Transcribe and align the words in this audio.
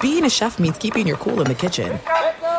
Being 0.00 0.24
a 0.24 0.30
chef 0.30 0.58
means 0.58 0.78
keeping 0.78 1.06
your 1.06 1.16
cool 1.18 1.40
in 1.40 1.46
the 1.46 1.54
kitchen. 1.54 1.98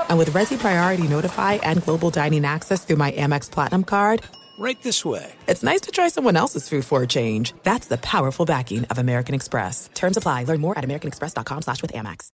And 0.09 0.17
with 0.17 0.29
Resy 0.29 0.57
Priority 0.57 1.07
Notify 1.07 1.53
and 1.55 1.84
Global 1.84 2.09
Dining 2.09 2.45
Access 2.45 2.85
through 2.85 2.98
my 2.98 3.12
Amex 3.12 3.49
Platinum 3.51 3.84
card, 3.84 4.23
Right 4.57 4.82
this 4.82 5.04
way. 5.04 5.34
It's 5.48 5.63
nice 5.63 5.82
to 5.82 5.91
try 5.91 6.07
someone 6.07 6.37
else's 6.37 6.70
food 6.70 6.85
for 6.85 7.04
a 7.04 7.07
change. 7.07 7.54
That's 7.63 7.87
the 7.87 7.98
powerful 7.98 8.45
backing 8.45 8.85
of 8.85 8.98
American 8.98 9.35
Express. 9.35 9.90
Terms 9.93 10.17
apply. 10.17 10.45
Learn 10.45 10.62
more 10.62 10.77
at 10.77 10.84
americanexpress.com 10.85 11.62
slash 11.62 11.82
with 11.82 11.91
Amex. 11.91 12.29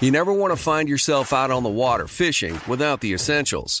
You 0.00 0.10
never 0.10 0.32
want 0.32 0.52
to 0.52 0.56
find 0.56 0.88
yourself 0.88 1.32
out 1.32 1.50
on 1.50 1.62
the 1.62 1.68
water 1.68 2.08
fishing 2.08 2.60
without 2.66 3.00
the 3.00 3.12
essentials. 3.12 3.80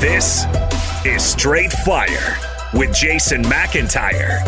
This 0.00 0.46
is 1.04 1.22
Straight 1.22 1.70
Fire 1.70 2.38
with 2.72 2.94
Jason 2.94 3.42
McIntyre. 3.42 4.40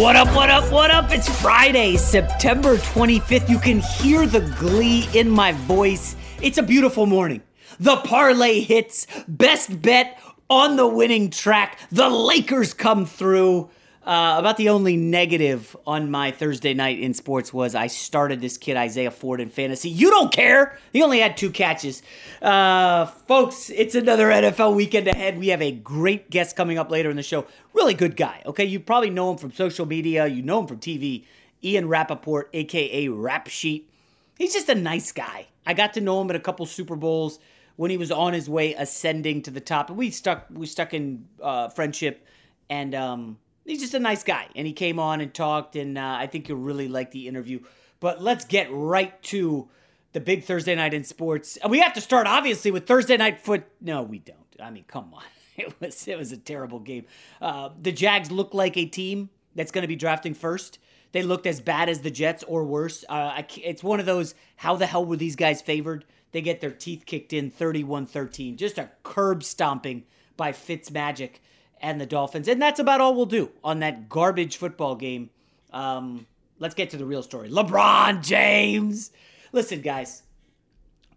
What 0.00 0.14
up, 0.14 0.28
what 0.32 0.48
up, 0.48 0.70
what 0.70 0.92
up? 0.92 1.10
It's 1.10 1.28
Friday, 1.42 1.96
September 1.96 2.76
25th. 2.76 3.48
You 3.48 3.58
can 3.58 3.80
hear 3.80 4.28
the 4.28 4.42
glee 4.60 5.08
in 5.12 5.28
my 5.28 5.50
voice. 5.50 6.14
It's 6.40 6.56
a 6.56 6.62
beautiful 6.62 7.06
morning. 7.06 7.42
The 7.80 7.96
parlay 7.96 8.60
hits, 8.60 9.08
best 9.26 9.82
bet 9.82 10.20
on 10.48 10.76
the 10.76 10.86
winning 10.86 11.30
track. 11.30 11.80
The 11.90 12.08
Lakers 12.08 12.74
come 12.74 13.06
through. 13.06 13.70
Uh, 14.04 14.36
about 14.38 14.58
the 14.58 14.68
only 14.68 14.98
negative 14.98 15.74
on 15.86 16.10
my 16.10 16.30
Thursday 16.30 16.74
night 16.74 16.98
in 16.98 17.14
sports 17.14 17.54
was 17.54 17.74
I 17.74 17.86
started 17.86 18.42
this 18.42 18.58
kid 18.58 18.76
Isaiah 18.76 19.10
Ford 19.10 19.40
in 19.40 19.48
fantasy. 19.48 19.88
You 19.88 20.10
don't 20.10 20.30
care. 20.30 20.78
He 20.92 21.02
only 21.02 21.20
had 21.20 21.38
two 21.38 21.50
catches. 21.50 22.02
Uh, 22.42 23.06
folks, 23.06 23.70
it's 23.70 23.94
another 23.94 24.28
NFL 24.28 24.76
weekend 24.76 25.08
ahead. 25.08 25.38
We 25.38 25.48
have 25.48 25.62
a 25.62 25.72
great 25.72 26.28
guest 26.28 26.54
coming 26.54 26.76
up 26.76 26.90
later 26.90 27.08
in 27.08 27.16
the 27.16 27.22
show. 27.22 27.46
Really 27.72 27.94
good 27.94 28.14
guy. 28.14 28.42
Okay, 28.44 28.66
you 28.66 28.78
probably 28.78 29.08
know 29.08 29.30
him 29.30 29.38
from 29.38 29.52
social 29.52 29.86
media. 29.86 30.26
You 30.26 30.42
know 30.42 30.60
him 30.60 30.66
from 30.66 30.80
TV. 30.80 31.24
Ian 31.62 31.88
Rapoport, 31.88 32.50
aka 32.52 33.08
Rap 33.08 33.48
Sheet. 33.48 33.88
He's 34.36 34.52
just 34.52 34.68
a 34.68 34.74
nice 34.74 35.12
guy. 35.12 35.46
I 35.64 35.72
got 35.72 35.94
to 35.94 36.02
know 36.02 36.20
him 36.20 36.28
at 36.28 36.36
a 36.36 36.40
couple 36.40 36.66
Super 36.66 36.96
Bowls 36.96 37.38
when 37.76 37.90
he 37.90 37.96
was 37.96 38.12
on 38.12 38.34
his 38.34 38.50
way 38.50 38.74
ascending 38.74 39.40
to 39.42 39.50
the 39.50 39.62
top. 39.62 39.88
and 39.88 39.96
We 39.96 40.10
stuck 40.10 40.44
we 40.50 40.66
stuck 40.66 40.92
in 40.92 41.24
uh, 41.42 41.70
friendship 41.70 42.26
and. 42.68 42.94
Um, 42.94 43.38
he's 43.64 43.80
just 43.80 43.94
a 43.94 43.98
nice 44.00 44.22
guy. 44.22 44.48
And 44.54 44.66
he 44.66 44.72
came 44.72 44.98
on 44.98 45.20
and 45.20 45.32
talked, 45.32 45.76
and 45.76 45.98
uh, 45.98 46.16
I 46.18 46.26
think 46.26 46.48
you'll 46.48 46.58
really 46.58 46.88
like 46.88 47.10
the 47.10 47.28
interview. 47.28 47.60
But 48.00 48.22
let's 48.22 48.44
get 48.44 48.68
right 48.70 49.20
to 49.24 49.68
the 50.12 50.20
big 50.20 50.44
Thursday 50.44 50.74
night 50.74 50.94
in 50.94 51.04
sports. 51.04 51.56
And 51.58 51.70
we 51.70 51.80
have 51.80 51.94
to 51.94 52.00
start, 52.00 52.26
obviously, 52.26 52.70
with 52.70 52.86
Thursday 52.86 53.16
night 53.16 53.40
foot. 53.40 53.64
No, 53.80 54.02
we 54.02 54.18
don't. 54.18 54.38
I 54.62 54.70
mean, 54.70 54.84
come 54.86 55.12
on. 55.14 55.22
It 55.56 55.72
was 55.80 56.08
it 56.08 56.18
was 56.18 56.32
a 56.32 56.36
terrible 56.36 56.80
game. 56.80 57.04
Uh, 57.40 57.68
the 57.80 57.92
Jags 57.92 58.32
look 58.32 58.54
like 58.54 58.76
a 58.76 58.86
team 58.86 59.30
that's 59.54 59.70
going 59.70 59.82
to 59.82 59.88
be 59.88 59.94
drafting 59.94 60.34
first. 60.34 60.80
They 61.12 61.22
looked 61.22 61.46
as 61.46 61.60
bad 61.60 61.88
as 61.88 62.00
the 62.00 62.10
Jets 62.10 62.42
or 62.42 62.64
worse. 62.64 63.04
Uh, 63.08 63.40
it's 63.62 63.84
one 63.84 64.00
of 64.00 64.06
those, 64.06 64.34
how 64.56 64.74
the 64.74 64.86
hell 64.86 65.06
were 65.06 65.14
these 65.14 65.36
guys 65.36 65.62
favored? 65.62 66.04
They 66.32 66.42
get 66.42 66.60
their 66.60 66.72
teeth 66.72 67.04
kicked 67.06 67.32
in 67.32 67.52
31 67.52 68.06
13. 68.06 68.56
Just 68.56 68.78
a 68.78 68.90
curb 69.04 69.44
stomping 69.44 70.02
by 70.36 70.50
Fitzmagic 70.50 71.34
and 71.84 72.00
the 72.00 72.06
Dolphins. 72.06 72.48
And 72.48 72.60
that's 72.62 72.80
about 72.80 73.02
all 73.02 73.14
we'll 73.14 73.26
do 73.26 73.50
on 73.62 73.80
that 73.80 74.08
garbage 74.08 74.56
football 74.56 74.96
game. 74.96 75.28
Um, 75.70 76.26
let's 76.58 76.74
get 76.74 76.88
to 76.90 76.96
the 76.96 77.04
real 77.04 77.22
story. 77.22 77.50
LeBron 77.50 78.22
James. 78.22 79.12
Listen, 79.52 79.82
guys, 79.82 80.22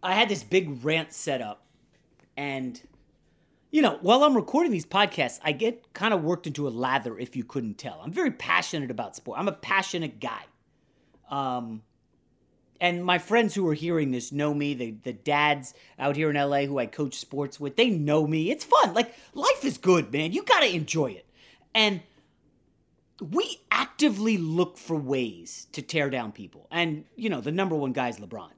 I 0.03 0.13
had 0.13 0.27
this 0.27 0.44
big 0.44 0.83
rant 0.83 1.13
set 1.13 1.41
up, 1.41 1.63
and 2.35 2.79
you 3.72 3.81
know, 3.81 3.97
while 4.01 4.25
I'm 4.25 4.35
recording 4.35 4.72
these 4.73 4.85
podcasts, 4.85 5.39
I 5.41 5.53
get 5.53 5.94
kind 5.94 6.13
of 6.13 6.22
worked 6.22 6.47
into 6.47 6.67
a 6.67 6.69
lather. 6.69 7.17
If 7.17 7.38
you 7.38 7.45
couldn't 7.45 7.77
tell, 7.77 8.01
I'm 8.03 8.11
very 8.11 8.31
passionate 8.31 8.91
about 8.91 9.16
sport. 9.16 9.39
I'm 9.39 9.47
a 9.47 9.53
passionate 9.53 10.19
guy. 10.19 10.44
Um, 11.31 11.81
and 12.79 13.03
my 13.03 13.17
friends 13.17 13.55
who 13.55 13.67
are 13.67 13.73
hearing 13.73 14.11
this 14.11 14.31
know 14.31 14.53
me. 14.53 14.73
The 14.73 14.91
the 15.03 15.13
dads 15.13 15.73
out 15.97 16.15
here 16.15 16.29
in 16.29 16.35
LA 16.35 16.61
who 16.61 16.79
I 16.79 16.85
coach 16.85 17.15
sports 17.15 17.59
with, 17.59 17.75
they 17.75 17.89
know 17.89 18.27
me. 18.27 18.51
It's 18.51 18.65
fun. 18.65 18.93
Like 18.93 19.13
life 19.33 19.63
is 19.63 19.77
good, 19.77 20.11
man. 20.11 20.31
You 20.31 20.43
got 20.43 20.61
to 20.61 20.73
enjoy 20.73 21.11
it. 21.11 21.25
And 21.73 22.01
we 23.31 23.61
actively 23.71 24.38
look 24.38 24.77
for 24.77 24.95
ways 24.95 25.67
to 25.71 25.81
tear 25.81 26.09
down 26.09 26.31
people. 26.31 26.67
And 26.71 27.05
you 27.15 27.29
know, 27.29 27.41
the 27.41 27.51
number 27.51 27.75
one 27.75 27.93
guy 27.93 28.09
is 28.09 28.17
LeBron. 28.17 28.51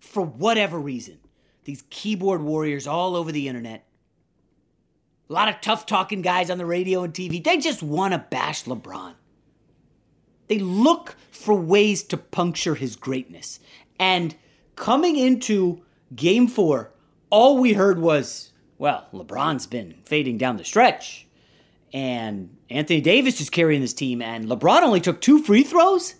For 0.00 0.22
whatever 0.22 0.78
reason, 0.78 1.18
these 1.64 1.82
keyboard 1.90 2.42
warriors 2.42 2.86
all 2.86 3.16
over 3.16 3.32
the 3.32 3.48
internet, 3.48 3.86
a 5.28 5.32
lot 5.32 5.48
of 5.48 5.60
tough 5.60 5.86
talking 5.86 6.22
guys 6.22 6.50
on 6.50 6.58
the 6.58 6.66
radio 6.66 7.02
and 7.02 7.14
TV, 7.14 7.42
they 7.42 7.56
just 7.56 7.82
want 7.82 8.12
to 8.12 8.18
bash 8.18 8.64
LeBron. 8.64 9.14
They 10.48 10.58
look 10.58 11.16
for 11.30 11.54
ways 11.54 12.02
to 12.04 12.16
puncture 12.16 12.74
his 12.74 12.96
greatness. 12.96 13.60
And 13.98 14.34
coming 14.76 15.16
into 15.16 15.82
game 16.14 16.46
four, 16.46 16.92
all 17.30 17.58
we 17.58 17.72
heard 17.72 17.98
was, 17.98 18.52
well, 18.78 19.08
LeBron's 19.12 19.66
been 19.66 19.94
fading 20.04 20.38
down 20.38 20.56
the 20.56 20.64
stretch. 20.64 21.26
And 21.92 22.56
Anthony 22.70 23.00
Davis 23.00 23.40
is 23.40 23.50
carrying 23.50 23.80
this 23.80 23.94
team. 23.94 24.20
And 24.20 24.46
LeBron 24.46 24.82
only 24.82 25.00
took 25.00 25.20
two 25.20 25.42
free 25.42 25.62
throws 25.62 26.14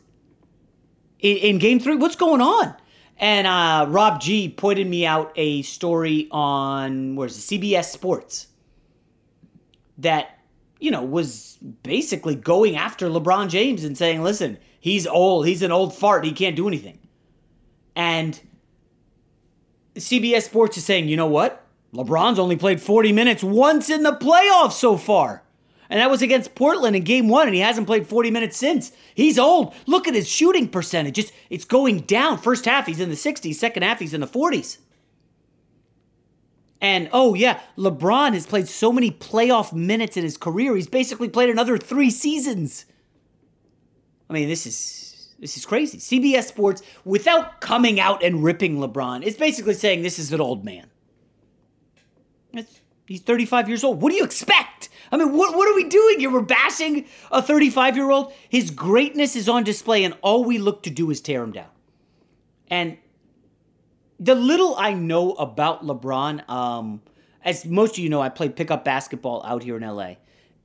in, 1.19 1.37
in 1.37 1.59
game 1.59 1.81
three. 1.81 1.97
What's 1.97 2.17
going 2.17 2.41
on? 2.41 2.75
And 3.17 3.47
uh, 3.47 3.87
Rob 3.89 4.21
G 4.21 4.49
pointed 4.49 4.87
me 4.89 5.07
out 5.07 5.33
a 5.37 5.63
story 5.63 6.29
on, 6.31 7.17
where's 7.17 7.39
it, 7.39 7.61
CBS 7.61 7.87
Sports 7.87 8.49
that 9.99 10.34
you 10.85 10.91
know, 10.91 11.03
was 11.03 11.57
basically 11.83 12.35
going 12.35 12.77
after 12.77 13.09
LeBron 13.09 13.49
James 13.49 13.85
and 13.85 13.97
saying, 13.97 14.23
listen, 14.23 14.59
he's 14.79 15.07
old. 15.07 15.47
He's 15.47 15.63
an 15.63 15.73
old 15.73 15.95
fart. 15.95 16.27
He 16.27 16.33
can't 16.33 16.55
do 16.55 16.69
anything. 16.69 16.99
And 17.97 18.39
CBS 19.95 20.43
Sports 20.43 20.77
is 20.77 20.85
saying, 20.85 21.09
you 21.09 21.17
know 21.17 21.27
what? 21.27 21.67
LeBron's 21.95 22.39
only 22.39 22.57
played 22.57 22.83
40 22.83 23.13
minutes 23.13 23.43
once 23.43 23.89
in 23.89 24.03
the 24.03 24.13
playoffs 24.13 24.73
so 24.73 24.99
far. 24.99 25.43
And 25.89 26.01
that 26.01 26.11
was 26.11 26.21
against 26.21 26.55
Portland 26.55 26.97
in 26.97 27.05
game 27.05 27.29
one, 27.29 27.47
and 27.47 27.55
he 27.55 27.63
hasn't 27.63 27.87
played 27.87 28.07
40 28.07 28.31
minutes 28.31 28.59
since. 28.59 28.93
He's 29.15 29.39
old. 29.39 29.75
Look 29.87 30.07
at 30.07 30.15
his 30.15 30.29
shooting 30.29 30.69
percentage. 30.69 31.19
It's, 31.19 31.33
it's 31.49 31.65
going 31.65 32.01
down. 32.01 32.37
First 32.37 32.67
half, 32.67 32.87
he's 32.87 33.01
in 33.01 33.09
the 33.09 33.17
60s. 33.17 33.55
Second 33.55 33.85
half, 33.85 34.01
he's 34.01 34.13
in 34.13 34.21
the 34.21 34.27
40s. 34.27 34.79
And 36.81 37.09
oh, 37.13 37.35
yeah, 37.35 37.61
LeBron 37.79 38.35
has 38.35 38.47
played 38.47 38.69
so 38.69 38.93
many 38.93 39.11
playoff 39.11 39.73
minutes 39.73 40.17
in 40.17 40.23
his 40.23 40.37
career. 40.37 40.75
He's 40.77 40.87
basically 40.87 41.29
played 41.29 41.49
another 41.49 41.79
three 41.79 42.11
seasons. 42.11 42.85
I 44.29 44.33
mean, 44.33 44.49
this 44.49 44.67
is 44.67 45.05
this 45.39 45.57
is 45.57 45.67
crazy. 45.67 45.99
CBS 45.99 46.45
Sports, 46.45 46.83
without 47.05 47.61
coming 47.61 48.01
out 48.01 48.23
and 48.23 48.43
ripping 48.43 48.79
LeBron, 48.79 49.23
is 49.23 49.37
basically 49.37 49.75
saying 49.75 50.03
this 50.03 50.19
is 50.19 50.33
an 50.33 50.41
old 50.41 50.65
man. 50.65 50.87
It's, 52.53 52.81
he's 53.07 53.21
35 53.21 53.69
years 53.69 53.85
old. 53.85 54.01
What 54.01 54.11
do 54.11 54.17
you 54.17 54.25
expect? 54.25 54.89
I 55.11 55.17
mean, 55.17 55.37
what, 55.37 55.57
what 55.57 55.69
are 55.69 55.75
we 55.75 55.85
doing 55.85 56.21
here? 56.21 56.31
We're 56.31 56.41
bashing 56.41 57.07
a 57.31 57.43
35 57.43 57.97
year 57.97 58.11
old. 58.11 58.33
His 58.49 58.71
greatness 58.71 59.37
is 59.37 59.49
on 59.49 59.65
display, 59.65 60.05
and 60.05 60.17
all 60.23 60.45
we 60.45 60.59
look 60.59 60.83
to 60.85 60.91
do 60.91 61.11
is 61.11 61.21
tear 61.21 61.43
him 61.43 61.53
down. 61.53 61.69
And 62.69 62.99
the 64.21 64.35
little 64.35 64.75
I 64.77 64.93
know 64.93 65.33
about 65.33 65.85
LeBron, 65.85 66.49
um, 66.49 67.03
as 67.45 67.65
most 67.65 67.93
of 67.93 67.99
you 67.99 68.09
know, 68.09 68.21
I 68.21 68.29
played 68.29 68.57
pickup 68.57 68.85
basketball 68.85 69.45
out 69.45 69.63
here 69.63 69.77
in 69.77 69.83
LA. 69.83 70.15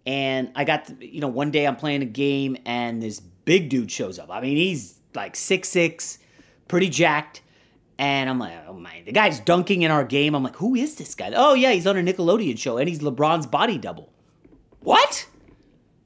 And 0.05 0.51
I 0.55 0.63
got, 0.63 0.85
to, 0.85 1.05
you 1.05 1.19
know, 1.19 1.27
one 1.27 1.51
day 1.51 1.67
I'm 1.67 1.75
playing 1.75 2.01
a 2.01 2.05
game 2.05 2.57
and 2.65 3.01
this 3.01 3.19
big 3.19 3.69
dude 3.69 3.91
shows 3.91 4.17
up. 4.17 4.29
I 4.31 4.41
mean, 4.41 4.57
he's 4.57 4.99
like 5.13 5.35
six 5.35 5.69
six, 5.69 6.19
pretty 6.67 6.89
jacked. 6.89 7.41
And 7.97 8.29
I'm 8.29 8.39
like, 8.39 8.53
oh 8.67 8.73
my, 8.73 9.03
the 9.05 9.11
guy's 9.11 9.41
dunking 9.41 9.81
in 9.81 9.91
our 9.91 10.05
game. 10.05 10.33
I'm 10.33 10.43
like, 10.43 10.55
who 10.55 10.73
is 10.73 10.95
this 10.95 11.15
guy? 11.15 11.33
Oh 11.35 11.53
yeah, 11.53 11.71
he's 11.73 11.85
on 11.85 11.97
a 11.97 12.01
Nickelodeon 12.01 12.57
show 12.57 12.77
and 12.77 12.87
he's 12.87 12.99
LeBron's 12.99 13.45
body 13.45 13.77
double. 13.77 14.13
What? 14.79 15.27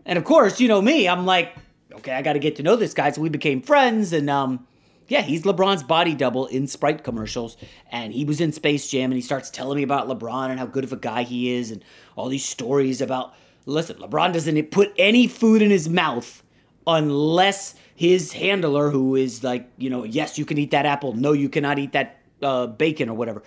And 0.06 0.18
of 0.18 0.25
course, 0.25 0.60
you 0.60 0.68
know 0.68 0.81
me, 0.81 1.07
I'm 1.07 1.25
like, 1.25 1.56
okay, 1.94 2.13
I 2.13 2.24
got 2.24 2.34
to 2.34 2.39
get 2.39 2.56
to 2.56 2.63
know 2.63 2.75
this 2.75 2.94
guy. 2.94 3.12
So 3.12 3.22
we 3.22 3.30
became 3.30 3.62
friends 3.62 4.12
and 4.12 4.30
um, 4.30 4.66
yeah, 5.13 5.21
he's 5.21 5.44
LeBron's 5.44 5.83
body 5.83 6.15
double 6.15 6.48
in 6.48 6.65
Sprite 6.65 7.04
commercials, 7.04 7.56
and 7.92 8.12
he 8.12 8.25
was 8.25 8.42
in 8.42 8.51
Space 8.51 8.89
Jam, 8.89 9.12
and 9.12 9.13
he 9.13 9.21
starts 9.21 9.51
telling 9.51 9.77
me 9.77 9.83
about 9.83 10.07
LeBron 10.07 10.50
and 10.50 10.60
how 10.60 10.65
good 10.65 10.83
of 10.83 10.92
a 10.92 10.98
guy 10.98 11.21
he 11.21 11.54
is, 11.54 11.69
and 11.69 11.86
all 12.15 12.30
these 12.30 12.44
stories 12.44 13.00
about. 13.00 13.36
Listen, 13.68 13.98
LeBron 13.98 14.33
doesn't 14.33 14.71
put 14.71 14.92
any 14.98 15.27
food 15.27 15.62
in 15.62 15.69
his 15.69 15.88
mouth 15.88 16.42
unless 16.88 17.75
his 17.95 18.33
handler, 18.33 18.89
who 18.89 19.15
is 19.15 19.44
like, 19.44 19.69
you 19.77 19.88
know, 19.88 20.04
yes, 20.04 20.39
you 20.39 20.45
can 20.45 20.57
eat 20.57 20.71
that 20.71 20.88
apple, 20.88 21.13
no, 21.13 21.31
you 21.31 21.48
cannot 21.48 21.77
eat 21.77 21.92
that 21.92 22.19
uh, 22.42 22.65
bacon 22.65 23.07
or 23.07 23.13
whatever, 23.13 23.44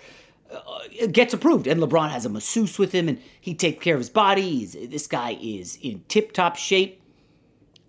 uh, 0.49 1.07
gets 1.11 1.33
approved. 1.33 1.67
And 1.67 1.81
LeBron 1.81 2.09
has 2.11 2.25
a 2.25 2.29
masseuse 2.29 2.79
with 2.79 2.93
him, 2.93 3.09
and 3.09 3.21
he 3.41 3.53
takes 3.53 3.83
care 3.83 3.95
of 3.95 3.99
his 3.99 4.09
body. 4.09 4.41
He's, 4.41 4.71
this 4.71 5.05
guy 5.05 5.37
is 5.41 5.77
in 5.81 6.01
tip 6.07 6.31
top 6.31 6.55
shape. 6.55 7.01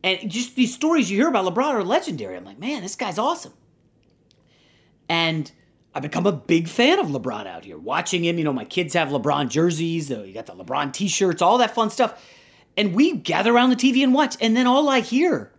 And 0.02 0.28
just 0.28 0.56
these 0.56 0.74
stories 0.74 1.08
you 1.10 1.16
hear 1.16 1.28
about 1.28 1.46
LeBron 1.46 1.74
are 1.74 1.84
legendary. 1.84 2.36
I'm 2.36 2.44
like, 2.44 2.58
man, 2.58 2.82
this 2.82 2.96
guy's 2.96 3.18
awesome. 3.18 3.52
And 5.08 5.50
I've 5.94 6.02
become 6.02 6.26
a 6.26 6.32
big 6.32 6.68
fan 6.68 6.98
of 6.98 7.06
LeBron 7.06 7.46
out 7.46 7.64
here. 7.64 7.78
Watching 7.78 8.24
him, 8.24 8.38
you 8.38 8.44
know, 8.44 8.52
my 8.52 8.64
kids 8.64 8.94
have 8.94 9.08
LeBron 9.08 9.48
jerseys, 9.48 10.10
you 10.10 10.32
got 10.32 10.46
the 10.46 10.54
LeBron 10.54 10.92
t 10.92 11.08
shirts, 11.08 11.42
all 11.42 11.58
that 11.58 11.74
fun 11.74 11.90
stuff. 11.90 12.22
And 12.76 12.94
we 12.94 13.16
gather 13.16 13.52
around 13.52 13.70
the 13.70 13.76
TV 13.76 14.02
and 14.04 14.14
watch. 14.14 14.36
And 14.40 14.56
then 14.56 14.66
all 14.66 14.88
I 14.88 15.00
hear 15.00 15.52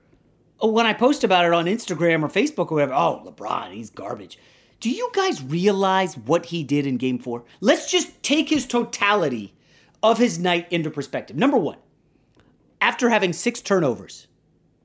oh, 0.62 0.70
when 0.70 0.86
I 0.86 0.94
post 0.94 1.24
about 1.24 1.46
it 1.46 1.54
on 1.54 1.66
Instagram 1.66 2.24
or 2.24 2.28
Facebook 2.28 2.72
or 2.72 2.76
whatever, 2.76 2.94
oh, 2.94 3.24
LeBron, 3.26 3.74
he's 3.74 3.90
garbage. 3.90 4.38
Do 4.80 4.90
you 4.90 5.10
guys 5.14 5.44
realize 5.44 6.18
what 6.18 6.48
he 6.48 6.64
did 6.64 6.88
in 6.88 6.98
game 6.98 7.20
four? 7.20 7.44
Let's 7.60 7.92
just 7.92 8.22
take 8.24 8.50
his 8.50 8.66
totality 8.66 9.54
of 10.02 10.18
his 10.18 10.40
night 10.40 10.68
into 10.72 10.90
perspective. 10.90 11.36
Number 11.36 11.58
one, 11.58 11.78
after 12.80 13.10
having 13.10 13.34
six 13.34 13.60
turnovers 13.62 14.28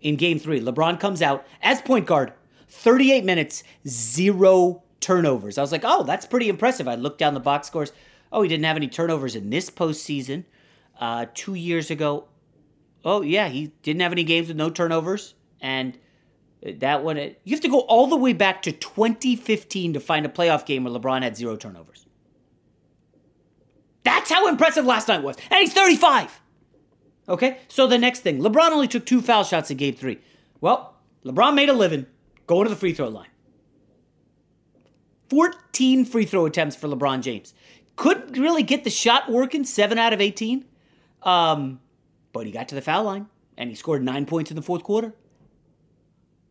in 0.00 0.16
game 0.16 0.38
three, 0.38 0.60
LeBron 0.60 0.98
comes 0.98 1.22
out 1.22 1.46
as 1.62 1.80
point 1.80 2.06
guard 2.06 2.32
38 2.74 3.24
minutes, 3.24 3.62
zero 3.86 4.82
turnovers. 5.00 5.58
I 5.58 5.60
was 5.60 5.72
like, 5.72 5.82
oh, 5.84 6.02
that's 6.02 6.26
pretty 6.26 6.48
impressive. 6.48 6.88
I 6.88 6.96
looked 6.96 7.18
down 7.18 7.34
the 7.34 7.40
box 7.40 7.66
scores. 7.66 7.92
Oh, 8.32 8.42
he 8.42 8.48
didn't 8.48 8.64
have 8.64 8.76
any 8.76 8.88
turnovers 8.88 9.36
in 9.36 9.50
this 9.50 9.70
postseason. 9.70 10.44
Uh, 10.98 11.26
two 11.34 11.54
years 11.54 11.90
ago, 11.90 12.28
oh, 13.04 13.22
yeah, 13.22 13.48
he 13.48 13.72
didn't 13.82 14.02
have 14.02 14.12
any 14.12 14.24
games 14.24 14.48
with 14.48 14.56
no 14.56 14.70
turnovers. 14.70 15.34
And 15.60 15.96
that 16.62 17.04
one, 17.04 17.16
you 17.16 17.50
have 17.50 17.60
to 17.60 17.68
go 17.68 17.80
all 17.80 18.06
the 18.06 18.16
way 18.16 18.32
back 18.32 18.62
to 18.62 18.72
2015 18.72 19.94
to 19.94 20.00
find 20.00 20.26
a 20.26 20.28
playoff 20.28 20.66
game 20.66 20.84
where 20.84 20.92
LeBron 20.92 21.22
had 21.22 21.36
zero 21.36 21.56
turnovers. 21.56 22.06
That's 24.02 24.30
how 24.30 24.48
impressive 24.48 24.84
last 24.84 25.08
night 25.08 25.22
was. 25.22 25.36
And 25.50 25.60
he's 25.60 25.72
35. 25.72 26.40
Okay, 27.28 27.58
so 27.68 27.86
the 27.86 27.98
next 27.98 28.20
thing 28.20 28.40
LeBron 28.40 28.70
only 28.70 28.88
took 28.88 29.06
two 29.06 29.22
foul 29.22 29.44
shots 29.44 29.70
in 29.70 29.78
game 29.78 29.94
three. 29.94 30.18
Well, 30.60 30.94
LeBron 31.24 31.54
made 31.54 31.70
a 31.70 31.72
living 31.72 32.06
going 32.46 32.64
to 32.64 32.70
the 32.70 32.76
free 32.76 32.92
throw 32.92 33.08
line. 33.08 33.28
14 35.30 36.04
free 36.04 36.24
throw 36.24 36.46
attempts 36.46 36.76
for 36.76 36.88
LeBron 36.88 37.22
James. 37.22 37.54
Couldn't 37.96 38.38
really 38.38 38.62
get 38.62 38.84
the 38.84 38.90
shot 38.90 39.30
working, 39.30 39.64
7 39.64 39.98
out 39.98 40.12
of 40.12 40.20
18. 40.20 40.64
Um, 41.22 41.80
but 42.32 42.46
he 42.46 42.52
got 42.52 42.68
to 42.68 42.74
the 42.74 42.82
foul 42.82 43.04
line 43.04 43.26
and 43.56 43.70
he 43.70 43.76
scored 43.76 44.02
nine 44.02 44.26
points 44.26 44.50
in 44.50 44.56
the 44.56 44.62
fourth 44.62 44.82
quarter. 44.82 45.14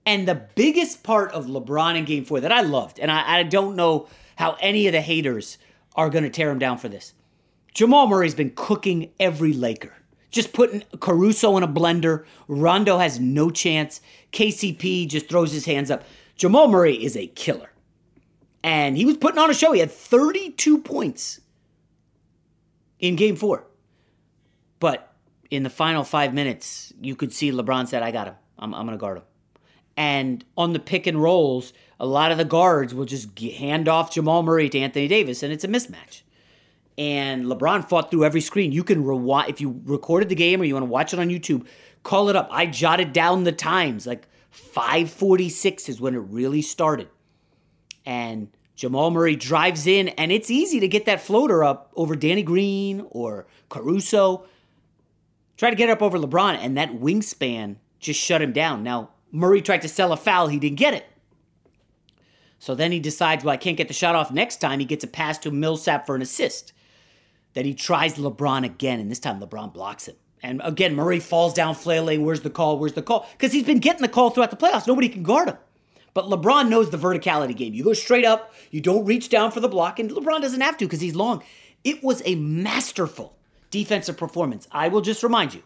And 0.05 0.27
the 0.27 0.35
biggest 0.55 1.03
part 1.03 1.31
of 1.31 1.45
LeBron 1.45 1.95
in 1.95 2.05
game 2.05 2.25
four 2.25 2.41
that 2.41 2.51
I 2.51 2.61
loved, 2.61 2.99
and 2.99 3.09
I, 3.09 3.39
I 3.39 3.43
don't 3.43 3.75
know 3.75 4.07
how 4.35 4.57
any 4.59 4.87
of 4.87 4.91
the 4.91 5.01
haters 5.01 5.57
are 5.95 6.09
going 6.09 6.23
to 6.23 6.29
tear 6.29 6.49
him 6.49 6.59
down 6.59 6.77
for 6.77 6.89
this. 6.89 7.13
Jamal 7.73 8.07
Murray's 8.07 8.35
been 8.35 8.51
cooking 8.55 9.11
every 9.19 9.53
Laker 9.53 9.93
just 10.33 10.51
putting 10.51 10.83
Caruso 10.99 11.55
in 11.55 11.63
a 11.63 11.67
blender. 11.67 12.25
Rondo 12.47 12.97
has 12.97 13.19
no 13.19 13.51
chance. 13.51 14.01
KCP 14.33 15.07
just 15.07 15.29
throws 15.29 15.53
his 15.53 15.65
hands 15.65 15.91
up. 15.91 16.03
Jamal 16.35 16.67
Murray 16.67 16.95
is 16.95 17.15
a 17.15 17.27
killer. 17.27 17.69
And 18.63 18.97
he 18.97 19.05
was 19.05 19.17
putting 19.17 19.37
on 19.37 19.51
a 19.51 19.53
show. 19.53 19.71
He 19.71 19.79
had 19.79 19.91
32 19.91 20.79
points 20.79 21.39
in 22.99 23.15
game 23.15 23.35
four. 23.35 23.65
But 24.79 25.13
in 25.51 25.61
the 25.61 25.69
final 25.69 26.03
five 26.03 26.33
minutes, 26.33 26.91
you 26.99 27.15
could 27.15 27.31
see 27.31 27.51
LeBron 27.51 27.87
said, 27.87 28.01
I 28.01 28.09
got 28.09 28.27
him. 28.27 28.35
I'm, 28.57 28.73
I'm 28.73 28.85
going 28.87 28.97
to 28.97 29.01
guard 29.01 29.17
him. 29.19 29.23
And 29.95 30.43
on 30.57 30.73
the 30.73 30.79
pick 30.79 31.05
and 31.05 31.21
rolls, 31.21 31.73
a 31.99 32.07
lot 32.07 32.31
of 32.31 32.39
the 32.39 32.45
guards 32.45 32.95
will 32.95 33.05
just 33.05 33.37
hand 33.39 33.87
off 33.87 34.11
Jamal 34.11 34.41
Murray 34.41 34.67
to 34.69 34.79
Anthony 34.79 35.07
Davis, 35.07 35.43
and 35.43 35.53
it's 35.53 35.63
a 35.63 35.67
mismatch 35.67 36.22
and 36.97 37.45
LeBron 37.45 37.87
fought 37.87 38.11
through 38.11 38.25
every 38.25 38.41
screen. 38.41 38.71
You 38.71 38.83
can 38.83 39.03
rewind 39.03 39.49
if 39.49 39.59
you 39.59 39.81
recorded 39.85 40.29
the 40.29 40.35
game 40.35 40.61
or 40.61 40.65
you 40.65 40.73
want 40.73 40.85
to 40.85 40.91
watch 40.91 41.13
it 41.13 41.19
on 41.19 41.29
YouTube. 41.29 41.65
Call 42.03 42.29
it 42.29 42.35
up. 42.35 42.47
I 42.51 42.65
jotted 42.65 43.13
down 43.13 43.43
the 43.43 43.51
times. 43.51 44.05
Like 44.05 44.27
5:46 44.51 45.89
is 45.89 46.01
when 46.01 46.15
it 46.15 46.19
really 46.19 46.61
started, 46.61 47.07
and 48.05 48.49
Jamal 48.75 49.11
Murray 49.11 49.35
drives 49.35 49.87
in, 49.87 50.09
and 50.09 50.31
it's 50.31 50.51
easy 50.51 50.79
to 50.79 50.87
get 50.87 51.05
that 51.05 51.21
floater 51.21 51.63
up 51.63 51.91
over 51.95 52.15
Danny 52.15 52.43
Green 52.43 53.05
or 53.09 53.47
Caruso. 53.69 54.45
Try 55.55 55.69
to 55.69 55.75
get 55.75 55.89
up 55.89 56.01
over 56.01 56.17
LeBron, 56.17 56.57
and 56.59 56.75
that 56.77 56.91
wingspan 56.91 57.77
just 57.99 58.19
shut 58.19 58.41
him 58.41 58.51
down. 58.51 58.83
Now 58.83 59.11
Murray 59.31 59.61
tried 59.61 59.81
to 59.83 59.87
sell 59.87 60.11
a 60.11 60.17
foul, 60.17 60.47
he 60.47 60.59
didn't 60.59 60.77
get 60.77 60.93
it. 60.93 61.05
So 62.59 62.75
then 62.75 62.91
he 62.91 62.99
decides, 62.99 63.43
well, 63.43 63.53
I 63.53 63.57
can't 63.57 63.77
get 63.77 63.87
the 63.87 63.93
shot 63.93 64.15
off 64.15 64.31
next 64.31 64.57
time. 64.57 64.79
He 64.79 64.85
gets 64.85 65.03
a 65.03 65.07
pass 65.07 65.37
to 65.39 65.51
Millsap 65.51 66.05
for 66.05 66.15
an 66.15 66.21
assist. 66.21 66.72
Then 67.53 67.65
he 67.65 67.73
tries 67.73 68.15
LeBron 68.15 68.65
again, 68.65 68.99
and 68.99 69.09
this 69.09 69.19
time 69.19 69.39
LeBron 69.39 69.73
blocks 69.73 70.07
him. 70.07 70.15
And 70.41 70.61
again, 70.63 70.95
Murray 70.95 71.19
falls 71.19 71.53
down 71.53 71.75
flailing. 71.75 72.25
Where's 72.25 72.41
the 72.41 72.49
call? 72.49 72.77
Where's 72.77 72.93
the 72.93 73.01
call? 73.01 73.27
Because 73.31 73.53
he's 73.53 73.63
been 73.63 73.79
getting 73.79 74.01
the 74.01 74.09
call 74.09 74.29
throughout 74.29 74.51
the 74.51 74.57
playoffs. 74.57 74.87
Nobody 74.87 75.07
can 75.07 75.23
guard 75.23 75.47
him. 75.47 75.57
But 76.13 76.25
LeBron 76.25 76.69
knows 76.69 76.89
the 76.89 76.97
verticality 76.97 77.55
game. 77.55 77.73
You 77.73 77.83
go 77.83 77.93
straight 77.93 78.25
up, 78.25 78.53
you 78.69 78.81
don't 78.81 79.05
reach 79.05 79.29
down 79.29 79.51
for 79.51 79.59
the 79.59 79.69
block, 79.69 79.99
and 79.99 80.11
LeBron 80.11 80.41
doesn't 80.41 80.61
have 80.61 80.77
to 80.77 80.85
because 80.85 81.01
he's 81.01 81.15
long. 81.15 81.43
It 81.83 82.03
was 82.03 82.21
a 82.25 82.35
masterful 82.35 83.37
defensive 83.71 84.17
performance. 84.17 84.67
I 84.71 84.89
will 84.89 85.01
just 85.01 85.23
remind 85.23 85.53
you 85.53 85.63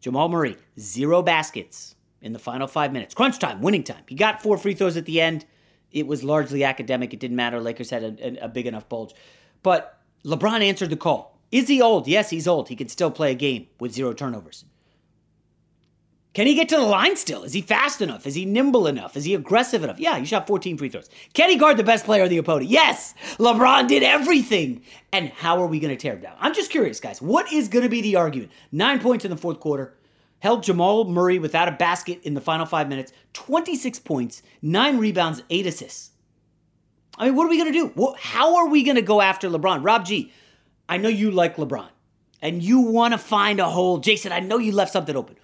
Jamal 0.00 0.28
Murray, 0.28 0.56
zero 0.78 1.22
baskets 1.22 1.94
in 2.20 2.32
the 2.32 2.38
final 2.38 2.66
five 2.66 2.92
minutes. 2.92 3.14
Crunch 3.14 3.38
time, 3.38 3.62
winning 3.62 3.82
time. 3.82 4.02
He 4.08 4.14
got 4.14 4.42
four 4.42 4.58
free 4.58 4.74
throws 4.74 4.96
at 4.96 5.06
the 5.06 5.20
end. 5.20 5.46
It 5.90 6.06
was 6.06 6.22
largely 6.22 6.64
academic. 6.64 7.14
It 7.14 7.20
didn't 7.20 7.36
matter. 7.36 7.60
Lakers 7.60 7.90
had 7.90 8.02
a, 8.02 8.44
a 8.44 8.48
big 8.48 8.66
enough 8.66 8.88
bulge. 8.88 9.14
But 9.62 9.95
LeBron 10.26 10.60
answered 10.60 10.90
the 10.90 10.96
call. 10.96 11.38
Is 11.52 11.68
he 11.68 11.80
old? 11.80 12.08
Yes, 12.08 12.30
he's 12.30 12.48
old. 12.48 12.68
He 12.68 12.74
can 12.74 12.88
still 12.88 13.12
play 13.12 13.30
a 13.30 13.34
game 13.34 13.68
with 13.78 13.92
zero 13.92 14.12
turnovers. 14.12 14.64
Can 16.34 16.46
he 16.46 16.54
get 16.54 16.68
to 16.68 16.76
the 16.76 16.82
line 16.82 17.16
still? 17.16 17.44
Is 17.44 17.54
he 17.54 17.62
fast 17.62 18.02
enough? 18.02 18.26
Is 18.26 18.34
he 18.34 18.44
nimble 18.44 18.86
enough? 18.88 19.16
Is 19.16 19.24
he 19.24 19.34
aggressive 19.34 19.82
enough? 19.84 19.98
Yeah, 19.98 20.18
he 20.18 20.26
shot 20.26 20.46
14 20.46 20.76
free 20.76 20.90
throws. 20.90 21.08
Can 21.32 21.48
he 21.48 21.56
guard 21.56 21.78
the 21.78 21.84
best 21.84 22.04
player 22.04 22.24
of 22.24 22.28
the 22.30 22.36
opponent? 22.36 22.68
Yes, 22.68 23.14
LeBron 23.38 23.88
did 23.88 24.02
everything. 24.02 24.82
And 25.12 25.30
how 25.30 25.62
are 25.62 25.66
we 25.66 25.80
going 25.80 25.96
to 25.96 26.00
tear 26.00 26.14
him 26.14 26.20
down? 26.20 26.36
I'm 26.38 26.52
just 26.52 26.70
curious, 26.70 27.00
guys. 27.00 27.22
What 27.22 27.50
is 27.52 27.68
going 27.68 27.84
to 27.84 27.88
be 27.88 28.02
the 28.02 28.16
argument? 28.16 28.52
Nine 28.70 28.98
points 28.98 29.24
in 29.24 29.30
the 29.30 29.36
fourth 29.36 29.60
quarter. 29.60 29.96
Held 30.40 30.62
Jamal 30.64 31.04
Murray 31.04 31.38
without 31.38 31.68
a 31.68 31.72
basket 31.72 32.20
in 32.24 32.34
the 32.34 32.40
final 32.42 32.66
five 32.66 32.88
minutes. 32.88 33.12
26 33.32 34.00
points, 34.00 34.42
nine 34.60 34.98
rebounds, 34.98 35.42
eight 35.48 35.66
assists. 35.66 36.10
I 37.16 37.26
mean, 37.26 37.34
what 37.34 37.46
are 37.46 37.50
we 37.50 37.58
going 37.58 37.72
to 37.72 37.90
do? 37.94 38.14
How 38.18 38.56
are 38.56 38.68
we 38.68 38.82
going 38.82 38.96
to 38.96 39.02
go 39.02 39.20
after 39.20 39.48
LeBron? 39.48 39.84
Rob 39.84 40.04
G, 40.04 40.32
I 40.88 40.96
know 40.98 41.08
you 41.08 41.30
like 41.30 41.56
LeBron 41.56 41.88
and 42.42 42.62
you 42.62 42.80
want 42.80 43.12
to 43.12 43.18
find 43.18 43.60
a 43.60 43.68
hole. 43.68 43.98
Jason, 43.98 44.32
I 44.32 44.40
know 44.40 44.58
you 44.58 44.72
left 44.72 44.92
something 44.92 45.16
open. 45.16 45.36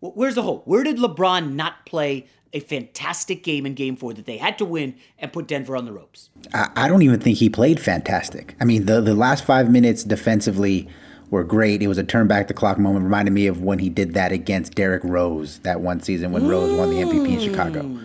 Where's 0.00 0.36
the 0.36 0.42
hole? 0.42 0.62
Where 0.64 0.84
did 0.84 0.96
LeBron 0.96 1.54
not 1.54 1.84
play 1.84 2.26
a 2.52 2.60
fantastic 2.60 3.42
game 3.42 3.66
in 3.66 3.74
game 3.74 3.96
four 3.96 4.14
that 4.14 4.24
they 4.24 4.38
had 4.38 4.56
to 4.58 4.64
win 4.64 4.94
and 5.18 5.32
put 5.32 5.48
Denver 5.48 5.76
on 5.76 5.84
the 5.84 5.92
ropes? 5.92 6.30
I, 6.54 6.88
don't 6.88 7.02
even 7.02 7.20
think 7.20 7.38
he 7.38 7.50
played 7.50 7.80
fantastic. 7.80 8.54
I 8.60 8.64
mean, 8.64 8.86
the, 8.86 9.00
the 9.00 9.14
last 9.14 9.44
five 9.44 9.70
minutes 9.70 10.04
defensively 10.04 10.88
were 11.30 11.44
great. 11.44 11.82
It 11.82 11.88
was 11.88 11.98
a 11.98 12.04
turn 12.04 12.26
back 12.28 12.48
the 12.48 12.54
clock 12.54 12.78
moment. 12.78 13.04
Reminded 13.04 13.32
me 13.32 13.48
of 13.48 13.60
when 13.60 13.80
he 13.80 13.90
did 13.90 14.14
that 14.14 14.32
against 14.32 14.74
Derrick 14.74 15.02
Rose 15.04 15.58
that 15.60 15.80
one 15.80 16.00
season 16.00 16.32
when 16.32 16.44
mm. 16.44 16.50
Rose 16.50 16.78
won 16.78 16.90
the 16.90 16.96
MVP 16.96 17.34
in 17.34 17.40
Chicago. 17.40 18.00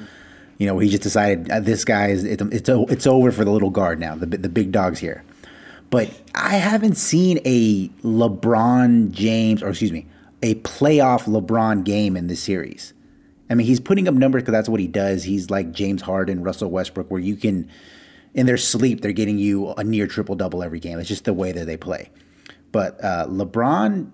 You 0.64 0.70
know, 0.70 0.80
he 0.80 0.88
just 0.88 1.04
decided 1.04 1.52
uh, 1.52 1.60
this 1.60 1.84
guy 1.84 2.08
is 2.08 2.24
it's 2.24 2.42
it's, 2.42 2.70
it's 2.70 3.06
over 3.06 3.34
for 3.34 3.44
the 3.44 3.52
little 3.52 3.70
guard 3.70 4.00
now. 4.00 4.16
The 4.16 4.26
the 4.26 4.48
big 4.48 4.72
dog's 4.72 4.98
here. 4.98 5.26
But 5.90 6.10
I 6.34 6.56
haven't 6.56 6.96
seen 6.96 7.42
a 7.44 7.90
LeBron 8.02 9.12
James, 9.12 9.62
or 9.62 9.68
excuse 9.68 9.92
me, 9.92 10.08
a 10.42 10.56
playoff 10.56 11.26
LeBron 11.26 11.84
game 11.84 12.16
in 12.16 12.28
this 12.28 12.42
series. 12.42 12.94
I 13.50 13.56
mean, 13.56 13.68
he's 13.68 13.82
putting 13.82 14.08
up 14.08 14.14
numbers 14.14 14.44
because 14.44 14.54
that's 14.54 14.70
what 14.70 14.80
he 14.80 14.88
does. 14.88 15.26
He's 15.26 15.50
like 15.50 15.74
James 15.74 16.02
Harden, 16.02 16.44
Russell 16.44 16.72
Westbrook, 16.72 17.12
where 17.12 17.20
you 17.20 17.36
can, 17.36 17.70
in 18.34 18.46
their 18.46 18.56
sleep, 18.56 19.02
they're 19.02 19.12
getting 19.12 19.38
you 19.38 19.74
a 19.74 19.84
near 19.84 20.08
triple 20.08 20.36
double 20.36 20.64
every 20.64 20.80
game. 20.80 20.98
It's 20.98 21.10
just 21.10 21.26
the 21.26 21.34
way 21.34 21.52
that 21.52 21.66
they 21.66 21.76
play. 21.76 22.10
But 22.72 23.04
uh, 23.04 23.28
LeBron 23.28 24.12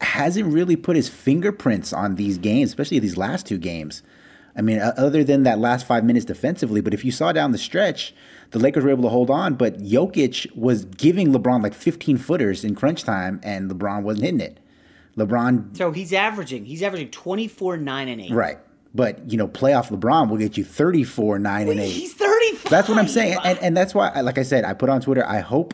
hasn't 0.00 0.52
really 0.52 0.74
put 0.74 0.96
his 0.96 1.08
fingerprints 1.08 1.92
on 1.92 2.16
these 2.16 2.38
games, 2.38 2.70
especially 2.70 2.98
these 2.98 3.16
last 3.16 3.46
two 3.46 3.58
games. 3.58 4.02
I 4.54 4.60
mean, 4.60 4.80
other 4.80 5.24
than 5.24 5.44
that 5.44 5.58
last 5.58 5.86
five 5.86 6.04
minutes 6.04 6.26
defensively, 6.26 6.80
but 6.80 6.92
if 6.92 7.04
you 7.04 7.10
saw 7.10 7.32
down 7.32 7.52
the 7.52 7.58
stretch, 7.58 8.14
the 8.50 8.58
Lakers 8.58 8.84
were 8.84 8.90
able 8.90 9.04
to 9.04 9.08
hold 9.08 9.30
on, 9.30 9.54
but 9.54 9.78
Jokic 9.78 10.54
was 10.54 10.84
giving 10.84 11.32
LeBron 11.32 11.62
like 11.62 11.72
15 11.74 12.18
footers 12.18 12.64
in 12.64 12.74
crunch 12.74 13.02
time, 13.04 13.40
and 13.42 13.70
LeBron 13.70 14.02
wasn't 14.02 14.26
hitting 14.26 14.40
it. 14.40 14.60
LeBron. 15.16 15.76
So 15.76 15.90
he's 15.90 16.12
averaging, 16.12 16.66
he's 16.66 16.82
averaging 16.82 17.10
24, 17.10 17.78
9, 17.78 18.08
and 18.08 18.20
8. 18.20 18.30
Right. 18.32 18.58
But, 18.94 19.30
you 19.30 19.38
know, 19.38 19.48
playoff 19.48 19.88
LeBron 19.88 20.28
will 20.28 20.36
get 20.36 20.58
you 20.58 20.64
34, 20.64 21.38
9, 21.38 21.68
and 21.68 21.80
8. 21.80 21.88
He's 21.88 22.12
35. 22.12 22.70
That's 22.70 22.88
what 22.90 22.98
I'm 22.98 23.08
saying. 23.08 23.38
And, 23.42 23.58
and 23.60 23.76
that's 23.76 23.94
why, 23.94 24.20
like 24.20 24.36
I 24.36 24.42
said, 24.42 24.64
I 24.64 24.74
put 24.74 24.90
on 24.90 25.00
Twitter, 25.00 25.26
I 25.26 25.40
hope 25.40 25.72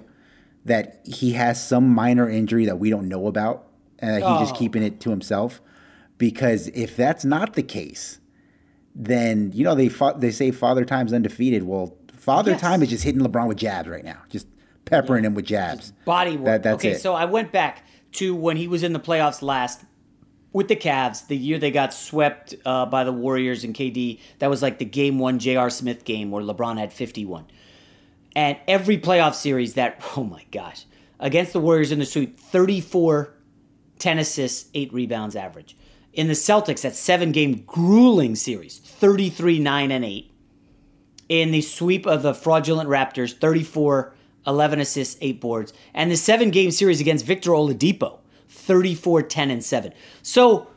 that 0.64 1.00
he 1.04 1.32
has 1.32 1.64
some 1.64 1.88
minor 1.88 2.28
injury 2.28 2.66
that 2.66 2.78
we 2.78 2.90
don't 2.90 3.08
know 3.08 3.26
about 3.26 3.66
and 3.98 4.16
he's 4.16 4.24
oh. 4.24 4.38
just 4.38 4.54
keeping 4.54 4.82
it 4.82 5.00
to 5.00 5.10
himself. 5.10 5.60
Because 6.16 6.68
if 6.68 6.96
that's 6.96 7.24
not 7.24 7.54
the 7.54 7.62
case, 7.62 8.18
then, 8.94 9.52
you 9.54 9.64
know, 9.64 9.74
they 9.74 9.88
fought, 9.88 10.20
they 10.20 10.30
say 10.30 10.50
father 10.50 10.84
time's 10.84 11.12
undefeated. 11.12 11.62
Well, 11.62 11.96
Father 12.28 12.50
yes. 12.50 12.60
Time 12.60 12.82
is 12.82 12.90
just 12.90 13.04
hitting 13.04 13.22
LeBron 13.22 13.48
with 13.48 13.56
jabs 13.56 13.88
right 13.88 14.04
now, 14.04 14.18
just 14.28 14.46
peppering 14.84 15.24
yeah. 15.24 15.28
him 15.28 15.34
with 15.34 15.46
jabs. 15.46 15.80
Just 15.80 16.04
body 16.04 16.36
work. 16.36 16.44
That, 16.44 16.62
that's 16.62 16.74
okay, 16.74 16.90
it. 16.90 17.00
so 17.00 17.14
I 17.14 17.24
went 17.24 17.52
back 17.52 17.86
to 18.12 18.34
when 18.34 18.58
he 18.58 18.68
was 18.68 18.82
in 18.82 18.92
the 18.92 19.00
playoffs 19.00 19.40
last 19.40 19.82
with 20.52 20.68
the 20.68 20.76
Cavs, 20.76 21.26
the 21.26 21.36
year 21.36 21.58
they 21.58 21.70
got 21.70 21.94
swept 21.94 22.54
uh, 22.66 22.84
by 22.84 23.04
the 23.04 23.12
Warriors 23.12 23.64
and 23.64 23.74
KD. 23.74 24.20
That 24.40 24.50
was 24.50 24.60
like 24.60 24.78
the 24.78 24.84
game 24.84 25.18
one 25.18 25.38
J.R. 25.38 25.70
Smith 25.70 26.04
game 26.04 26.30
where 26.30 26.42
LeBron 26.42 26.78
had 26.78 26.92
51. 26.92 27.46
And 28.36 28.58
every 28.66 28.98
playoff 28.98 29.34
series 29.34 29.74
that, 29.74 30.02
oh 30.16 30.24
my 30.24 30.44
gosh, 30.50 30.84
against 31.20 31.52
the 31.52 31.60
Warriors 31.60 31.92
in 31.92 31.98
the 31.98 32.06
suit, 32.06 32.36
34, 32.36 33.32
10 33.98 34.18
assists, 34.18 34.68
8 34.74 34.92
rebounds 34.92 35.36
average. 35.36 35.76
In 36.12 36.26
the 36.26 36.34
Celtics, 36.34 36.82
that 36.82 36.96
seven 36.96 37.32
game 37.32 37.64
grueling 37.66 38.34
series, 38.34 38.78
33, 38.78 39.58
9, 39.58 39.90
and 39.90 40.04
8 40.04 40.32
in 41.28 41.50
the 41.50 41.60
sweep 41.60 42.06
of 42.06 42.22
the 42.22 42.34
fraudulent 42.34 42.88
Raptors, 42.88 43.38
34, 43.38 44.14
11 44.46 44.80
assists, 44.80 45.16
8 45.20 45.40
boards, 45.40 45.72
and 45.94 46.10
the 46.10 46.16
seven 46.16 46.50
game 46.50 46.70
series 46.70 47.00
against 47.00 47.24
Victor 47.24 47.50
Oladipo, 47.50 48.18
34, 48.48 49.22
10, 49.22 49.50
and 49.50 49.64
7. 49.64 49.92
So, 50.22 50.68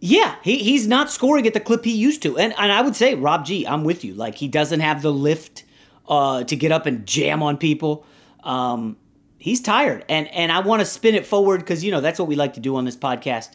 yeah, 0.00 0.36
he, 0.42 0.58
he's 0.58 0.86
not 0.86 1.10
scoring 1.10 1.46
at 1.46 1.54
the 1.54 1.60
clip 1.60 1.84
he 1.84 1.92
used 1.92 2.22
to. 2.22 2.36
And, 2.36 2.54
and 2.58 2.70
I 2.70 2.82
would 2.82 2.94
say, 2.94 3.14
Rob 3.14 3.46
G, 3.46 3.66
I'm 3.66 3.84
with 3.84 4.04
you. 4.04 4.14
Like, 4.14 4.34
he 4.34 4.48
doesn't 4.48 4.80
have 4.80 5.00
the 5.00 5.12
lift 5.12 5.64
uh, 6.08 6.44
to 6.44 6.56
get 6.56 6.72
up 6.72 6.84
and 6.84 7.06
jam 7.06 7.42
on 7.42 7.56
people. 7.56 8.04
Um, 8.42 8.98
he's 9.38 9.62
tired. 9.62 10.04
And, 10.10 10.28
and 10.28 10.52
I 10.52 10.60
want 10.60 10.80
to 10.80 10.86
spin 10.86 11.14
it 11.14 11.24
forward 11.24 11.60
because, 11.60 11.82
you 11.82 11.90
know, 11.90 12.02
that's 12.02 12.18
what 12.18 12.28
we 12.28 12.36
like 12.36 12.54
to 12.54 12.60
do 12.60 12.76
on 12.76 12.84
this 12.84 12.96
podcast. 12.96 13.52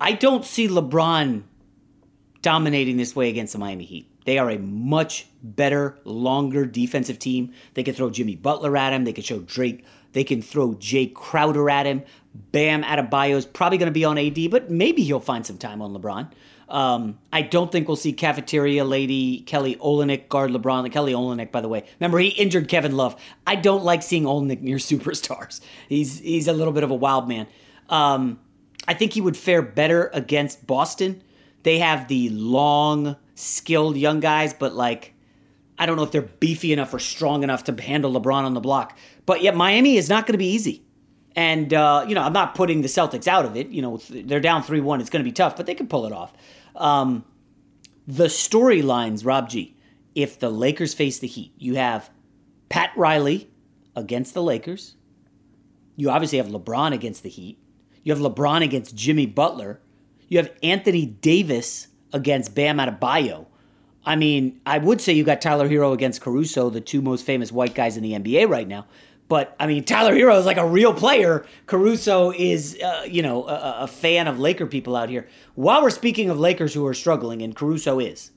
I 0.00 0.12
don't 0.12 0.44
see 0.44 0.68
LeBron 0.68 1.42
dominating 2.42 2.96
this 2.96 3.16
way 3.16 3.28
against 3.28 3.52
the 3.52 3.58
Miami 3.58 3.84
Heat. 3.84 4.10
They 4.24 4.38
are 4.38 4.50
a 4.50 4.58
much 4.58 5.26
better, 5.42 5.98
longer 6.04 6.66
defensive 6.66 7.18
team. 7.18 7.52
They 7.74 7.82
can 7.82 7.94
throw 7.94 8.10
Jimmy 8.10 8.36
Butler 8.36 8.76
at 8.76 8.92
him. 8.92 9.04
They 9.04 9.12
can 9.12 9.24
show 9.24 9.40
Drake. 9.40 9.84
They 10.12 10.24
can 10.24 10.42
throw 10.42 10.70
Jae 10.74 11.12
Crowder 11.12 11.68
at 11.68 11.86
him. 11.86 12.02
Bam 12.34 12.82
Adebayo 12.82 13.36
is 13.36 13.46
probably 13.46 13.78
going 13.78 13.88
to 13.88 13.92
be 13.92 14.04
on 14.04 14.18
AD, 14.18 14.50
but 14.50 14.70
maybe 14.70 15.02
he'll 15.02 15.20
find 15.20 15.46
some 15.46 15.58
time 15.58 15.82
on 15.82 15.92
LeBron. 15.92 16.30
Um, 16.68 17.18
I 17.32 17.42
don't 17.42 17.70
think 17.70 17.88
we'll 17.88 17.96
see 17.96 18.12
cafeteria 18.12 18.84
lady 18.84 19.40
Kelly 19.40 19.76
Olynyk 19.76 20.28
guard 20.28 20.50
LeBron. 20.50 20.90
Kelly 20.90 21.12
Olynyk, 21.12 21.52
by 21.52 21.60
the 21.60 21.68
way, 21.68 21.84
remember 22.00 22.18
he 22.18 22.28
injured 22.28 22.68
Kevin 22.68 22.96
Love. 22.96 23.20
I 23.46 23.56
don't 23.56 23.84
like 23.84 24.02
seeing 24.02 24.24
Olynyk 24.24 24.62
near 24.62 24.76
superstars. 24.78 25.60
He's 25.88 26.20
he's 26.20 26.48
a 26.48 26.52
little 26.52 26.72
bit 26.72 26.82
of 26.82 26.90
a 26.90 26.94
wild 26.94 27.28
man. 27.28 27.46
Um, 27.90 28.40
I 28.86 28.94
think 28.94 29.12
he 29.12 29.20
would 29.20 29.36
fare 29.36 29.62
better 29.62 30.10
against 30.12 30.66
Boston. 30.66 31.22
They 31.62 31.78
have 31.78 32.08
the 32.08 32.28
long 32.30 33.16
skilled 33.34 33.96
young 33.96 34.20
guys, 34.20 34.52
but 34.52 34.74
like 34.74 35.14
I 35.78 35.86
don't 35.86 35.96
know 35.96 36.04
if 36.04 36.12
they're 36.12 36.22
beefy 36.22 36.72
enough 36.72 36.94
or 36.94 36.98
strong 36.98 37.42
enough 37.42 37.64
to 37.64 37.82
handle 37.82 38.12
LeBron 38.12 38.44
on 38.44 38.54
the 38.54 38.60
block. 38.60 38.96
But 39.26 39.42
yet 39.42 39.56
Miami 39.56 39.96
is 39.96 40.08
not 40.08 40.26
going 40.26 40.34
to 40.34 40.38
be 40.38 40.50
easy. 40.50 40.82
And 41.34 41.74
uh, 41.74 42.04
you 42.06 42.14
know, 42.14 42.22
I'm 42.22 42.32
not 42.32 42.54
putting 42.54 42.82
the 42.82 42.88
Celtics 42.88 43.26
out 43.26 43.44
of 43.44 43.56
it. 43.56 43.68
You 43.68 43.82
know, 43.82 43.96
they're 44.08 44.40
down 44.40 44.62
three 44.62 44.80
one. 44.80 45.00
It's 45.00 45.10
going 45.10 45.24
to 45.24 45.28
be 45.28 45.32
tough, 45.32 45.56
but 45.56 45.66
they 45.66 45.74
can 45.74 45.88
pull 45.88 46.06
it 46.06 46.12
off. 46.12 46.32
Um, 46.76 47.24
the 48.06 48.26
storylines, 48.26 49.24
Rob 49.24 49.48
G. 49.48 49.76
If 50.14 50.38
the 50.38 50.50
Lakers 50.50 50.94
face 50.94 51.18
the 51.18 51.26
Heat, 51.26 51.52
you 51.58 51.74
have 51.74 52.08
Pat 52.68 52.92
Riley 52.96 53.50
against 53.96 54.34
the 54.34 54.42
Lakers. 54.42 54.94
You 55.96 56.10
obviously 56.10 56.38
have 56.38 56.48
LeBron 56.48 56.92
against 56.92 57.24
the 57.24 57.28
Heat. 57.28 57.58
You 58.04 58.14
have 58.14 58.22
LeBron 58.22 58.62
against 58.62 58.94
Jimmy 58.94 59.26
Butler. 59.26 59.80
You 60.28 60.38
have 60.38 60.52
Anthony 60.62 61.06
Davis 61.06 61.88
against 62.12 62.54
Bam 62.54 62.78
Adebayo. 62.78 63.46
I 64.06 64.16
mean, 64.16 64.60
I 64.66 64.78
would 64.78 65.00
say 65.00 65.14
you 65.14 65.24
got 65.24 65.40
Tyler 65.40 65.68
Herro 65.68 65.92
against 65.92 66.20
Caruso, 66.20 66.70
the 66.70 66.80
two 66.80 67.00
most 67.00 67.24
famous 67.24 67.50
white 67.50 67.74
guys 67.74 67.96
in 67.96 68.02
the 68.02 68.12
NBA 68.12 68.48
right 68.48 68.68
now. 68.68 68.86
But 69.28 69.56
I 69.58 69.66
mean, 69.66 69.84
Tyler 69.84 70.14
Herro 70.14 70.38
is 70.38 70.44
like 70.44 70.58
a 70.58 70.66
real 70.66 70.92
player. 70.92 71.46
Caruso 71.66 72.30
is, 72.30 72.78
uh, 72.84 73.06
you 73.08 73.22
know, 73.22 73.48
a, 73.48 73.76
a, 73.80 73.86
fan 73.86 74.28
of 74.28 74.38
Laker 74.38 74.66
people 74.66 74.94
out 74.94 75.08
here. 75.08 75.26
While 75.54 75.82
we're 75.82 75.88
speaking 75.88 76.28
of 76.28 76.38
Lakers 76.38 76.74
who 76.74 76.86
are 76.86 76.92
struggling, 76.92 77.40
and 77.40 77.56
Caruso 77.56 77.98
is, 77.98 78.32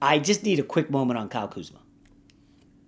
I 0.00 0.18
just 0.18 0.42
need 0.42 0.58
a 0.58 0.62
quick 0.62 0.90
moment 0.90 1.18
on 1.18 1.28
Kyle 1.28 1.48
Kuzma. 1.48 1.80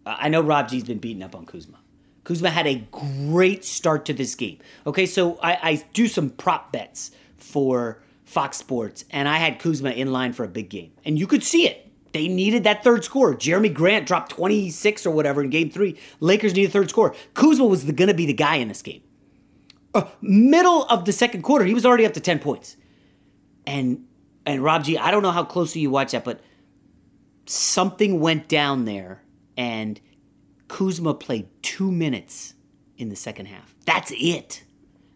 I 0.06 0.30
know 0.30 0.40
Rob 0.40 0.70
G's 0.70 0.84
been 0.84 0.98
beating 0.98 1.22
up 1.22 1.36
on 1.36 1.44
Kuzma. 1.44 1.81
Kuzma 2.24 2.50
had 2.50 2.66
a 2.66 2.76
great 2.90 3.64
start 3.64 4.04
to 4.06 4.12
this 4.12 4.34
game. 4.34 4.58
Okay, 4.86 5.06
so 5.06 5.38
I, 5.42 5.58
I 5.62 5.84
do 5.92 6.06
some 6.06 6.30
prop 6.30 6.72
bets 6.72 7.10
for 7.36 8.02
Fox 8.24 8.56
Sports, 8.56 9.04
and 9.10 9.28
I 9.28 9.38
had 9.38 9.58
Kuzma 9.58 9.90
in 9.90 10.12
line 10.12 10.32
for 10.32 10.44
a 10.44 10.48
big 10.48 10.68
game. 10.68 10.92
And 11.04 11.18
you 11.18 11.26
could 11.26 11.42
see 11.42 11.66
it. 11.66 11.88
They 12.12 12.28
needed 12.28 12.64
that 12.64 12.84
third 12.84 13.04
score. 13.04 13.34
Jerami 13.34 13.72
Grant 13.72 14.06
dropped 14.06 14.32
26 14.32 15.06
or 15.06 15.10
whatever 15.10 15.42
in 15.42 15.50
game 15.50 15.70
three. 15.70 15.98
Lakers 16.20 16.54
needed 16.54 16.68
a 16.68 16.72
third 16.72 16.90
score. 16.90 17.14
Kuzma 17.34 17.64
was 17.64 17.84
going 17.84 18.08
to 18.08 18.14
be 18.14 18.26
the 18.26 18.34
guy 18.34 18.56
in 18.56 18.68
this 18.68 18.82
game. 18.82 19.02
Uh, 19.94 20.04
middle 20.20 20.84
of 20.84 21.04
the 21.04 21.12
second 21.12 21.42
quarter, 21.42 21.64
he 21.64 21.74
was 21.74 21.84
already 21.84 22.06
up 22.06 22.12
to 22.14 22.20
10 22.20 22.38
points. 22.38 22.76
And 23.66 24.06
and 24.44 24.62
Rob 24.62 24.84
G, 24.84 24.98
I 24.98 25.10
don't 25.10 25.22
know 25.22 25.30
how 25.30 25.44
closely 25.44 25.82
you 25.82 25.90
watch 25.90 26.12
that, 26.12 26.24
but 26.24 26.40
something 27.46 28.20
went 28.20 28.48
down 28.48 28.86
there, 28.86 29.22
and 29.56 30.00
Kuzma 30.72 31.12
played 31.12 31.48
two 31.60 31.92
minutes 31.92 32.54
in 32.96 33.10
the 33.10 33.14
second 33.14 33.44
half. 33.44 33.74
That's 33.84 34.10
it. 34.16 34.64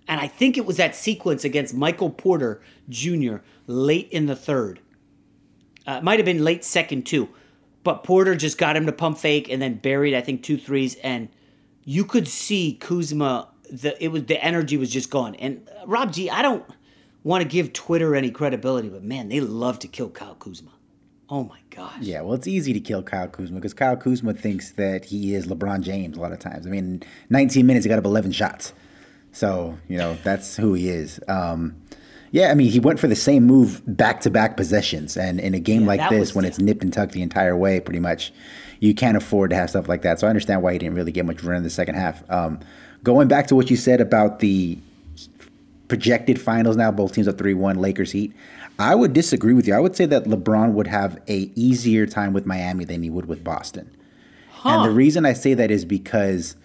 And 0.06 0.20
I 0.20 0.26
think 0.26 0.58
it 0.58 0.66
was 0.66 0.76
that 0.76 0.94
sequence 0.94 1.44
against 1.44 1.72
Michael 1.72 2.10
Porter 2.10 2.60
Jr. 2.90 3.36
late 3.66 4.10
in 4.10 4.26
the 4.26 4.36
third. 4.36 4.80
Uh, 5.88 5.92
it 5.92 6.04
might 6.04 6.18
have 6.18 6.26
been 6.26 6.44
late 6.44 6.62
second, 6.62 7.06
too. 7.06 7.30
But 7.84 8.04
Porter 8.04 8.36
just 8.36 8.58
got 8.58 8.76
him 8.76 8.84
to 8.84 8.92
pump 8.92 9.16
fake 9.16 9.48
and 9.48 9.62
then 9.62 9.76
buried, 9.76 10.12
I 10.12 10.20
think, 10.20 10.42
two 10.42 10.58
threes. 10.58 10.96
And 10.96 11.30
you 11.84 12.04
could 12.04 12.28
see 12.28 12.74
Kuzma, 12.74 13.48
the, 13.70 13.96
it 13.98 14.08
was, 14.08 14.24
the 14.24 14.44
energy 14.44 14.76
was 14.76 14.90
just 14.90 15.10
gone. 15.10 15.36
And 15.36 15.66
uh, 15.80 15.86
Rob 15.86 16.12
G, 16.12 16.28
I 16.28 16.42
don't 16.42 16.66
want 17.24 17.42
to 17.42 17.48
give 17.48 17.72
Twitter 17.72 18.14
any 18.14 18.30
credibility, 18.30 18.90
but 18.90 19.02
man, 19.02 19.30
they 19.30 19.40
love 19.40 19.78
to 19.78 19.88
kill 19.88 20.10
Kyle 20.10 20.34
Kuzma. 20.34 20.72
Oh 21.28 21.44
my 21.44 21.58
gosh. 21.70 22.02
Yeah, 22.02 22.20
well, 22.20 22.34
it's 22.34 22.46
easy 22.46 22.72
to 22.72 22.80
kill 22.80 23.02
Kyle 23.02 23.26
Kuzma 23.26 23.56
because 23.56 23.74
Kyle 23.74 23.96
Kuzma 23.96 24.32
thinks 24.32 24.72
that 24.72 25.06
he 25.06 25.34
is 25.34 25.46
LeBron 25.46 25.82
James 25.82 26.16
a 26.16 26.20
lot 26.20 26.32
of 26.32 26.38
times. 26.38 26.66
I 26.66 26.70
mean, 26.70 27.02
19 27.30 27.66
minutes, 27.66 27.84
he 27.84 27.88
got 27.88 27.98
up 27.98 28.04
11 28.04 28.32
shots. 28.32 28.72
So 29.36 29.76
you 29.86 29.98
know 29.98 30.16
that's 30.24 30.56
who 30.56 30.72
he 30.72 30.88
is. 30.88 31.20
Um, 31.28 31.76
yeah, 32.30 32.50
I 32.50 32.54
mean 32.54 32.70
he 32.70 32.80
went 32.80 32.98
for 32.98 33.06
the 33.06 33.14
same 33.14 33.44
move 33.44 33.82
back 33.86 34.22
to 34.22 34.30
back 34.30 34.56
possessions, 34.56 35.14
and 35.14 35.38
in 35.38 35.52
a 35.52 35.60
game 35.60 35.82
yeah, 35.82 35.88
like 35.88 36.08
this, 36.08 36.34
when 36.34 36.46
it's 36.46 36.58
nipped 36.58 36.82
and 36.82 36.90
tucked 36.90 37.12
the 37.12 37.20
entire 37.20 37.54
way, 37.54 37.78
pretty 37.78 38.00
much, 38.00 38.32
you 38.80 38.94
can't 38.94 39.14
afford 39.14 39.50
to 39.50 39.56
have 39.56 39.68
stuff 39.68 39.88
like 39.88 40.00
that. 40.02 40.20
So 40.20 40.26
I 40.26 40.30
understand 40.30 40.62
why 40.62 40.72
he 40.72 40.78
didn't 40.78 40.94
really 40.94 41.12
get 41.12 41.26
much 41.26 41.42
run 41.42 41.58
in 41.58 41.64
the 41.64 41.70
second 41.70 41.96
half. 41.96 42.28
Um, 42.30 42.60
going 43.02 43.28
back 43.28 43.46
to 43.48 43.54
what 43.54 43.68
you 43.68 43.76
said 43.76 44.00
about 44.00 44.38
the 44.38 44.78
projected 45.88 46.40
finals 46.40 46.78
now, 46.78 46.90
both 46.90 47.12
teams 47.12 47.28
are 47.28 47.32
3 47.32 47.52
1 47.52 47.76
Lakers 47.76 48.12
Heat. 48.12 48.32
I 48.78 48.94
would 48.94 49.12
disagree 49.12 49.54
with 49.54 49.66
you. 49.66 49.74
I 49.74 49.80
would 49.80 49.96
say 49.96 50.06
that 50.06 50.24
LeBron 50.24 50.72
would 50.72 50.86
have 50.86 51.20
a 51.28 51.50
easier 51.54 52.06
time 52.06 52.32
with 52.32 52.46
Miami 52.46 52.84
than 52.84 53.02
he 53.02 53.10
would 53.10 53.26
with 53.26 53.42
Boston. 53.42 53.96
Huh. 54.50 54.68
And 54.70 54.84
the 54.84 54.94
reason 54.94 55.24
I 55.24 55.32
say 55.32 55.54
that 55.54 55.70
is 55.70 55.84
because 55.84 56.56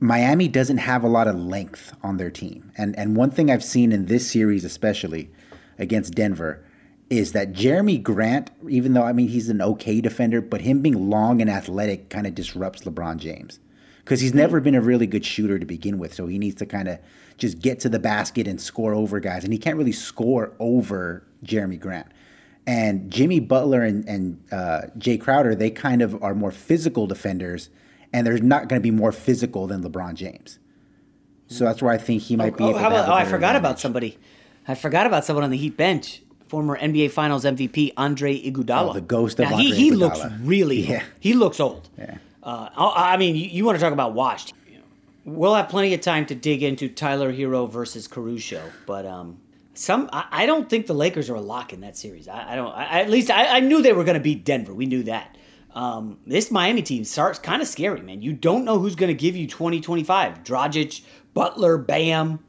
Miami 0.00 0.48
doesn't 0.48 0.78
have 0.78 1.04
a 1.04 1.08
lot 1.08 1.28
of 1.28 1.36
length 1.36 1.94
on 2.02 2.16
their 2.16 2.30
team. 2.30 2.72
And 2.76 2.98
and 2.98 3.16
one 3.16 3.30
thing 3.30 3.50
I've 3.50 3.64
seen 3.64 3.92
in 3.92 4.06
this 4.06 4.30
series 4.30 4.64
especially 4.64 5.30
against 5.78 6.14
Denver 6.14 6.64
is 7.08 7.32
that 7.32 7.52
Jerami 7.52 8.02
Grant, 8.02 8.50
even 8.68 8.94
though 8.94 9.04
I 9.04 9.12
mean 9.12 9.28
he's 9.28 9.48
an 9.48 9.62
okay 9.62 10.00
defender, 10.00 10.40
but 10.40 10.62
him 10.62 10.80
being 10.80 11.08
long 11.08 11.40
and 11.40 11.50
athletic 11.50 12.08
kind 12.08 12.26
of 12.26 12.34
disrupts 12.34 12.82
LeBron 12.82 13.18
James. 13.18 13.58
Because 14.04 14.20
he's 14.20 14.34
never 14.34 14.60
been 14.60 14.74
a 14.74 14.80
really 14.80 15.06
good 15.06 15.24
shooter 15.24 15.58
to 15.58 15.66
begin 15.66 15.98
with. 15.98 16.12
So 16.14 16.26
he 16.26 16.38
needs 16.38 16.56
to 16.56 16.66
kind 16.66 16.88
of 16.88 16.98
just 17.38 17.60
get 17.60 17.80
to 17.80 17.88
the 17.88 17.98
basket 17.98 18.46
and 18.46 18.60
score 18.60 18.94
over 18.94 19.20
guys. 19.20 19.44
And 19.44 19.52
he 19.52 19.58
can't 19.58 19.76
really 19.76 19.92
score 19.92 20.52
over 20.58 21.24
Jerami 21.44 21.78
Grant. 21.78 22.06
And 22.66 23.10
Jimmy 23.10 23.40
Butler 23.40 23.82
and, 23.82 24.06
and 24.08 24.42
uh, 24.52 24.82
Jae 24.98 25.20
Crowder, 25.20 25.54
they 25.54 25.70
kind 25.70 26.02
of 26.02 26.22
are 26.22 26.34
more 26.34 26.52
physical 26.52 27.06
defenders, 27.08 27.70
and 28.12 28.24
they're 28.26 28.38
not 28.38 28.68
going 28.68 28.80
to 28.80 28.82
be 28.82 28.92
more 28.92 29.10
physical 29.10 29.66
than 29.66 29.82
LeBron 29.82 30.14
James. 30.14 30.60
So 31.48 31.64
that's 31.64 31.82
where 31.82 31.92
I 31.92 31.98
think 31.98 32.22
he 32.22 32.36
might 32.36 32.54
oh, 32.54 32.56
be. 32.56 32.64
Oh, 32.64 32.74
how 32.74 32.88
about, 32.88 33.08
oh 33.08 33.12
I 33.12 33.24
forgot 33.24 33.56
advantage. 33.56 33.58
about 33.58 33.80
somebody. 33.80 34.18
I 34.66 34.74
forgot 34.74 35.06
about 35.06 35.24
someone 35.24 35.44
on 35.44 35.50
the 35.50 35.56
Heat 35.56 35.76
bench. 35.76 36.22
Former 36.46 36.78
NBA 36.78 37.10
Finals 37.10 37.44
MVP 37.44 37.94
Andre 37.96 38.38
Iguodala. 38.38 38.90
Oh, 38.90 38.92
the 38.92 39.00
ghost 39.00 39.40
of 39.40 39.48
now, 39.48 39.56
Andre 39.56 39.70
he, 39.70 39.74
he 39.74 39.90
Iguodala. 39.90 39.98
looks 39.98 40.20
really. 40.42 40.82
Yeah. 40.88 41.02
He 41.18 41.32
looks 41.32 41.58
old. 41.58 41.88
Yeah. 41.98 42.18
Uh, 42.42 42.68
I 42.76 43.16
mean, 43.16 43.36
you, 43.36 43.44
you 43.44 43.64
want 43.64 43.78
to 43.78 43.82
talk 43.82 43.92
about 43.92 44.14
washed. 44.14 44.52
We'll 45.24 45.54
have 45.54 45.68
plenty 45.68 45.94
of 45.94 46.00
time 46.00 46.26
to 46.26 46.34
dig 46.34 46.64
into 46.64 46.88
Tyler 46.88 47.32
Herro 47.32 47.70
versus 47.70 48.08
Caruso, 48.08 48.60
but 48.86 49.06
um, 49.06 49.40
some 49.74 50.10
I, 50.12 50.26
I, 50.30 50.46
don't 50.46 50.68
think 50.68 50.88
the 50.88 50.94
Lakers 50.94 51.30
are 51.30 51.36
a 51.36 51.40
lock 51.40 51.72
in 51.72 51.82
that 51.82 51.96
series. 51.96 52.26
I, 52.26 52.52
I 52.52 52.56
don't. 52.56 52.72
I, 52.72 53.00
at 53.02 53.10
least 53.10 53.30
I, 53.30 53.60
knew 53.60 53.82
they 53.82 53.92
were 53.92 54.02
going 54.02 54.18
to 54.18 54.20
beat 54.20 54.44
Denver. 54.44 54.74
We 54.74 54.86
knew 54.86 55.04
that. 55.04 55.36
Um, 55.74 56.18
this 56.26 56.50
Miami 56.50 56.82
team 56.82 57.04
starts 57.04 57.38
kind 57.38 57.62
of 57.62 57.68
scary, 57.68 58.02
man. 58.02 58.20
You 58.20 58.32
don't 58.32 58.64
know 58.64 58.80
who's 58.80 58.96
going 58.96 59.08
to 59.08 59.14
give 59.14 59.36
you 59.36 59.46
2025. 59.46 60.42
Dragic, 60.42 61.02
Butler, 61.34 61.78
Bam. 61.78 62.40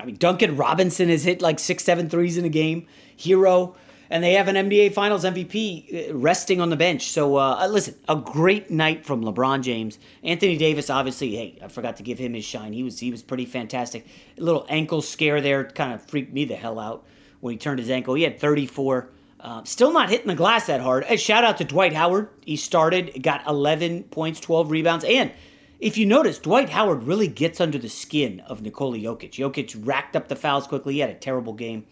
I 0.00 0.04
mean, 0.04 0.16
Duncan 0.16 0.56
Robinson 0.56 1.08
has 1.08 1.22
hit 1.22 1.40
like 1.40 1.60
six, 1.60 1.84
seven 1.84 2.10
threes 2.10 2.36
in 2.36 2.44
a 2.44 2.50
game. 2.50 2.86
Herro 3.16 3.76
and 4.10 4.22
they 4.22 4.34
have 4.34 4.48
an 4.48 4.56
NBA 4.56 4.92
Finals 4.92 5.24
MVP 5.24 6.10
uh, 6.10 6.14
resting 6.14 6.60
on 6.60 6.70
the 6.70 6.76
bench. 6.76 7.10
So 7.10 7.36
uh, 7.36 7.58
uh, 7.60 7.68
listen, 7.68 7.94
a 8.08 8.16
great 8.16 8.70
night 8.70 9.04
from 9.04 9.22
LeBron 9.22 9.62
James. 9.62 9.98
Anthony 10.22 10.56
Davis, 10.56 10.90
obviously, 10.90 11.34
hey, 11.34 11.58
I 11.62 11.68
forgot 11.68 11.96
to 11.98 12.02
give 12.02 12.18
him 12.18 12.34
his 12.34 12.44
shine. 12.44 12.72
He 12.72 12.82
was 12.82 12.98
he 12.98 13.10
was 13.10 13.22
pretty 13.22 13.46
fantastic. 13.46 14.06
A 14.38 14.40
little 14.40 14.66
ankle 14.68 15.02
scare 15.02 15.40
there 15.40 15.64
kind 15.64 15.92
of 15.92 16.02
freaked 16.02 16.32
me 16.32 16.44
the 16.44 16.56
hell 16.56 16.78
out 16.78 17.04
when 17.40 17.52
he 17.52 17.58
turned 17.58 17.78
his 17.78 17.90
ankle. 17.90 18.14
He 18.14 18.22
had 18.22 18.38
34. 18.38 19.10
Uh, 19.38 19.62
still 19.64 19.92
not 19.92 20.08
hitting 20.08 20.26
the 20.26 20.34
glass 20.34 20.66
that 20.66 20.80
hard. 20.80 21.04
A 21.08 21.16
shout 21.16 21.44
out 21.44 21.58
to 21.58 21.64
Dwight 21.64 21.92
Howard. 21.92 22.28
He 22.44 22.56
started, 22.56 23.22
got 23.22 23.46
11 23.46 24.04
points, 24.04 24.40
12 24.40 24.70
rebounds, 24.70 25.04
and 25.04 25.30
if 25.78 25.98
you 25.98 26.06
notice, 26.06 26.38
Dwight 26.38 26.70
Howard 26.70 27.02
really 27.02 27.28
gets 27.28 27.60
under 27.60 27.76
the 27.76 27.90
skin 27.90 28.40
of 28.40 28.62
Nikola 28.62 28.96
Jokic. 28.96 29.32
Jokic 29.32 29.78
racked 29.86 30.16
up 30.16 30.28
the 30.28 30.36
fouls 30.36 30.66
quickly. 30.66 30.94
He 30.94 31.00
had 31.00 31.10
a 31.10 31.14
terrible 31.14 31.52
game 31.52 31.84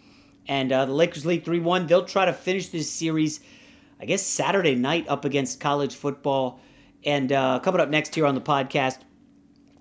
and 0.49 0.73
uh, 0.73 0.85
the 0.85 0.93
Lakers 0.93 1.25
lead 1.25 1.45
3 1.45 1.61
1. 1.61 1.87
They'll 1.87 2.05
try 2.05 2.25
to 2.25 2.33
finish 2.33 2.69
this 2.69 2.91
series, 2.91 3.41
I 4.01 4.05
guess, 4.05 4.23
Saturday 4.23 4.75
night 4.75 5.07
up 5.09 5.25
against 5.25 5.61
college 5.61 5.95
football. 5.95 6.61
And 7.05 7.33
uh, 7.33 7.61
coming 7.61 7.81
up 7.81 7.89
next 7.89 8.15
here 8.15 8.27
on 8.27 8.35
the 8.35 8.41
podcast, 8.41 8.99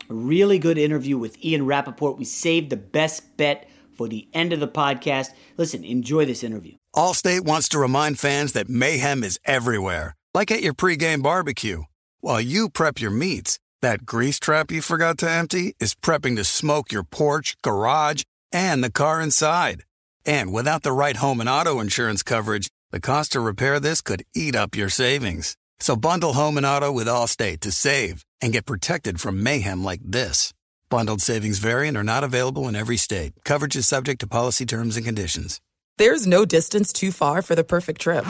a 0.09 0.13
really 0.13 0.59
good 0.59 0.77
interview 0.77 1.17
with 1.17 1.43
Ian 1.43 1.65
Rapoport. 1.65 2.17
We 2.17 2.25
saved 2.25 2.69
the 2.69 2.77
best 2.77 3.37
bet 3.37 3.69
for 3.93 4.07
the 4.07 4.27
end 4.33 4.53
of 4.53 4.59
the 4.59 4.67
podcast. 4.67 5.31
Listen, 5.57 5.83
enjoy 5.83 6.25
this 6.25 6.43
interview. 6.43 6.75
Allstate 6.95 7.41
wants 7.41 7.69
to 7.69 7.79
remind 7.79 8.19
fans 8.19 8.53
that 8.53 8.69
mayhem 8.69 9.23
is 9.23 9.39
everywhere, 9.45 10.15
like 10.33 10.51
at 10.51 10.61
your 10.61 10.73
pregame 10.73 11.23
barbecue. 11.23 11.83
While 12.21 12.41
you 12.41 12.69
prep 12.69 12.99
your 12.99 13.11
meats, 13.11 13.59
that 13.81 14.05
grease 14.05 14.39
trap 14.39 14.71
you 14.71 14.81
forgot 14.81 15.17
to 15.19 15.29
empty 15.29 15.75
is 15.79 15.95
prepping 15.95 16.35
to 16.37 16.43
smoke 16.43 16.91
your 16.91 17.03
porch, 17.03 17.55
garage, 17.63 18.23
and 18.51 18.83
the 18.83 18.91
car 18.91 19.21
inside. 19.21 19.83
And 20.25 20.53
without 20.53 20.83
the 20.83 20.91
right 20.91 21.17
home 21.17 21.39
and 21.39 21.49
auto 21.49 21.79
insurance 21.79 22.23
coverage, 22.23 22.69
the 22.91 22.99
cost 23.01 23.31
to 23.33 23.39
repair 23.39 23.79
this 23.79 24.01
could 24.01 24.23
eat 24.35 24.55
up 24.55 24.75
your 24.75 24.89
savings. 24.89 25.57
So 25.79 25.95
bundle 25.95 26.33
home 26.33 26.57
and 26.57 26.65
auto 26.65 26.91
with 26.91 27.07
Allstate 27.07 27.59
to 27.61 27.71
save 27.71 28.23
and 28.41 28.53
get 28.53 28.65
protected 28.65 29.19
from 29.19 29.43
mayhem 29.43 29.83
like 29.83 30.01
this. 30.03 30.53
Bundled 30.89 31.21
savings 31.21 31.59
variant 31.59 31.97
are 31.97 32.03
not 32.03 32.23
available 32.23 32.67
in 32.67 32.75
every 32.75 32.97
state. 32.97 33.33
Coverage 33.43 33.75
is 33.75 33.87
subject 33.87 34.19
to 34.21 34.27
policy 34.27 34.65
terms 34.65 34.95
and 34.95 35.05
conditions. 35.05 35.59
There's 35.97 36.25
no 36.25 36.45
distance 36.45 36.93
too 36.93 37.11
far 37.11 37.41
for 37.41 37.55
the 37.55 37.63
perfect 37.63 38.01
trip. 38.01 38.25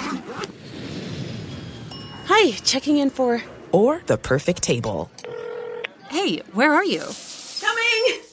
Hi, 2.26 2.52
checking 2.64 2.98
in 2.98 3.10
for. 3.10 3.42
Or 3.72 4.02
the 4.06 4.18
perfect 4.18 4.64
table. 4.64 5.12
Hey, 6.10 6.38
where 6.54 6.74
are 6.74 6.86
you? 6.86 7.04
Coming! 7.62 8.33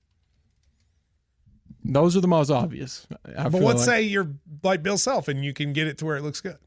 Those 1.83 2.15
are 2.15 2.21
the 2.21 2.27
most 2.27 2.49
obvious. 2.49 3.07
I 3.37 3.49
but 3.49 3.61
let's 3.61 3.79
like. 3.79 3.85
say 3.85 4.01
you're 4.03 4.29
like 4.63 4.83
Bill 4.83 4.97
Self 4.97 5.27
and 5.27 5.43
you 5.43 5.53
can 5.53 5.73
get 5.73 5.87
it 5.87 5.97
to 5.99 6.05
where 6.05 6.17
it 6.17 6.21
looks 6.21 6.41
good. 6.41 6.57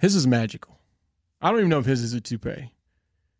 His 0.00 0.14
is 0.14 0.26
magical. 0.26 0.78
I 1.40 1.50
don't 1.50 1.58
even 1.58 1.70
know 1.70 1.78
if 1.78 1.86
his 1.86 2.02
is 2.02 2.14
a 2.14 2.20
toupee. 2.20 2.72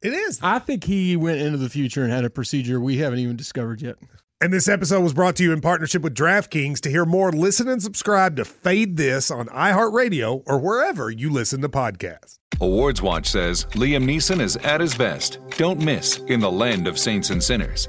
It 0.03 0.13
is. 0.13 0.39
I 0.43 0.59
think 0.59 0.85
he 0.85 1.17
went 1.17 1.41
into 1.41 1.57
the 1.57 1.71
future 1.71 2.03
and 2.03 2.13
had 2.13 2.25
a 2.25 2.31
procedure 2.31 2.79
we 2.81 2.99
haven't 2.99 3.21
even 3.21 3.37
discovered 3.37 3.81
yet. 3.81 3.97
And 4.41 4.53
this 4.53 4.69
episode 4.69 5.01
was 5.01 5.15
brought 5.15 5.37
to 5.37 5.43
you 5.43 5.53
in 5.53 5.63
partnership 5.63 6.03
with 6.03 6.15
DraftKings. 6.15 6.81
To 6.81 6.91
hear 6.91 7.07
more, 7.07 7.33
listen 7.33 7.67
and 7.69 7.83
subscribe 7.83 8.37
to 8.37 8.45
Fade 8.45 8.99
This 8.99 9.31
on 9.31 9.47
iHeartRadio 9.47 10.43
or 10.47 10.59
wherever 10.59 11.11
you 11.11 11.31
listen 11.31 11.63
to 11.63 11.69
podcasts. 11.71 12.39
Awards 12.61 13.01
Watch 13.01 13.31
says 13.31 13.65
Liam 13.71 14.05
Neeson 14.05 14.41
is 14.41 14.57
at 14.59 14.83
his 14.83 14.95
best. 14.95 15.39
Don't 15.57 15.81
miss 15.81 16.19
in 16.27 16.41
the 16.41 16.51
land 16.51 16.87
of 16.87 16.99
saints 16.99 17.31
and 17.31 17.43
sinners. 17.43 17.89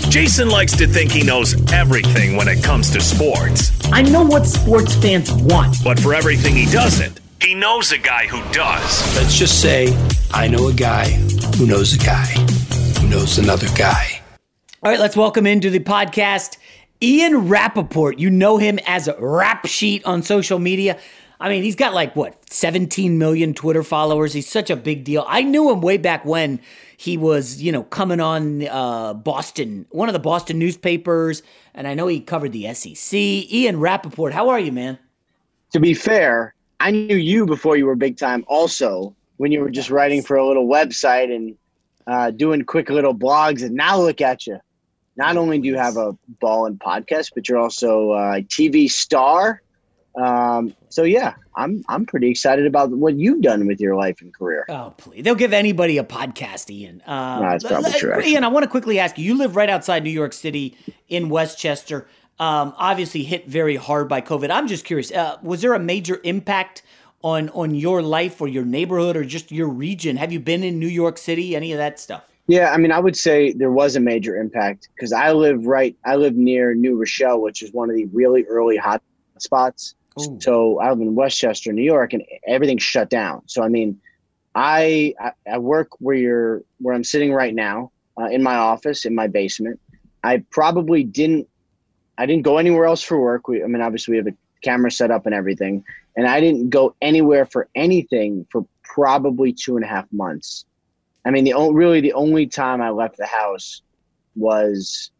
Jason 0.11 0.49
likes 0.49 0.75
to 0.75 0.85
think 0.87 1.09
he 1.09 1.23
knows 1.23 1.55
everything 1.71 2.35
when 2.35 2.49
it 2.49 2.61
comes 2.61 2.89
to 2.89 2.99
sports. 2.99 3.71
I 3.93 4.01
know 4.01 4.25
what 4.25 4.45
sports 4.45 4.93
fans 4.95 5.31
want. 5.31 5.77
But 5.85 6.01
for 6.01 6.13
everything 6.13 6.53
he 6.53 6.65
doesn't, 6.65 7.21
he 7.41 7.55
knows 7.55 7.93
a 7.93 7.97
guy 7.97 8.27
who 8.27 8.41
does. 8.51 9.15
Let's 9.15 9.39
just 9.39 9.61
say 9.61 9.97
I 10.33 10.49
know 10.49 10.67
a 10.67 10.73
guy 10.73 11.11
who 11.55 11.65
knows 11.65 11.93
a 11.93 11.97
guy 11.97 12.25
who 12.99 13.07
knows 13.07 13.37
another 13.37 13.67
guy. 13.77 14.21
All 14.83 14.91
right, 14.91 14.99
let's 14.99 15.15
welcome 15.15 15.47
into 15.47 15.69
the 15.69 15.79
podcast 15.79 16.57
Ian 17.01 17.47
Rapoport. 17.47 18.19
You 18.19 18.29
know 18.29 18.57
him 18.57 18.79
as 18.85 19.07
Rap 19.17 19.65
Sheet 19.65 20.03
on 20.03 20.23
social 20.23 20.59
media. 20.59 20.99
I 21.39 21.47
mean, 21.47 21.63
he's 21.63 21.77
got 21.77 21.93
like 21.93 22.17
what, 22.17 22.35
17 22.51 23.17
million 23.17 23.53
Twitter 23.53 23.81
followers. 23.81 24.33
He's 24.33 24.49
such 24.49 24.69
a 24.69 24.75
big 24.75 25.05
deal. 25.05 25.23
I 25.25 25.41
knew 25.41 25.71
him 25.71 25.79
way 25.79 25.95
back 25.95 26.25
when 26.25 26.59
he 27.01 27.17
was, 27.17 27.59
you 27.59 27.71
know, 27.71 27.81
coming 27.81 28.21
on 28.21 28.67
uh, 28.67 29.15
Boston, 29.15 29.87
one 29.89 30.07
of 30.07 30.13
the 30.13 30.19
Boston 30.19 30.59
newspapers, 30.59 31.41
and 31.73 31.87
I 31.87 31.95
know 31.95 32.05
he 32.05 32.19
covered 32.19 32.51
the 32.51 32.71
SEC. 32.75 33.17
Ian 33.17 33.79
Rapoport, 33.79 34.33
how 34.33 34.49
are 34.49 34.59
you, 34.59 34.71
man? 34.71 34.99
To 35.71 35.79
be 35.79 35.95
fair, 35.95 36.53
I 36.79 36.91
knew 36.91 37.15
you 37.15 37.47
before 37.47 37.75
you 37.75 37.87
were 37.87 37.95
big 37.95 38.17
time. 38.17 38.45
Also, 38.47 39.15
when 39.37 39.51
you 39.51 39.61
were 39.61 39.71
just 39.71 39.89
writing 39.89 40.21
for 40.21 40.37
a 40.37 40.47
little 40.47 40.67
website 40.67 41.35
and 41.35 41.57
uh, 42.05 42.29
doing 42.29 42.61
quick 42.61 42.91
little 42.91 43.15
blogs, 43.15 43.63
and 43.63 43.73
now 43.73 43.99
look 43.99 44.21
at 44.21 44.45
you. 44.45 44.59
Not 45.15 45.37
only 45.37 45.57
do 45.57 45.67
you 45.67 45.77
have 45.77 45.97
a 45.97 46.15
ball 46.39 46.67
and 46.67 46.79
podcast, 46.79 47.31
but 47.33 47.49
you're 47.49 47.57
also 47.57 48.11
a 48.11 48.43
TV 48.43 48.87
star 48.87 49.63
um, 50.15 50.75
so 50.89 51.03
yeah, 51.03 51.35
I'm 51.55 51.83
I'm 51.87 52.05
pretty 52.05 52.29
excited 52.29 52.65
about 52.65 52.89
what 52.89 53.15
you've 53.15 53.41
done 53.41 53.65
with 53.67 53.79
your 53.79 53.95
life 53.95 54.21
and 54.21 54.33
career. 54.33 54.65
Oh 54.69 54.93
please, 54.97 55.23
they'll 55.23 55.35
give 55.35 55.53
anybody 55.53 55.97
a 55.97 56.03
podcast, 56.03 56.69
Ian. 56.69 57.01
Um, 57.05 57.43
no, 57.43 57.49
that's 57.49 57.63
probably 57.63 57.91
true. 57.93 58.13
Actually. 58.13 58.33
Ian, 58.33 58.43
I 58.43 58.49
want 58.49 58.63
to 58.63 58.69
quickly 58.69 58.99
ask 58.99 59.17
you. 59.17 59.25
You 59.25 59.37
live 59.37 59.55
right 59.55 59.69
outside 59.69 60.03
New 60.03 60.09
York 60.09 60.33
City 60.33 60.77
in 61.07 61.29
Westchester. 61.29 62.07
Um, 62.39 62.73
obviously 62.77 63.23
hit 63.23 63.47
very 63.47 63.75
hard 63.75 64.09
by 64.09 64.21
COVID. 64.21 64.49
I'm 64.49 64.67
just 64.67 64.83
curious. 64.83 65.11
Uh, 65.11 65.37
was 65.41 65.61
there 65.61 65.73
a 65.73 65.79
major 65.79 66.19
impact 66.23 66.81
on 67.23 67.49
on 67.49 67.73
your 67.75 68.01
life 68.01 68.41
or 68.41 68.47
your 68.47 68.65
neighborhood 68.65 69.15
or 69.15 69.23
just 69.23 69.51
your 69.51 69.67
region? 69.67 70.17
Have 70.17 70.31
you 70.33 70.39
been 70.39 70.63
in 70.63 70.77
New 70.79 70.87
York 70.87 71.17
City? 71.17 71.55
Any 71.55 71.71
of 71.71 71.77
that 71.77 71.99
stuff? 71.99 72.23
Yeah, 72.47 72.71
I 72.71 72.77
mean, 72.77 72.91
I 72.91 72.99
would 72.99 73.15
say 73.15 73.53
there 73.53 73.71
was 73.71 73.95
a 73.95 74.01
major 74.01 74.35
impact 74.35 74.89
because 74.95 75.13
I 75.13 75.31
live 75.31 75.65
right. 75.65 75.95
I 76.03 76.17
live 76.17 76.35
near 76.35 76.73
New 76.73 76.97
Rochelle, 76.99 77.39
which 77.39 77.61
is 77.61 77.71
one 77.71 77.89
of 77.89 77.95
the 77.95 78.05
really 78.05 78.43
early 78.43 78.75
hot 78.75 79.01
spots. 79.37 79.95
Ooh. 80.19 80.37
So 80.41 80.79
I 80.79 80.89
live 80.89 81.01
in 81.01 81.15
Westchester, 81.15 81.71
New 81.71 81.83
York, 81.83 82.13
and 82.13 82.23
everything's 82.45 82.83
shut 82.83 83.09
down. 83.09 83.43
So 83.47 83.63
I 83.63 83.69
mean, 83.69 83.99
I 84.55 85.13
I, 85.19 85.31
I 85.53 85.57
work 85.57 85.89
where 85.99 86.15
you're 86.15 86.63
where 86.79 86.93
I'm 86.93 87.03
sitting 87.03 87.33
right 87.33 87.55
now 87.55 87.91
uh, 88.19 88.25
in 88.25 88.43
my 88.43 88.55
office 88.55 89.05
in 89.05 89.15
my 89.15 89.27
basement. 89.27 89.79
I 90.23 90.43
probably 90.51 91.03
didn't 91.03 91.47
I 92.17 92.25
didn't 92.25 92.43
go 92.43 92.57
anywhere 92.57 92.85
else 92.85 93.01
for 93.01 93.19
work. 93.19 93.47
We, 93.47 93.63
I 93.63 93.67
mean, 93.67 93.81
obviously 93.81 94.13
we 94.13 94.17
have 94.17 94.27
a 94.27 94.35
camera 94.61 94.91
set 94.91 95.11
up 95.11 95.25
and 95.25 95.33
everything, 95.33 95.83
and 96.15 96.27
I 96.27 96.39
didn't 96.39 96.69
go 96.69 96.95
anywhere 97.01 97.45
for 97.45 97.67
anything 97.75 98.45
for 98.51 98.65
probably 98.83 99.53
two 99.53 99.75
and 99.75 99.85
a 99.85 99.87
half 99.87 100.05
months. 100.11 100.65
I 101.25 101.31
mean, 101.31 101.45
the 101.45 101.53
only 101.53 101.75
really 101.75 102.01
the 102.01 102.13
only 102.13 102.47
time 102.47 102.81
I 102.81 102.89
left 102.89 103.17
the 103.17 103.25
house 103.25 103.81
was 104.35 105.11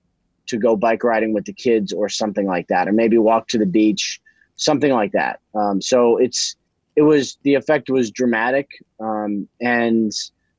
to 0.48 0.58
go 0.58 0.76
bike 0.76 1.04
riding 1.04 1.34
with 1.34 1.46
the 1.46 1.54
kids 1.54 1.94
or 1.94 2.10
something 2.10 2.46
like 2.46 2.68
that, 2.68 2.88
or 2.88 2.92
maybe 2.92 3.18
walk 3.18 3.48
to 3.50 3.58
the 3.58 3.66
beach 3.66 4.21
something 4.62 4.92
like 4.92 5.12
that. 5.12 5.40
Um, 5.56 5.82
so 5.82 6.18
it's 6.18 6.56
it 6.96 7.02
was 7.02 7.38
the 7.44 7.56
effect 7.56 7.90
was 7.90 8.12
dramatic, 8.12 8.70
um, 9.00 9.48
and 9.60 10.12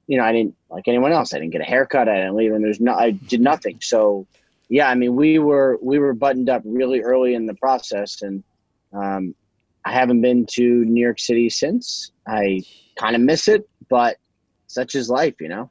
you 0.06 0.18
know 0.18 0.24
I 0.24 0.32
didn't 0.32 0.54
like 0.70 0.88
anyone 0.88 1.12
else. 1.12 1.32
I 1.32 1.38
didn't 1.38 1.52
get 1.52 1.60
a 1.60 1.64
haircut. 1.64 2.08
I 2.08 2.16
didn't 2.16 2.36
leave, 2.36 2.52
and 2.52 2.64
there's 2.64 2.80
no 2.80 2.94
I 2.94 3.10
did 3.10 3.40
nothing. 3.40 3.78
So 3.80 4.26
yeah, 4.68 4.88
I 4.88 4.94
mean 4.94 5.14
we 5.14 5.38
were 5.38 5.78
we 5.82 5.98
were 5.98 6.12
buttoned 6.12 6.48
up 6.48 6.62
really 6.64 7.00
early 7.00 7.34
in 7.34 7.46
the 7.46 7.54
process, 7.54 8.22
and 8.22 8.42
um, 8.92 9.34
I 9.84 9.92
haven't 9.92 10.20
been 10.20 10.46
to 10.52 10.84
New 10.84 11.00
York 11.00 11.20
City 11.20 11.48
since. 11.48 12.10
I 12.26 12.62
kind 12.96 13.16
of 13.16 13.22
miss 13.22 13.48
it, 13.48 13.68
but 13.88 14.16
such 14.66 14.94
is 14.94 15.08
life, 15.08 15.34
you 15.40 15.48
know. 15.48 15.70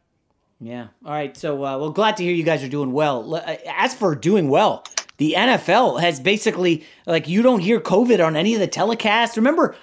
Yeah. 0.60 0.88
All 1.04 1.12
right. 1.12 1.36
So, 1.36 1.56
uh, 1.66 1.78
well, 1.80 1.90
glad 1.90 2.18
to 2.18 2.24
hear 2.24 2.34
you 2.34 2.44
guys 2.44 2.64
are 2.64 2.70
doing 2.70 2.92
well. 2.92 3.34
Uh, 3.34 3.56
as 3.76 3.96
for 3.96 4.14
doing 4.14 4.48
well, 4.48 4.84
the 5.22 5.36
NFL 5.38 6.02
has 6.02 6.20
basically 6.20 6.84
like 7.06 7.28
you 7.28 7.44
don't 7.44 7.60
hear 7.60 7.80
COVID 7.80 8.26
on 8.26 8.36
any 8.36 8.56
of 8.56 8.60
the 8.60 8.68
telecasts. 8.68 9.36
Remember, 9.36 9.76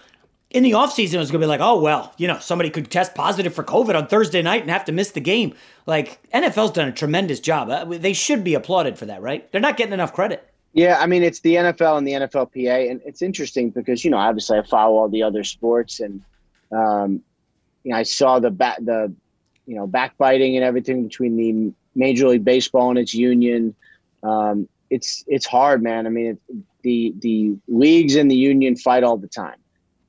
in 0.50 0.64
the 0.64 0.72
offseason, 0.72 1.14
it 1.14 1.18
was 1.18 1.30
going 1.30 1.40
to 1.40 1.44
be 1.44 1.48
like, 1.48 1.60
oh, 1.60 1.78
well, 1.78 2.12
you 2.16 2.26
know, 2.26 2.40
somebody 2.40 2.70
could 2.70 2.90
test 2.90 3.14
positive 3.14 3.54
for 3.54 3.62
COVID 3.62 3.94
on 3.94 4.08
Thursday 4.08 4.42
night 4.42 4.62
and 4.62 4.70
have 4.72 4.84
to 4.86 4.92
miss 4.92 5.12
the 5.12 5.20
game. 5.20 5.54
Like, 5.86 6.18
NFL's 6.32 6.72
done 6.72 6.88
a 6.88 6.92
tremendous 6.92 7.38
job. 7.38 7.70
Uh, 7.70 7.84
they 7.84 8.14
should 8.14 8.42
be 8.42 8.54
applauded 8.54 8.98
for 8.98 9.06
that, 9.06 9.22
right? 9.22 9.48
They're 9.52 9.60
not 9.60 9.76
getting 9.76 9.92
enough 9.92 10.12
credit. 10.12 10.44
Yeah, 10.72 10.98
I 10.98 11.06
mean, 11.06 11.22
it's 11.22 11.38
the 11.38 11.54
NFL 11.54 11.98
and 11.98 12.04
the 12.08 12.14
NFLPA. 12.14 12.90
And 12.90 13.00
it's 13.06 13.22
interesting 13.22 13.70
because, 13.70 14.04
you 14.04 14.10
know, 14.10 14.18
obviously 14.18 14.58
I 14.58 14.62
follow 14.62 14.96
all 14.96 15.08
the 15.08 15.22
other 15.22 15.44
sports 15.44 16.00
and, 16.00 16.20
um, 16.72 17.22
you 17.84 17.92
know, 17.92 17.96
I 17.96 18.02
saw 18.02 18.40
the, 18.40 18.50
the, 18.50 19.14
you 19.66 19.76
know, 19.76 19.86
backbiting 19.86 20.56
and 20.56 20.64
everything 20.64 21.04
between 21.04 21.36
the 21.36 21.72
Major 21.94 22.26
League 22.26 22.44
Baseball 22.44 22.90
and 22.90 22.98
its 22.98 23.14
union. 23.14 23.76
Um, 24.24 24.68
it's 24.90 25.24
it's 25.26 25.46
hard, 25.46 25.82
man. 25.82 26.06
I 26.06 26.10
mean, 26.10 26.26
it, 26.26 26.38
the 26.82 27.14
the 27.20 27.56
leagues 27.68 28.16
and 28.16 28.30
the 28.30 28.36
union 28.36 28.76
fight 28.76 29.04
all 29.04 29.16
the 29.16 29.28
time. 29.28 29.56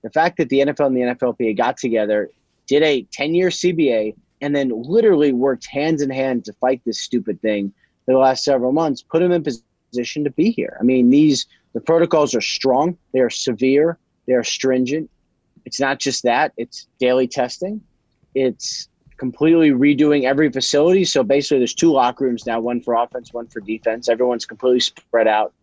The 0.01 0.09
fact 0.09 0.37
that 0.37 0.49
the 0.49 0.59
NFL 0.59 0.87
and 0.87 0.95
the 0.95 1.01
NFLPA 1.01 1.57
got 1.57 1.77
together, 1.77 2.29
did 2.67 2.83
a 2.83 3.03
10 3.11 3.35
year 3.35 3.49
CBA, 3.49 4.15
and 4.41 4.55
then 4.55 4.71
literally 4.73 5.33
worked 5.33 5.65
hands 5.65 6.01
in 6.01 6.09
hand 6.09 6.45
to 6.45 6.53
fight 6.53 6.81
this 6.85 7.01
stupid 7.01 7.41
thing 7.41 7.73
for 8.05 8.13
the 8.13 8.17
last 8.17 8.43
several 8.43 8.71
months, 8.71 9.01
put 9.01 9.19
them 9.19 9.31
in 9.31 9.43
position 9.43 10.23
to 10.23 10.29
be 10.31 10.51
here. 10.51 10.77
I 10.79 10.83
mean, 10.83 11.09
these 11.09 11.47
the 11.73 11.81
protocols 11.81 12.33
are 12.33 12.41
strong, 12.41 12.97
they 13.13 13.19
are 13.19 13.29
severe, 13.29 13.97
they 14.25 14.33
are 14.33 14.43
stringent. 14.43 15.09
It's 15.65 15.79
not 15.79 15.99
just 15.99 16.23
that; 16.23 16.53
it's 16.57 16.87
daily 16.99 17.27
testing. 17.27 17.81
It's 18.33 18.87
completely 19.19 19.69
redoing 19.71 20.23
every 20.23 20.49
facility. 20.49 21.05
So 21.05 21.21
basically, 21.23 21.59
there's 21.59 21.75
two 21.75 21.91
locker 21.91 22.25
rooms 22.25 22.45
now 22.47 22.59
one 22.59 22.81
for 22.81 22.95
offense, 22.95 23.33
one 23.33 23.47
for 23.47 23.59
defense. 23.59 24.09
Everyone's 24.09 24.45
completely 24.45 24.79
spread 24.79 25.27
out. 25.27 25.53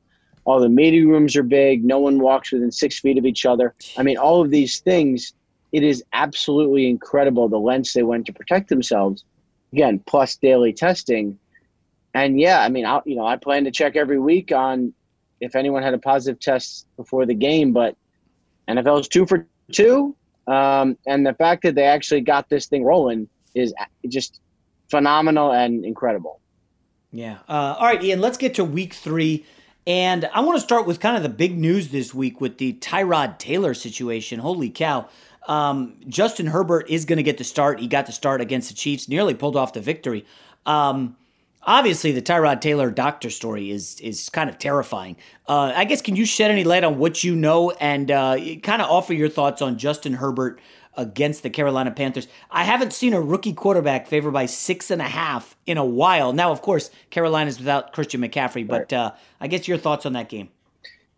All 0.44 0.60
the 0.60 0.68
meeting 0.68 1.08
rooms 1.08 1.34
are 1.34 1.42
big. 1.42 1.84
No 1.84 1.98
one 1.98 2.20
walks 2.20 2.52
within 2.52 2.70
six 2.70 3.00
feet 3.00 3.18
of 3.18 3.26
each 3.26 3.44
other. 3.44 3.74
I 3.96 4.04
mean, 4.04 4.16
all 4.16 4.40
of 4.40 4.50
these 4.50 4.78
things, 4.78 5.32
it 5.72 5.82
is 5.82 6.04
absolutely 6.12 6.88
incredible 6.88 7.48
the 7.48 7.58
lengths 7.58 7.94
they 7.94 8.04
went 8.04 8.26
to 8.26 8.32
protect 8.32 8.68
themselves. 8.68 9.24
Again, 9.72 9.98
plus 10.06 10.36
daily 10.36 10.72
testing. 10.72 11.36
And 12.14 12.38
yeah, 12.38 12.60
I 12.60 12.68
mean, 12.68 12.86
I, 12.86 13.00
you 13.04 13.16
know, 13.16 13.26
I 13.26 13.36
plan 13.36 13.64
to 13.64 13.72
check 13.72 13.96
every 13.96 14.20
week 14.20 14.52
on 14.52 14.92
if 15.40 15.56
anyone 15.56 15.82
had 15.82 15.94
a 15.94 15.98
positive 15.98 16.38
test 16.38 16.86
before 16.96 17.26
the 17.26 17.34
game, 17.34 17.72
but 17.72 17.96
NFL 18.68 19.00
is 19.00 19.08
two 19.08 19.26
for 19.26 19.46
two. 19.72 20.14
Um, 20.46 20.96
and 21.06 21.26
the 21.26 21.34
fact 21.34 21.64
that 21.64 21.74
they 21.74 21.84
actually 21.84 22.20
got 22.20 22.48
this 22.48 22.66
thing 22.66 22.84
rolling 22.84 23.28
is 23.56 23.74
just 24.08 24.40
phenomenal 24.88 25.52
and 25.52 25.84
incredible. 25.84 26.40
Yeah. 27.12 27.38
Uh, 27.48 27.76
all 27.78 27.86
right, 27.86 28.02
Ian, 28.02 28.20
let's 28.20 28.36
get 28.36 28.54
to 28.54 28.64
week 28.64 28.94
three. 28.94 29.44
And 29.86 30.28
I 30.34 30.40
want 30.40 30.56
to 30.56 30.60
start 30.60 30.86
with 30.86 31.00
kind 31.00 31.16
of 31.16 31.22
the 31.22 31.28
big 31.28 31.56
news 31.56 31.88
this 31.88 32.12
week 32.12 32.40
with 32.40 32.58
the 32.58 32.74
Tyrod 32.74 33.38
Taylor 33.38 33.72
situation. 33.72 34.40
Holy 34.40 34.68
cow. 34.68 35.08
Um, 35.46 35.94
Justin 36.08 36.48
Herbert 36.48 36.90
is 36.90 37.04
going 37.04 37.18
to 37.18 37.22
get 37.22 37.38
the 37.38 37.44
start. 37.44 37.78
He 37.78 37.86
got 37.86 38.06
the 38.06 38.12
start 38.12 38.40
against 38.40 38.68
the 38.68 38.74
Chiefs, 38.74 39.08
nearly 39.08 39.32
pulled 39.32 39.56
off 39.56 39.72
the 39.72 39.80
victory. 39.80 40.26
Um, 40.66 41.16
obviously, 41.62 42.10
the 42.10 42.20
Tyrod 42.20 42.60
Taylor 42.60 42.90
doctor 42.90 43.30
story 43.30 43.70
is 43.70 44.00
is 44.00 44.28
kind 44.28 44.50
of 44.50 44.58
terrifying. 44.58 45.16
Uh, 45.48 45.72
I 45.74 45.84
guess 45.84 46.02
can 46.02 46.16
you 46.16 46.26
shed 46.26 46.50
any 46.50 46.64
light 46.64 46.82
on 46.82 46.98
what 46.98 47.22
you 47.22 47.36
know 47.36 47.70
and 47.70 48.10
uh, 48.10 48.36
kind 48.64 48.82
of 48.82 48.90
offer 48.90 49.14
your 49.14 49.28
thoughts 49.28 49.62
on 49.62 49.78
Justin 49.78 50.14
Herbert 50.14 50.60
against 50.96 51.42
the 51.42 51.50
Carolina 51.50 51.90
Panthers. 51.90 52.28
I 52.50 52.64
haven't 52.64 52.92
seen 52.92 53.12
a 53.12 53.20
rookie 53.20 53.52
quarterback 53.52 54.06
favored 54.06 54.32
by 54.32 54.46
six 54.46 54.90
and 54.90 55.00
a 55.02 55.08
half 55.08 55.56
in 55.66 55.78
a 55.78 55.84
while. 55.84 56.32
Now, 56.32 56.52
of 56.52 56.62
course, 56.62 56.90
Carolina's 57.10 57.58
without 57.58 57.92
Christian 57.92 58.20
McCaffrey, 58.20 58.66
but 58.66 58.92
uh, 58.92 59.12
I 59.40 59.48
guess 59.48 59.68
your 59.68 59.78
thoughts 59.78 60.06
on 60.06 60.12
that 60.14 60.28
game. 60.28 60.48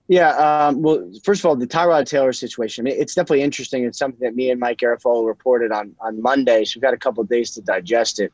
Yeah. 0.08 0.30
Um, 0.30 0.80
well, 0.80 1.10
first 1.22 1.42
of 1.42 1.46
all, 1.46 1.54
the 1.54 1.66
Tyrod 1.66 2.06
Taylor 2.06 2.32
situation, 2.32 2.86
I 2.86 2.90
mean, 2.90 3.00
it's 3.00 3.14
definitely 3.14 3.42
interesting. 3.42 3.84
It's 3.84 3.98
something 3.98 4.20
that 4.20 4.34
me 4.34 4.50
and 4.50 4.58
Mike 4.58 4.78
Garafolo 4.78 5.26
reported 5.26 5.70
on, 5.70 5.94
on 6.00 6.20
Monday. 6.22 6.64
So 6.64 6.78
we've 6.78 6.82
got 6.82 6.94
a 6.94 6.98
couple 6.98 7.22
of 7.22 7.28
days 7.28 7.50
to 7.52 7.60
digest 7.60 8.18
it. 8.18 8.32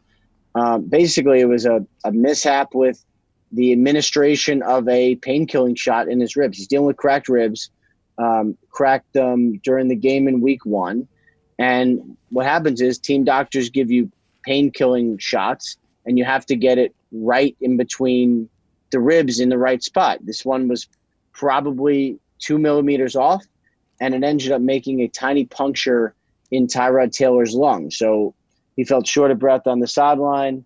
Um, 0.55 0.85
basically, 0.85 1.41
it 1.41 1.49
was 1.49 1.67
a, 1.67 1.85
a 2.05 2.13
mishap 2.13 2.75
with 2.75 3.05
the 3.51 3.73
administration 3.73 4.63
of 4.63 4.89
a 4.89 5.17
pain 5.17 5.47
killing 5.47 5.75
shot 5.75 6.09
in 6.09 6.21
his 6.21 6.37
ribs. 6.37 6.59
He's 6.59 6.69
dealing 6.69 6.87
with 6.87 6.97
cracked 6.97 7.29
ribs, 7.29 7.71
um, 8.19 8.57
cracked 8.71 9.13
them 9.13 9.59
during 9.59 9.89
the 9.89 9.97
game 9.97 10.29
in 10.29 10.41
week 10.41 10.65
one. 10.65 11.09
And 11.59 12.17
what 12.31 12.47
happens 12.47 12.81
is 12.81 12.99
team 12.99 13.25
doctors 13.25 13.71
give 13.71 13.91
you 13.91 14.11
pain 14.45 14.71
killing 14.71 15.19
shots, 15.19 15.77
and 16.05 16.19
you 16.19 16.25
have 16.25 16.45
to 16.47 16.57
get 16.57 16.79
it 16.79 16.95
right 17.13 17.57
in 17.61 17.77
between 17.77 18.49
the 18.91 19.01
ribs 19.01 19.41
in 19.41 19.49
the 19.49 19.59
right 19.59 19.83
spot. 19.83 20.19
This 20.23 20.45
one 20.45 20.69
was 20.69 20.89
probably 21.33 22.19
two 22.39 22.59
millimeters 22.59 23.17
off, 23.17 23.45
and 24.01 24.15
it 24.15 24.23
ended 24.23 24.53
up 24.53 24.61
making 24.61 25.01
a 25.01 25.09
tiny 25.09 25.45
puncture 25.47 26.15
in 26.51 26.67
Tyrod 26.67 27.13
Taylor's 27.13 27.55
lung. 27.55 27.91
So 27.91 28.35
he 28.77 28.85
felt 28.85 29.07
short 29.07 29.31
of 29.31 29.39
breath 29.39 29.67
on 29.67 29.81
the 29.81 29.87
sideline. 29.87 30.65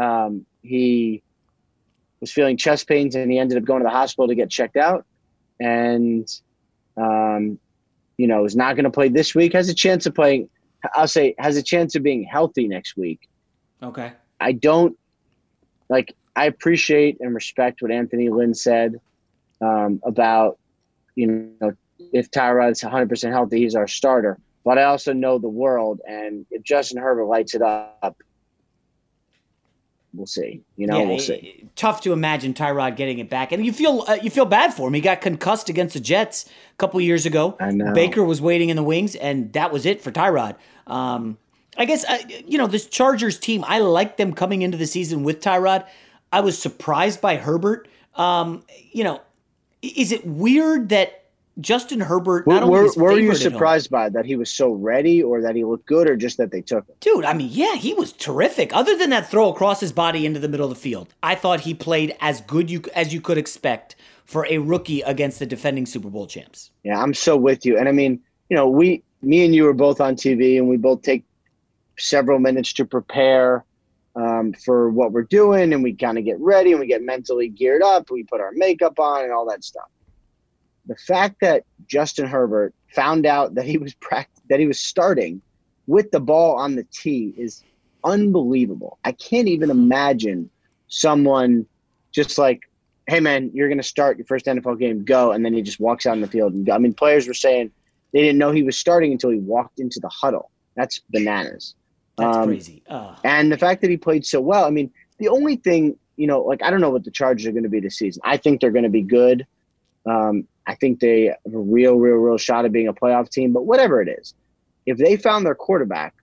Um, 0.00 0.46
he 0.62 1.22
was 2.20 2.32
feeling 2.32 2.56
chest 2.56 2.86
pains, 2.86 3.14
and 3.14 3.30
he 3.30 3.38
ended 3.38 3.58
up 3.58 3.64
going 3.64 3.80
to 3.80 3.84
the 3.84 3.90
hospital 3.90 4.28
to 4.28 4.34
get 4.34 4.50
checked 4.50 4.76
out. 4.76 5.04
And 5.60 6.26
um, 6.96 7.58
you 8.16 8.26
know, 8.26 8.44
is 8.44 8.56
not 8.56 8.76
going 8.76 8.84
to 8.84 8.90
play 8.90 9.08
this 9.08 9.34
week. 9.34 9.52
Has 9.52 9.68
a 9.68 9.74
chance 9.74 10.06
of 10.06 10.14
playing. 10.14 10.48
I'll 10.94 11.08
say 11.08 11.34
has 11.38 11.56
a 11.56 11.62
chance 11.62 11.94
of 11.94 12.02
being 12.02 12.24
healthy 12.24 12.68
next 12.68 12.96
week. 12.96 13.28
Okay. 13.82 14.12
I 14.40 14.52
don't 14.52 14.96
like. 15.88 16.14
I 16.34 16.46
appreciate 16.46 17.18
and 17.20 17.34
respect 17.34 17.82
what 17.82 17.90
Anthony 17.90 18.28
Lynn 18.28 18.54
said 18.54 19.00
um, 19.60 20.00
about 20.04 20.58
you 21.14 21.54
know 21.60 21.72
if 22.12 22.30
Tyrod's 22.30 22.82
100 22.82 23.08
percent 23.08 23.32
healthy, 23.32 23.60
he's 23.60 23.74
our 23.74 23.88
starter. 23.88 24.38
But 24.64 24.78
I 24.78 24.84
also 24.84 25.12
know 25.12 25.38
the 25.38 25.48
world, 25.48 26.00
and 26.08 26.46
if 26.50 26.62
Justin 26.62 27.02
Herbert 27.02 27.24
lights 27.24 27.54
it 27.54 27.62
up, 27.62 28.16
we'll 30.14 30.26
see. 30.26 30.62
You 30.76 30.86
know, 30.86 31.00
yeah, 31.00 31.06
we'll 31.06 31.18
see. 31.18 31.68
Tough 31.76 32.00
to 32.02 32.12
imagine 32.12 32.54
Tyrod 32.54 32.96
getting 32.96 33.18
it 33.18 33.30
back, 33.30 33.52
and 33.52 33.64
you 33.64 33.72
feel 33.72 34.04
uh, 34.08 34.18
you 34.22 34.30
feel 34.30 34.44
bad 34.44 34.74
for 34.74 34.88
him. 34.88 34.94
He 34.94 35.00
got 35.00 35.20
concussed 35.20 35.68
against 35.68 35.94
the 35.94 36.00
Jets 36.00 36.46
a 36.46 36.76
couple 36.76 37.00
years 37.00 37.26
ago. 37.26 37.56
I 37.60 37.70
know. 37.70 37.92
Baker 37.92 38.22
was 38.24 38.40
waiting 38.40 38.68
in 38.68 38.76
the 38.76 38.82
wings, 38.82 39.14
and 39.14 39.52
that 39.52 39.72
was 39.72 39.86
it 39.86 40.02
for 40.02 40.10
Tyrod. 40.10 40.56
Um, 40.86 41.38
I 41.76 41.84
guess 41.84 42.04
uh, 42.04 42.18
you 42.46 42.58
know 42.58 42.66
this 42.66 42.86
Chargers 42.86 43.38
team. 43.38 43.64
I 43.66 43.78
like 43.78 44.16
them 44.16 44.32
coming 44.32 44.62
into 44.62 44.76
the 44.76 44.86
season 44.86 45.22
with 45.24 45.40
Tyrod. 45.40 45.86
I 46.32 46.40
was 46.40 46.58
surprised 46.58 47.20
by 47.20 47.36
Herbert. 47.36 47.88
Um, 48.14 48.64
you 48.90 49.04
know, 49.04 49.20
is 49.80 50.12
it 50.12 50.26
weird 50.26 50.90
that 50.90 51.21
Justin 51.60 52.00
Herbert. 52.00 52.46
Not 52.46 52.68
were, 52.68 52.90
were 52.96 53.18
you 53.18 53.34
surprised 53.34 53.90
by 53.90 54.08
that 54.08 54.24
he 54.24 54.36
was 54.36 54.50
so 54.50 54.72
ready, 54.72 55.22
or 55.22 55.42
that 55.42 55.54
he 55.54 55.64
looked 55.64 55.86
good, 55.86 56.08
or 56.08 56.16
just 56.16 56.38
that 56.38 56.50
they 56.50 56.62
took 56.62 56.88
him? 56.88 56.94
Dude, 57.00 57.24
I 57.24 57.34
mean, 57.34 57.48
yeah, 57.50 57.74
he 57.76 57.94
was 57.94 58.12
terrific. 58.12 58.74
Other 58.74 58.96
than 58.96 59.10
that 59.10 59.30
throw 59.30 59.50
across 59.50 59.80
his 59.80 59.92
body 59.92 60.24
into 60.24 60.40
the 60.40 60.48
middle 60.48 60.70
of 60.70 60.74
the 60.74 60.80
field, 60.80 61.14
I 61.22 61.34
thought 61.34 61.60
he 61.60 61.74
played 61.74 62.16
as 62.20 62.40
good 62.40 62.70
you 62.70 62.82
as 62.94 63.12
you 63.12 63.20
could 63.20 63.38
expect 63.38 63.96
for 64.24 64.46
a 64.46 64.58
rookie 64.58 65.02
against 65.02 65.38
the 65.38 65.46
defending 65.46 65.84
Super 65.84 66.08
Bowl 66.08 66.26
champs. 66.26 66.70
Yeah, 66.84 67.00
I'm 67.00 67.12
so 67.12 67.36
with 67.36 67.66
you. 67.66 67.78
And 67.78 67.88
I 67.88 67.92
mean, 67.92 68.20
you 68.48 68.56
know, 68.56 68.68
we, 68.68 69.02
me 69.20 69.44
and 69.44 69.54
you 69.54 69.64
were 69.64 69.74
both 69.74 70.00
on 70.00 70.16
TV, 70.16 70.56
and 70.56 70.68
we 70.68 70.78
both 70.78 71.02
take 71.02 71.24
several 71.98 72.38
minutes 72.38 72.72
to 72.74 72.86
prepare 72.86 73.64
um, 74.16 74.54
for 74.54 74.90
what 74.90 75.12
we're 75.12 75.22
doing, 75.22 75.74
and 75.74 75.82
we 75.82 75.92
kind 75.92 76.16
of 76.16 76.24
get 76.24 76.38
ready, 76.40 76.70
and 76.70 76.80
we 76.80 76.86
get 76.86 77.02
mentally 77.02 77.48
geared 77.48 77.82
up. 77.82 78.10
We 78.10 78.24
put 78.24 78.40
our 78.40 78.52
makeup 78.54 78.98
on 78.98 79.24
and 79.24 79.32
all 79.32 79.46
that 79.50 79.64
stuff 79.64 79.88
the 80.86 80.96
fact 80.96 81.36
that 81.40 81.64
Justin 81.86 82.26
Herbert 82.26 82.74
found 82.94 83.26
out 83.26 83.54
that 83.54 83.64
he 83.64 83.78
was 83.78 83.94
pract- 83.94 84.26
that 84.48 84.60
he 84.60 84.66
was 84.66 84.80
starting 84.80 85.40
with 85.86 86.10
the 86.10 86.20
ball 86.20 86.56
on 86.56 86.74
the 86.74 86.84
tee 86.92 87.34
is 87.36 87.62
unbelievable. 88.04 88.98
I 89.04 89.12
can't 89.12 89.48
even 89.48 89.70
imagine 89.70 90.50
someone 90.88 91.66
just 92.10 92.38
like, 92.38 92.62
"Hey 93.06 93.20
man, 93.20 93.50
you're 93.54 93.68
going 93.68 93.78
to 93.78 93.84
start 93.84 94.18
your 94.18 94.26
first 94.26 94.46
NFL 94.46 94.78
game, 94.78 95.04
go," 95.04 95.32
and 95.32 95.44
then 95.44 95.54
he 95.54 95.62
just 95.62 95.80
walks 95.80 96.06
out 96.06 96.14
in 96.14 96.20
the 96.20 96.26
field 96.26 96.52
and 96.52 96.66
go. 96.66 96.72
I 96.72 96.78
mean, 96.78 96.94
players 96.94 97.26
were 97.26 97.34
saying 97.34 97.70
they 98.12 98.20
didn't 98.20 98.38
know 98.38 98.50
he 98.50 98.62
was 98.62 98.76
starting 98.76 99.12
until 99.12 99.30
he 99.30 99.38
walked 99.38 99.80
into 99.80 100.00
the 100.00 100.08
huddle. 100.08 100.50
That's 100.76 101.00
bananas. 101.10 101.74
That's 102.18 102.36
um, 102.36 102.44
crazy. 102.44 102.82
Uh. 102.88 103.16
And 103.24 103.50
the 103.50 103.58
fact 103.58 103.80
that 103.82 103.90
he 103.90 103.96
played 103.96 104.26
so 104.26 104.40
well. 104.40 104.64
I 104.64 104.70
mean, 104.70 104.90
the 105.18 105.28
only 105.28 105.56
thing 105.56 105.96
you 106.16 106.26
know, 106.26 106.42
like 106.42 106.62
I 106.62 106.70
don't 106.70 106.80
know 106.80 106.90
what 106.90 107.04
the 107.04 107.10
Chargers 107.10 107.46
are 107.46 107.52
going 107.52 107.62
to 107.62 107.68
be 107.68 107.80
this 107.80 107.96
season. 107.98 108.22
I 108.24 108.36
think 108.36 108.60
they're 108.60 108.70
going 108.70 108.84
to 108.84 108.90
be 108.90 109.02
good. 109.02 109.46
Um, 110.06 110.46
I 110.66 110.74
think 110.74 111.00
they 111.00 111.26
have 111.26 111.54
a 111.54 111.58
real, 111.58 111.96
real, 111.96 112.16
real 112.16 112.38
shot 112.38 112.64
at 112.64 112.72
being 112.72 112.88
a 112.88 112.92
playoff 112.92 113.30
team. 113.30 113.52
But 113.52 113.66
whatever 113.66 114.00
it 114.00 114.08
is, 114.08 114.34
if 114.86 114.98
they 114.98 115.16
found 115.16 115.46
their 115.46 115.54
quarterback, 115.54 116.14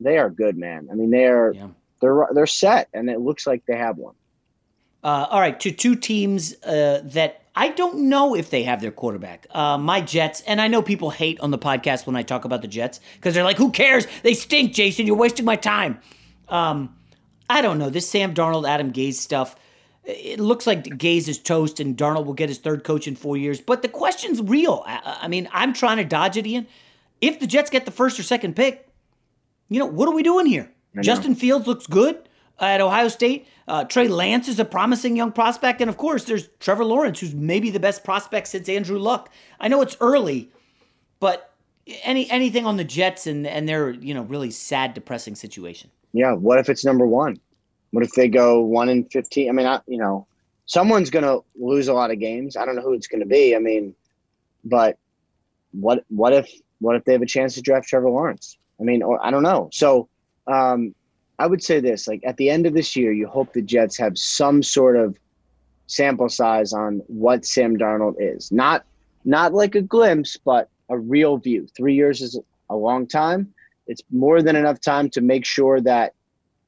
they 0.00 0.18
are 0.18 0.30
good, 0.30 0.56
man. 0.56 0.88
I 0.90 0.94
mean, 0.94 1.10
they 1.10 1.26
are 1.26 1.52
yeah. 1.52 1.68
they're 2.00 2.28
they're 2.32 2.46
set, 2.46 2.88
and 2.92 3.08
it 3.08 3.20
looks 3.20 3.46
like 3.46 3.64
they 3.66 3.76
have 3.76 3.96
one. 3.96 4.14
Uh, 5.04 5.26
all 5.30 5.40
right, 5.40 5.58
to 5.60 5.72
two 5.72 5.96
teams 5.96 6.54
uh, 6.62 7.02
that 7.04 7.42
I 7.54 7.68
don't 7.68 8.08
know 8.08 8.34
if 8.34 8.50
they 8.50 8.62
have 8.62 8.80
their 8.80 8.90
quarterback. 8.90 9.46
Uh, 9.50 9.76
my 9.78 10.00
Jets, 10.00 10.42
and 10.42 10.60
I 10.60 10.68
know 10.68 10.82
people 10.82 11.10
hate 11.10 11.40
on 11.40 11.50
the 11.50 11.58
podcast 11.58 12.06
when 12.06 12.16
I 12.16 12.22
talk 12.22 12.44
about 12.44 12.62
the 12.62 12.68
Jets 12.68 13.00
because 13.16 13.34
they're 13.34 13.44
like, 13.44 13.58
"Who 13.58 13.70
cares? 13.70 14.06
They 14.22 14.34
stink, 14.34 14.72
Jason. 14.72 15.06
You're 15.06 15.16
wasting 15.16 15.44
my 15.44 15.56
time." 15.56 16.00
Um, 16.48 16.96
I 17.48 17.60
don't 17.60 17.78
know 17.78 17.90
this 17.90 18.08
Sam 18.08 18.34
Darnold, 18.34 18.68
Adam 18.68 18.92
Gase 18.92 19.14
stuff 19.14 19.56
it 20.04 20.40
looks 20.40 20.66
like 20.66 20.84
Gase 20.84 21.28
is 21.28 21.38
toast 21.38 21.78
and 21.78 21.96
Darnold 21.96 22.26
will 22.26 22.34
get 22.34 22.48
his 22.48 22.58
third 22.58 22.82
coach 22.82 23.06
in 23.06 23.14
four 23.14 23.36
years. 23.36 23.60
But 23.60 23.82
the 23.82 23.88
question's 23.88 24.40
real. 24.42 24.82
I, 24.86 25.28
mean, 25.28 25.48
I'm 25.52 25.72
trying 25.72 25.98
to 25.98 26.04
dodge 26.04 26.36
it, 26.36 26.46
Ian. 26.46 26.66
If 27.20 27.38
the 27.38 27.46
Jets 27.46 27.70
get 27.70 27.84
the 27.84 27.92
first 27.92 28.18
or 28.18 28.24
second 28.24 28.56
pick, 28.56 28.88
you 29.68 29.78
know, 29.78 29.86
what 29.86 30.08
are 30.08 30.14
we 30.14 30.22
doing 30.22 30.46
here? 30.46 30.70
Justin 31.00 31.34
Fields 31.34 31.66
looks 31.66 31.86
good 31.86 32.28
at 32.58 32.80
Ohio 32.80 33.08
State. 33.08 33.46
Uh, 33.68 33.84
Trey 33.84 34.08
Lance 34.08 34.48
is 34.48 34.58
a 34.58 34.64
promising 34.64 35.16
young 35.16 35.32
prospect. 35.32 35.80
And 35.80 35.88
of 35.88 35.96
course, 35.96 36.24
there's 36.24 36.48
Trevor 36.58 36.84
Lawrence, 36.84 37.20
who's 37.20 37.34
maybe 37.34 37.70
the 37.70 37.80
best 37.80 38.04
prospect 38.04 38.48
since 38.48 38.68
Andrew 38.68 38.98
Luck. 38.98 39.30
I 39.60 39.68
know 39.68 39.80
it's 39.82 39.96
early, 40.00 40.50
but 41.20 41.54
any 42.02 42.28
anything 42.30 42.66
on 42.66 42.76
the 42.76 42.84
Jets 42.84 43.26
and, 43.26 43.46
and 43.46 43.68
their, 43.68 43.90
you 43.90 44.14
know, 44.14 44.22
really 44.22 44.50
sad, 44.50 44.94
depressing 44.94 45.36
situation. 45.36 45.90
Yeah. 46.12 46.32
What 46.32 46.58
if 46.58 46.68
it's 46.68 46.84
number 46.84 47.06
one? 47.06 47.38
What 47.92 48.04
if 48.04 48.12
they 48.12 48.28
go 48.28 48.60
one 48.60 48.88
in 48.88 49.04
fifteen? 49.04 49.48
I 49.48 49.52
mean, 49.52 49.66
I, 49.66 49.80
you 49.86 49.98
know, 49.98 50.26
someone's 50.66 51.10
going 51.10 51.24
to 51.24 51.44
lose 51.54 51.88
a 51.88 51.94
lot 51.94 52.10
of 52.10 52.18
games. 52.18 52.56
I 52.56 52.64
don't 52.64 52.76
know 52.76 52.82
who 52.82 52.94
it's 52.94 53.06
going 53.06 53.20
to 53.20 53.26
be. 53.26 53.54
I 53.54 53.58
mean, 53.58 53.94
but 54.64 54.98
what 55.72 56.04
what 56.08 56.32
if 56.32 56.50
what 56.80 56.96
if 56.96 57.04
they 57.04 57.12
have 57.12 57.22
a 57.22 57.26
chance 57.26 57.54
to 57.54 57.62
draft 57.62 57.88
Trevor 57.88 58.10
Lawrence? 58.10 58.58
I 58.80 58.84
mean, 58.84 59.02
or 59.02 59.24
I 59.24 59.30
don't 59.30 59.42
know. 59.42 59.68
So 59.72 60.08
um, 60.46 60.94
I 61.38 61.46
would 61.46 61.62
say 61.62 61.80
this: 61.80 62.08
like 62.08 62.22
at 62.24 62.36
the 62.36 62.50
end 62.50 62.66
of 62.66 62.74
this 62.74 62.96
year, 62.96 63.12
you 63.12 63.26
hope 63.26 63.52
the 63.52 63.62
Jets 63.62 63.96
have 63.98 64.18
some 64.18 64.62
sort 64.62 64.96
of 64.96 65.18
sample 65.86 66.28
size 66.28 66.72
on 66.72 67.02
what 67.06 67.44
Sam 67.44 67.76
Darnold 67.76 68.16
is. 68.18 68.50
Not 68.50 68.84
not 69.24 69.52
like 69.52 69.74
a 69.74 69.82
glimpse, 69.82 70.36
but 70.36 70.68
a 70.88 70.98
real 70.98 71.36
view. 71.36 71.66
Three 71.76 71.94
years 71.94 72.20
is 72.20 72.38
a 72.70 72.76
long 72.76 73.06
time. 73.06 73.52
It's 73.86 74.02
more 74.10 74.42
than 74.42 74.56
enough 74.56 74.80
time 74.80 75.10
to 75.10 75.20
make 75.20 75.44
sure 75.44 75.80
that 75.80 76.14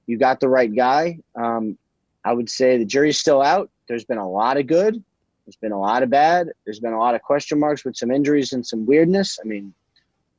you 0.07 0.19
got 0.19 0.41
the 0.41 0.49
right 0.49 0.75
guy. 0.75 1.19
Um, 1.35 1.79
I 2.25 2.33
would 2.33 2.49
say 2.49 2.79
the 2.79 2.85
jury's 2.85 3.19
still 3.19 3.43
out. 3.43 3.71
There's 3.89 4.05
been 4.05 4.19
a 4.19 4.29
lot 4.29 4.57
of 4.57 4.67
good. 4.67 5.03
There's 5.47 5.57
been 5.57 5.73
a 5.73 5.81
lot 5.81 6.03
of 6.03 6.11
bad. 6.11 6.51
There's 6.65 6.81
been 6.81 6.93
a 6.93 6.99
lot 6.99 7.15
of 7.15 7.23
question 7.23 7.61
marks 7.61 7.85
with 7.85 7.97
some 7.97 8.11
injuries 8.11 8.53
and 8.53 8.67
some 8.67 8.87
weirdness. 8.87 9.39
I 9.43 9.47
mean, 9.47 9.75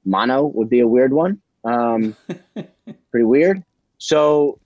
mono 0.04 0.45
would 0.45 0.69
be 0.69 0.80
a 0.80 0.88
weird 0.88 1.13
one. 1.13 1.41
Um, 1.63 2.15
pretty 3.12 3.25
weird. 3.25 3.63
So 3.97 4.60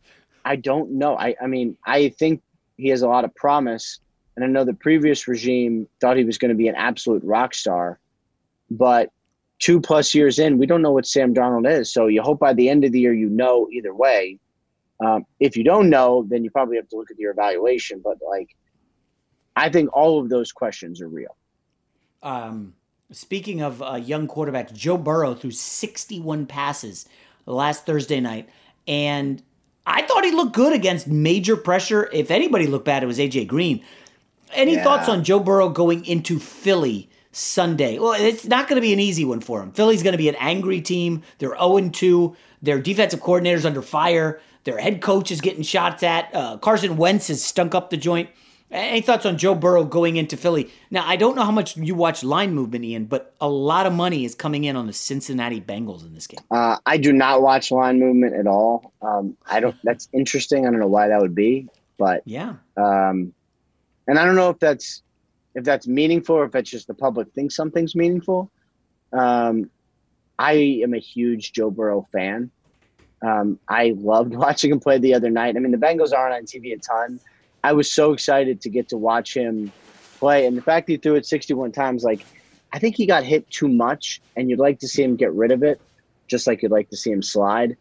I 0.46 0.56
don't 0.56 0.92
know. 0.92 1.18
I, 1.18 1.36
I 1.42 1.48
mean, 1.48 1.78
I 1.86 2.10
think 2.10 2.42
he 2.78 2.90
has 2.90 3.02
a 3.02 3.08
lot 3.08 3.26
of 3.26 3.36
promise. 3.36 4.00
And 4.36 4.46
I 4.46 4.48
know 4.48 4.64
the 4.64 4.74
previous 4.74 5.28
regime 5.28 5.88
thought 6.00 6.16
he 6.16 6.24
was 6.24 6.38
going 6.38 6.50
to 6.50 6.56
be 6.56 6.70
an 6.70 6.76
absolute 6.76 7.24
rock 7.26 7.54
star. 7.54 8.00
But 8.72 9.12
two 9.60 9.82
plus 9.82 10.14
years 10.16 10.40
in, 10.40 10.58
we 10.58 10.66
don't 10.66 10.82
know 10.82 10.92
what 10.92 11.06
Sam 11.06 11.34
Darnold 11.34 11.70
is. 11.70 11.92
So 11.92 12.08
you 12.08 12.22
hope 12.22 12.40
by 12.40 12.54
the 12.54 12.70
end 12.70 12.86
of 12.86 12.94
the 12.94 13.00
year 13.02 13.14
you 13.14 13.30
know 13.30 13.68
either 13.72 13.94
way. 13.94 14.40
Um, 15.00 15.26
if 15.40 15.56
you 15.56 15.64
don't 15.64 15.90
know, 15.90 16.26
then 16.28 16.44
you 16.44 16.52
probably 16.52 16.76
have 16.76 16.90
to 16.90 16.98
look 16.98 17.12
at 17.12 17.18
your 17.18 17.32
evaluation. 17.32 18.02
But 18.04 18.18
like, 18.28 18.56
I 19.56 19.70
think 19.70 19.90
all 19.94 20.20
of 20.20 20.30
those 20.30 20.52
questions 20.52 21.02
are 21.02 21.08
real. 21.08 21.36
Um, 22.22 22.74
speaking 23.12 23.62
of 23.62 23.82
uh, 23.82 23.96
young 23.96 24.28
quarterbacks, 24.28 24.74
Joe 24.74 24.98
Burrow 24.98 25.34
threw 25.34 25.52
61 25.52 26.46
passes 26.48 27.08
last 27.46 27.86
Thursday 27.86 28.20
night, 28.20 28.50
and 28.88 29.42
I 29.86 30.02
thought 30.04 30.24
he 30.24 30.32
looked 30.32 30.54
good 30.54 30.74
against 30.74 31.08
major 31.08 31.56
pressure. 31.56 32.10
If 32.12 32.30
anybody 32.30 32.68
looked 32.68 32.86
bad, 32.86 33.04
it 33.04 33.08
was 33.08 33.20
AJ 33.20 33.48
Green. 33.48 33.84
Any 34.54 34.76
yeah. 34.76 34.84
thoughts 34.84 35.08
on 35.08 35.24
Joe 35.24 35.40
Burrow 35.40 35.70
going 35.70 36.06
into 36.06 36.40
Philly 36.40 37.10
Sunday? 37.32 38.00
Well, 38.00 38.14
it's 38.14 38.46
not 38.46 38.68
going 38.68 38.76
to 38.76 38.82
be 38.82 38.94
an 38.94 39.00
easy 39.00 39.26
one 39.26 39.42
for 39.42 39.62
him. 39.62 39.72
Philly's 39.72 40.04
going 40.04 40.14
to 40.14 40.18
be 40.18 40.30
an 40.30 40.36
angry 40.36 40.82
team. 40.82 41.24
They're 41.38 41.58
0 41.58 41.90
2. 41.90 42.36
Their 42.62 42.80
defensive 42.80 43.22
coordinator's 43.22 43.66
under 43.66 43.82
fire. 43.82 44.42
Their 44.64 44.78
head 44.78 45.02
coach 45.02 45.32
is 45.32 45.42
getting 45.42 45.64
shots 45.64 46.04
at. 46.04 46.34
Uh, 46.34 46.58
Carson 46.58 46.98
Wentz 46.98 47.28
has 47.28 47.44
stunk 47.44 47.74
up 47.74 47.90
the 47.90 47.98
joint. 47.98 48.30
Any 48.72 49.02
thoughts 49.02 49.26
on 49.26 49.40
Joe 49.40 49.56
Burrow 49.56 49.84
going 49.84 50.18
into 50.18 50.38
Philly? 50.38 50.70
Now, 50.92 51.04
I 51.08 51.16
don't 51.16 51.36
know 51.36 51.44
how 51.44 51.52
much 51.52 51.76
you 51.76 51.96
watch 51.96 52.24
line 52.24 52.54
movement, 52.54 52.86
Ian, 52.86 53.06
but 53.06 53.34
a 53.42 53.50
lot 53.50 53.88
of 53.88 53.94
money 53.94 54.26
is 54.26 54.36
coming 54.36 54.64
in 54.66 54.76
on 54.76 54.86
the 54.86 54.94
Cincinnati 54.94 55.60
Bengals 55.60 56.06
in 56.06 56.14
this 56.14 56.28
game. 56.28 56.40
Uh, 56.52 56.78
I 56.86 56.98
do 56.98 57.12
not 57.12 57.42
watch 57.42 57.72
line 57.72 58.00
movement 58.00 58.36
at 58.36 58.46
all. 58.46 58.94
Um, 59.02 59.36
I 59.50 59.60
don't. 59.60 59.76
That's 59.84 60.08
interesting. 60.14 60.68
I 60.68 60.70
don't 60.70 60.80
know 60.80 60.88
why 60.88 61.08
that 61.08 61.20
would 61.20 61.34
be, 61.34 61.68
but 61.98 62.22
yeah. 62.26 62.56
Um, 62.78 63.34
and 64.08 64.20
I 64.20 64.26
don't 64.26 64.36
know 64.36 64.52
if 64.52 64.60
that's 64.60 65.02
if 65.56 65.64
that's 65.64 65.88
meaningful 65.88 66.36
or 66.36 66.46
if 66.46 66.54
it's 66.54 66.70
just 66.70 66.86
the 66.86 66.94
public 66.94 67.32
thinks 67.34 67.56
something's 67.56 67.96
meaningful. 67.96 68.52
Um, 69.14 69.72
I 70.38 70.82
am 70.84 70.94
a 70.94 71.00
huge 71.00 71.54
Joe 71.54 71.72
Burrow 71.72 72.08
fan. 72.12 72.52
Um, 73.22 73.60
I 73.68 73.96
loved 73.98 74.34
watching 74.36 74.72
him 74.72 74.80
play 74.80 74.98
the 74.98 75.14
other 75.14 75.30
night. 75.30 75.56
I 75.56 75.60
mean, 75.60 75.72
the 75.72 75.78
Bengals 75.78 76.14
aren't 76.14 76.36
on 76.36 76.44
TV 76.44 76.74
a 76.74 76.78
ton. 76.78 77.20
I 77.64 77.74
was 77.74 77.92
so 77.92 78.14
excited 78.14 78.62
to 78.62 78.70
get 78.70 78.90
to 78.90 78.98
watch 78.98 79.36
him 79.36 79.72
play, 80.20 80.46
and 80.46 80.58
the 80.58 80.62
fact 80.62 80.88
that 80.88 80.94
he 80.94 80.98
threw 80.98 81.16
it 81.16 81.26
61 81.26 81.72
times, 81.72 82.04
like 82.04 82.26
I 82.72 82.80
think 82.80 82.96
he 82.96 83.06
got 83.06 83.24
hit 83.24 83.50
too 83.50 83.68
much, 83.68 84.22
and 84.36 84.50
you'd 84.50 84.60
like 84.60 84.80
to 84.80 84.88
see 84.88 85.04
him 85.04 85.16
get 85.16 85.34
rid 85.34 85.52
of 85.52 85.64
it, 85.64 85.82
just 86.28 86.48
like 86.48 86.62
you'd 86.62 86.72
like 86.72 86.90
to 86.90 86.98
see 86.98 87.12
him 87.12 87.22
slide. 87.22 87.76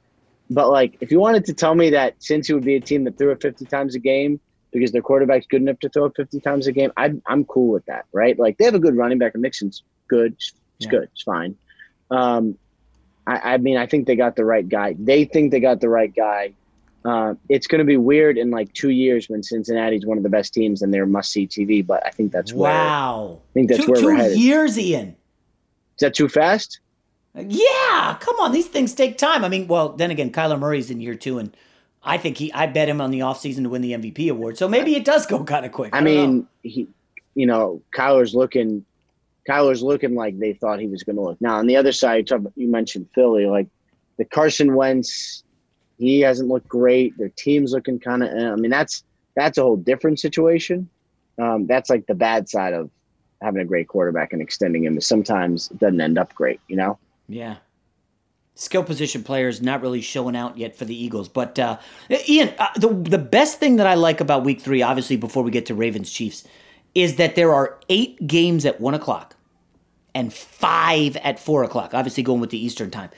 But 0.50 0.70
like, 0.70 0.96
if 1.00 1.10
you 1.10 1.20
wanted 1.20 1.44
to 1.46 1.52
tell 1.52 1.74
me 1.74 1.90
that 1.90 2.18
Cincy 2.20 2.54
would 2.54 2.64
be 2.64 2.76
a 2.76 2.80
team 2.80 3.04
that 3.04 3.18
threw 3.18 3.30
it 3.30 3.42
50 3.42 3.66
times 3.66 3.94
a 3.94 3.98
game 3.98 4.40
because 4.72 4.92
their 4.92 5.02
quarterback's 5.02 5.46
good 5.46 5.62
enough 5.62 5.78
to 5.80 5.88
throw 5.88 6.06
it 6.06 6.14
50 6.16 6.40
times 6.40 6.66
a 6.66 6.72
game, 6.72 6.90
I, 6.96 7.12
I'm 7.26 7.44
cool 7.44 7.68
with 7.68 7.84
that, 7.86 8.06
right? 8.12 8.38
Like 8.38 8.56
they 8.58 8.64
have 8.64 8.74
a 8.74 8.78
good 8.78 8.96
running 8.96 9.18
back, 9.18 9.34
and 9.34 9.42
Mixon's 9.42 9.82
good. 10.08 10.32
It's 10.32 10.52
yeah. 10.80 10.90
good. 10.90 11.08
It's 11.12 11.22
fine. 11.22 11.56
Um, 12.10 12.58
I, 13.28 13.54
I 13.54 13.56
mean, 13.58 13.76
I 13.76 13.86
think 13.86 14.06
they 14.06 14.16
got 14.16 14.36
the 14.36 14.44
right 14.44 14.66
guy. 14.66 14.96
They 14.98 15.24
think 15.26 15.50
they 15.50 15.60
got 15.60 15.80
the 15.80 15.88
right 15.88 16.14
guy. 16.14 16.54
Uh, 17.04 17.34
it's 17.48 17.66
going 17.66 17.78
to 17.78 17.84
be 17.84 17.96
weird 17.96 18.38
in 18.38 18.50
like 18.50 18.72
two 18.72 18.90
years 18.90 19.28
when 19.28 19.42
Cincinnati's 19.42 20.06
one 20.06 20.16
of 20.16 20.22
the 20.22 20.30
best 20.30 20.54
teams 20.54 20.82
and 20.82 20.92
they're 20.92 21.06
must 21.06 21.30
see 21.30 21.46
TV. 21.46 21.86
But 21.86 22.04
I 22.06 22.10
think 22.10 22.32
that's 22.32 22.52
wow. 22.52 23.26
Where, 23.26 23.36
I 23.36 23.52
think 23.52 23.68
that's 23.68 23.84
two, 23.84 23.92
where 23.92 24.02
we're 24.02 24.14
headed. 24.14 24.36
Two 24.36 24.40
years, 24.40 24.78
Ian. 24.78 25.08
Is 25.08 26.00
that 26.00 26.14
too 26.14 26.28
fast? 26.28 26.80
Yeah, 27.34 28.16
come 28.18 28.36
on. 28.40 28.52
These 28.52 28.68
things 28.68 28.94
take 28.94 29.18
time. 29.18 29.44
I 29.44 29.48
mean, 29.48 29.68
well, 29.68 29.90
then 29.90 30.10
again, 30.10 30.32
Kyler 30.32 30.58
Murray's 30.58 30.90
in 30.90 31.00
year 31.00 31.14
two, 31.14 31.38
and 31.38 31.54
I 32.02 32.16
think 32.16 32.38
he. 32.38 32.52
I 32.52 32.66
bet 32.66 32.88
him 32.88 33.00
on 33.00 33.10
the 33.10 33.20
offseason 33.20 33.62
to 33.64 33.68
win 33.68 33.82
the 33.82 33.92
MVP 33.92 34.30
award. 34.30 34.56
So 34.56 34.68
maybe 34.68 34.96
it 34.96 35.04
does 35.04 35.26
go 35.26 35.44
kind 35.44 35.66
of 35.66 35.72
quick. 35.72 35.94
I, 35.94 35.98
I 35.98 36.00
mean, 36.00 36.38
know. 36.38 36.46
he, 36.62 36.88
you 37.34 37.46
know, 37.46 37.82
Kyler's 37.94 38.34
looking. 38.34 38.84
Kyler's 39.48 39.82
looking 39.82 40.14
like 40.14 40.38
they 40.38 40.52
thought 40.52 40.80
he 40.80 40.86
was 40.86 41.02
going 41.02 41.16
to 41.16 41.22
look. 41.22 41.40
Now 41.40 41.56
on 41.56 41.66
the 41.66 41.76
other 41.76 41.92
side, 41.92 42.28
you 42.30 42.68
mentioned 42.68 43.08
Philly, 43.14 43.46
like 43.46 43.68
the 44.18 44.24
Carson 44.24 44.74
Wentz 44.74 45.42
he 45.98 46.20
hasn't 46.20 46.48
looked 46.48 46.68
great. 46.68 47.16
Their 47.18 47.28
team's 47.30 47.72
looking 47.72 47.98
kind 47.98 48.22
of. 48.22 48.30
I 48.30 48.54
mean, 48.56 48.70
that's 48.70 49.04
that's 49.34 49.58
a 49.58 49.62
whole 49.62 49.76
different 49.76 50.20
situation. 50.20 50.88
Um, 51.38 51.66
that's 51.66 51.90
like 51.90 52.06
the 52.06 52.14
bad 52.14 52.48
side 52.48 52.72
of 52.72 52.90
having 53.42 53.60
a 53.60 53.64
great 53.64 53.88
quarterback 53.88 54.32
and 54.32 54.40
extending 54.40 54.84
him. 54.84 54.96
Is 54.96 55.06
sometimes 55.06 55.70
it 55.70 55.78
doesn't 55.78 56.00
end 56.00 56.18
up 56.18 56.34
great, 56.34 56.60
you 56.68 56.76
know. 56.76 56.98
Yeah. 57.28 57.56
Skill 58.54 58.82
position 58.82 59.22
players 59.22 59.62
not 59.62 59.82
really 59.82 60.00
showing 60.00 60.34
out 60.34 60.58
yet 60.58 60.74
for 60.74 60.84
the 60.84 60.94
Eagles, 60.94 61.28
but 61.28 61.58
uh, 61.60 61.78
Ian, 62.28 62.52
uh, 62.58 62.68
the 62.76 62.88
the 62.88 63.18
best 63.18 63.60
thing 63.60 63.76
that 63.76 63.86
I 63.86 63.94
like 63.94 64.20
about 64.20 64.44
Week 64.44 64.60
Three, 64.60 64.82
obviously 64.82 65.16
before 65.16 65.42
we 65.42 65.50
get 65.50 65.66
to 65.66 65.74
Ravens 65.74 66.10
Chiefs, 66.10 66.44
is 66.94 67.16
that 67.16 67.34
there 67.34 67.52
are 67.54 67.78
eight 67.88 68.24
games 68.26 68.64
at 68.64 68.80
one 68.80 68.94
o'clock 68.94 69.36
and 70.18 70.34
five 70.34 71.16
at 71.18 71.38
four 71.38 71.62
o'clock. 71.62 71.94
Obviously, 71.94 72.24
going 72.24 72.40
with 72.40 72.50
the 72.50 72.62
Eastern 72.62 72.90
time. 72.90 73.10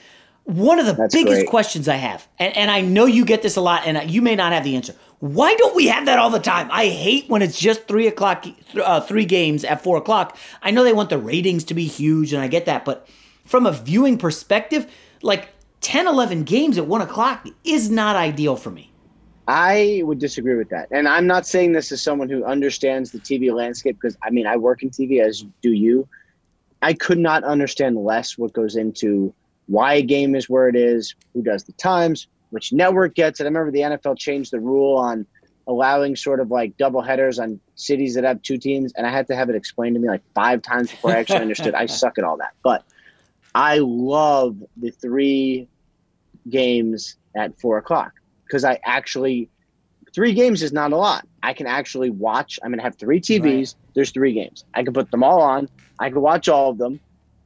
One 0.43 0.79
of 0.79 0.85
the 0.85 0.93
That's 0.93 1.13
biggest 1.13 1.41
great. 1.41 1.49
questions 1.49 1.87
I 1.87 1.95
have, 1.95 2.27
and, 2.39 2.55
and 2.55 2.71
I 2.71 2.81
know 2.81 3.05
you 3.05 3.25
get 3.25 3.41
this 3.41 3.55
a 3.55 3.61
lot, 3.61 3.83
and 3.85 4.09
you 4.09 4.21
may 4.21 4.35
not 4.35 4.53
have 4.53 4.63
the 4.63 4.75
answer. 4.75 4.93
Why 5.19 5.55
don't 5.55 5.75
we 5.75 5.87
have 5.87 6.05
that 6.05 6.19
all 6.19 6.29
the 6.29 6.39
time? 6.39 6.69
I 6.71 6.87
hate 6.87 7.29
when 7.29 7.41
it's 7.41 7.59
just 7.59 7.87
three 7.87 8.07
o'clock, 8.07 8.45
uh, 8.75 9.01
three 9.01 9.25
games 9.25 9.63
at 9.63 9.83
four 9.83 9.97
o'clock. 9.97 10.37
I 10.61 10.71
know 10.71 10.83
they 10.83 10.93
want 10.93 11.09
the 11.09 11.17
ratings 11.17 11.63
to 11.65 11.73
be 11.73 11.85
huge, 11.85 12.33
and 12.33 12.41
I 12.41 12.47
get 12.47 12.65
that, 12.65 12.85
but 12.85 13.07
from 13.45 13.65
a 13.65 13.71
viewing 13.71 14.17
perspective, 14.17 14.91
like 15.21 15.49
10, 15.81 16.07
11 16.07 16.43
games 16.43 16.77
at 16.77 16.87
one 16.87 17.01
o'clock 17.01 17.47
is 17.63 17.89
not 17.89 18.15
ideal 18.15 18.55
for 18.55 18.71
me. 18.71 18.91
I 19.47 20.01
would 20.05 20.19
disagree 20.19 20.55
with 20.55 20.69
that. 20.69 20.87
And 20.91 21.07
I'm 21.07 21.27
not 21.27 21.45
saying 21.45 21.73
this 21.73 21.91
as 21.91 22.01
someone 22.01 22.29
who 22.29 22.43
understands 22.45 23.11
the 23.11 23.19
TV 23.19 23.53
landscape 23.53 23.97
because 23.99 24.17
I 24.23 24.29
mean, 24.29 24.47
I 24.47 24.55
work 24.55 24.83
in 24.83 24.89
TV 24.89 25.21
as 25.21 25.43
do 25.61 25.71
you. 25.71 26.07
I 26.81 26.93
could 26.93 27.19
not 27.19 27.43
understand 27.43 27.97
less 27.97 28.37
what 28.37 28.53
goes 28.53 28.75
into 28.75 29.33
why 29.67 29.93
a 29.95 30.01
game 30.01 30.35
is 30.35 30.49
where 30.49 30.67
it 30.67 30.75
is, 30.75 31.15
who 31.33 31.41
does 31.41 31.63
the 31.63 31.71
times, 31.73 32.27
which 32.49 32.73
network 32.73 33.15
gets 33.15 33.39
it. 33.39 33.43
I 33.43 33.47
remember 33.47 33.71
the 33.71 33.81
NFL 33.81 34.17
changed 34.17 34.51
the 34.51 34.59
rule 34.59 34.97
on 34.97 35.25
allowing 35.67 36.15
sort 36.15 36.39
of 36.39 36.51
like 36.51 36.75
double 36.77 37.01
headers 37.01 37.39
on 37.39 37.59
cities 37.75 38.15
that 38.15 38.23
have 38.23 38.41
two 38.41 38.57
teams, 38.57 38.93
and 38.95 39.05
I 39.05 39.11
had 39.11 39.27
to 39.27 39.35
have 39.35 39.49
it 39.49 39.55
explained 39.55 39.95
to 39.95 40.01
me 40.01 40.09
like 40.09 40.23
five 40.33 40.61
times 40.61 40.91
before 40.91 41.11
I 41.11 41.19
actually 41.19 41.39
understood. 41.41 41.75
I 41.75 41.85
suck 41.85 42.17
at 42.17 42.23
all 42.23 42.37
that, 42.37 42.53
but 42.63 42.83
I 43.53 43.79
love 43.79 44.57
the 44.77 44.91
three 44.91 45.67
games 46.49 47.17
at 47.35 47.59
four 47.59 47.77
o'clock 47.77 48.13
because 48.45 48.65
I 48.65 48.79
actually 48.83 49.49
three 50.13 50.33
games 50.33 50.61
is 50.61 50.71
not 50.71 50.91
a 50.91 50.97
lot. 50.97 51.27
I 51.43 51.53
can 51.53 51.67
actually 51.67 52.09
watch. 52.09 52.59
I'm 52.63 52.71
gonna 52.71 52.83
have 52.83 52.95
three 52.97 53.19
TVs. 53.19 53.43
Right. 53.43 53.75
There's 53.93 54.11
three 54.11 54.33
games. 54.33 54.65
I 54.73 54.83
can 54.83 54.93
put 54.93 55.11
them 55.11 55.23
all 55.23 55.41
on. 55.41 55.69
I 55.99 56.09
can 56.09 56.21
watch 56.21 56.49
all 56.49 56.71
of 56.71 56.77
them. 56.77 56.99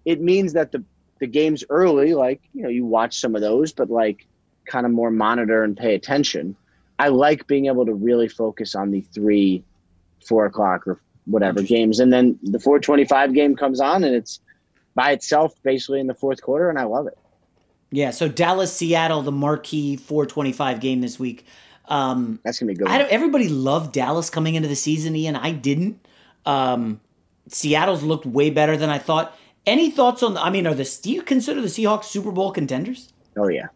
It 0.06 0.22
means 0.22 0.54
that 0.54 0.72
the 0.72 0.84
the 1.20 1.28
games 1.28 1.64
early, 1.70 2.14
like, 2.14 2.42
you 2.54 2.64
know, 2.64 2.70
you 2.70 2.86
watch 2.86 3.20
some 3.20 3.36
of 3.36 3.42
those, 3.42 3.72
but 3.72 3.90
like 3.90 4.28
kind 4.66 4.86
of 4.86 4.92
more 4.92 5.12
monitor 5.12 5.64
and 5.64 5.78
pay 5.78 5.96
attention. 5.96 6.56
I 7.00 7.10
like 7.10 7.48
being 7.48 7.68
able 7.68 7.86
to 7.86 7.94
really 7.94 8.28
focus 8.28 8.76
on 8.76 8.92
the 8.92 9.02
three, 9.02 9.64
four 10.26 10.46
o'clock 10.46 10.88
or 10.88 11.00
whatever 11.26 11.62
games. 11.62 12.00
And 12.00 12.12
then 12.12 12.38
the 12.44 12.60
425 12.60 13.34
game 13.34 13.56
comes 13.56 13.80
on 13.80 14.04
and 14.04 14.16
it's 14.16 14.40
by 14.94 15.12
itself 15.12 15.54
basically 15.64 16.00
in 16.00 16.08
the 16.08 16.14
fourth 16.14 16.42
quarter, 16.42 16.70
and 16.70 16.80
I 16.80 16.84
love 16.84 17.08
it. 17.08 17.18
Yeah. 17.92 18.12
So 18.12 18.28
Dallas, 18.28 18.76
Seattle, 18.76 19.22
the 19.22 19.32
marquee 19.32 19.98
425 19.98 20.80
game 20.80 21.02
this 21.02 21.20
week. 21.20 21.46
Um, 21.88 22.40
That's 22.44 22.60
gonna 22.60 22.72
be 22.72 22.78
good. 22.78 22.88
everybody 22.88 23.50
loved 23.50 23.94
Dallas 23.94 24.30
coming 24.30 24.56
into 24.56 24.68
the 24.68 24.76
season, 24.76 25.16
Ian. 25.16 25.36
I 25.36 25.52
didn't. 25.52 26.06
Um, 26.46 27.00
Seattle's 27.48 28.04
looked 28.04 28.26
way 28.26 28.50
better 28.50 28.78
than 28.78 28.90
I 28.90 28.98
thought. 28.98 29.38
Any 29.66 29.92
thoughts 29.92 30.24
on? 30.24 30.38
I 30.38 30.50
mean, 30.50 30.68
are 30.68 30.74
the 30.74 31.00
do 31.02 31.12
you 31.12 31.22
consider 31.22 31.62
the 31.62 31.68
Seahawks 31.68 32.06
Super 32.06 32.32
Bowl 32.32 32.52
contenders? 32.52 33.12
Oh 33.38 33.48
yeah, 33.48 33.68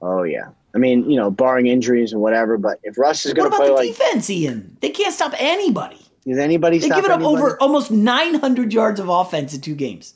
oh 0.00 0.22
yeah. 0.22 0.48
I 0.74 0.78
mean, 0.78 1.08
you 1.10 1.16
know, 1.16 1.30
barring 1.30 1.66
injuries 1.66 2.12
and 2.12 2.22
whatever, 2.22 2.56
but 2.56 2.78
if 2.82 2.96
Russ 2.96 3.26
is 3.26 3.34
going 3.34 3.50
to 3.50 3.56
play 3.56 3.68
the 3.68 3.74
like 3.74 3.88
defense, 3.88 4.30
Ian, 4.30 4.76
they 4.80 4.88
can't 4.88 5.12
stop 5.12 5.34
anybody. 5.36 6.00
Is 6.24 6.38
anybody? 6.38 6.78
They 6.78 6.88
give 6.88 7.04
it 7.04 7.10
up 7.10 7.20
anybody? 7.20 7.42
over 7.42 7.60
almost 7.60 7.90
900 7.90 8.72
yards 8.72 9.00
of 9.00 9.08
offense 9.08 9.52
in 9.54 9.60
two 9.60 9.74
games. 9.74 10.14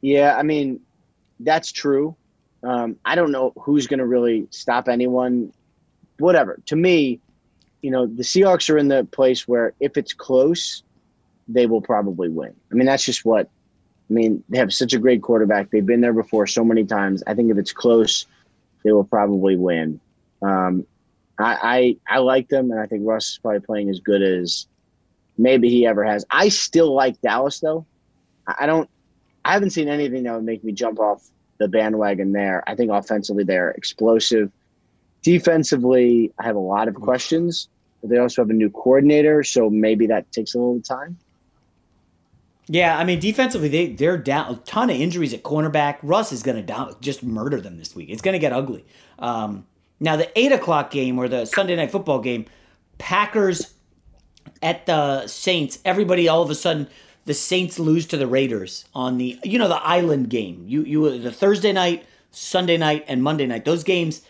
Yeah, 0.00 0.36
I 0.36 0.42
mean, 0.42 0.80
that's 1.40 1.70
true. 1.72 2.16
Um, 2.62 2.96
I 3.04 3.14
don't 3.14 3.30
know 3.30 3.52
who's 3.58 3.86
going 3.86 3.98
to 3.98 4.06
really 4.06 4.46
stop 4.50 4.88
anyone. 4.88 5.52
Whatever. 6.18 6.60
To 6.66 6.76
me, 6.76 7.20
you 7.82 7.90
know, 7.90 8.06
the 8.06 8.22
Seahawks 8.22 8.70
are 8.70 8.78
in 8.78 8.88
the 8.88 9.04
place 9.04 9.46
where 9.46 9.74
if 9.80 9.96
it's 9.96 10.12
close, 10.12 10.82
they 11.48 11.66
will 11.66 11.82
probably 11.82 12.28
win. 12.28 12.54
I 12.70 12.74
mean, 12.74 12.86
that's 12.86 13.04
just 13.04 13.24
what 13.24 13.48
I 14.10 14.12
mean, 14.12 14.44
they 14.48 14.58
have 14.58 14.72
such 14.72 14.92
a 14.92 14.98
great 14.98 15.22
quarterback. 15.22 15.70
They've 15.70 15.84
been 15.84 16.00
there 16.00 16.12
before 16.12 16.46
so 16.46 16.62
many 16.64 16.84
times. 16.84 17.22
I 17.26 17.34
think 17.34 17.50
if 17.50 17.56
it's 17.56 17.72
close, 17.72 18.26
they 18.82 18.92
will 18.92 19.04
probably 19.04 19.56
win. 19.56 19.98
Um, 20.42 20.86
I, 21.38 21.96
I 22.08 22.16
I 22.16 22.18
like 22.18 22.48
them, 22.48 22.70
and 22.70 22.78
I 22.78 22.86
think 22.86 23.02
Russ 23.04 23.30
is 23.30 23.38
probably 23.38 23.60
playing 23.60 23.88
as 23.90 24.00
good 24.00 24.22
as 24.22 24.66
maybe 25.38 25.68
he 25.68 25.86
ever 25.86 26.04
has. 26.04 26.24
I 26.30 26.48
still 26.48 26.94
like 26.94 27.20
Dallas 27.22 27.60
though. 27.60 27.86
I 28.46 28.66
don't. 28.66 28.88
I 29.44 29.52
haven't 29.52 29.70
seen 29.70 29.88
anything 29.88 30.22
that 30.24 30.34
would 30.34 30.44
make 30.44 30.62
me 30.64 30.72
jump 30.72 31.00
off 31.00 31.28
the 31.58 31.68
bandwagon 31.68 32.32
there. 32.32 32.62
I 32.66 32.74
think 32.74 32.90
offensively 32.90 33.44
they're 33.44 33.70
explosive. 33.72 34.52
Defensively, 35.24 36.32
I 36.38 36.44
have 36.44 36.54
a 36.54 36.60
lot 36.60 36.86
of 36.86 36.94
questions. 36.94 37.68
But 38.04 38.10
they 38.10 38.18
also 38.18 38.42
have 38.42 38.50
a 38.50 38.52
new 38.52 38.68
coordinator, 38.68 39.42
so 39.42 39.70
maybe 39.70 40.06
that 40.08 40.30
takes 40.30 40.54
a 40.54 40.58
little 40.58 40.78
time. 40.82 41.16
Yeah, 42.66 42.98
I 42.98 43.04
mean, 43.04 43.18
defensively, 43.18 43.68
they 43.68 43.86
they're 43.86 44.18
down 44.18 44.52
a 44.52 44.56
ton 44.58 44.90
of 44.90 44.96
injuries 45.00 45.32
at 45.32 45.42
cornerback. 45.42 45.96
Russ 46.02 46.30
is 46.30 46.42
going 46.42 46.66
to 46.66 46.96
just 47.00 47.22
murder 47.22 47.62
them 47.62 47.78
this 47.78 47.96
week. 47.96 48.10
It's 48.10 48.20
going 48.20 48.34
to 48.34 48.38
get 48.38 48.52
ugly. 48.52 48.84
Um, 49.18 49.66
now, 50.00 50.16
the 50.16 50.30
eight 50.38 50.52
o'clock 50.52 50.90
game 50.90 51.18
or 51.18 51.28
the 51.28 51.46
Sunday 51.46 51.76
night 51.76 51.90
football 51.90 52.18
game, 52.18 52.44
Packers 52.98 53.72
at 54.62 54.84
the 54.84 55.26
Saints. 55.26 55.78
Everybody 55.86 56.28
all 56.28 56.42
of 56.42 56.50
a 56.50 56.54
sudden, 56.54 56.88
the 57.24 57.32
Saints 57.32 57.78
lose 57.78 58.04
to 58.08 58.18
the 58.18 58.26
Raiders 58.26 58.84
on 58.94 59.16
the 59.16 59.38
you 59.44 59.58
know 59.58 59.68
the 59.68 59.82
Island 59.82 60.28
game. 60.28 60.64
You 60.68 60.82
you 60.82 61.18
the 61.18 61.32
Thursday 61.32 61.72
night, 61.72 62.04
Sunday 62.32 62.76
night, 62.76 63.06
and 63.08 63.22
Monday 63.22 63.46
night. 63.46 63.64
Those 63.64 63.82
games 63.82 64.20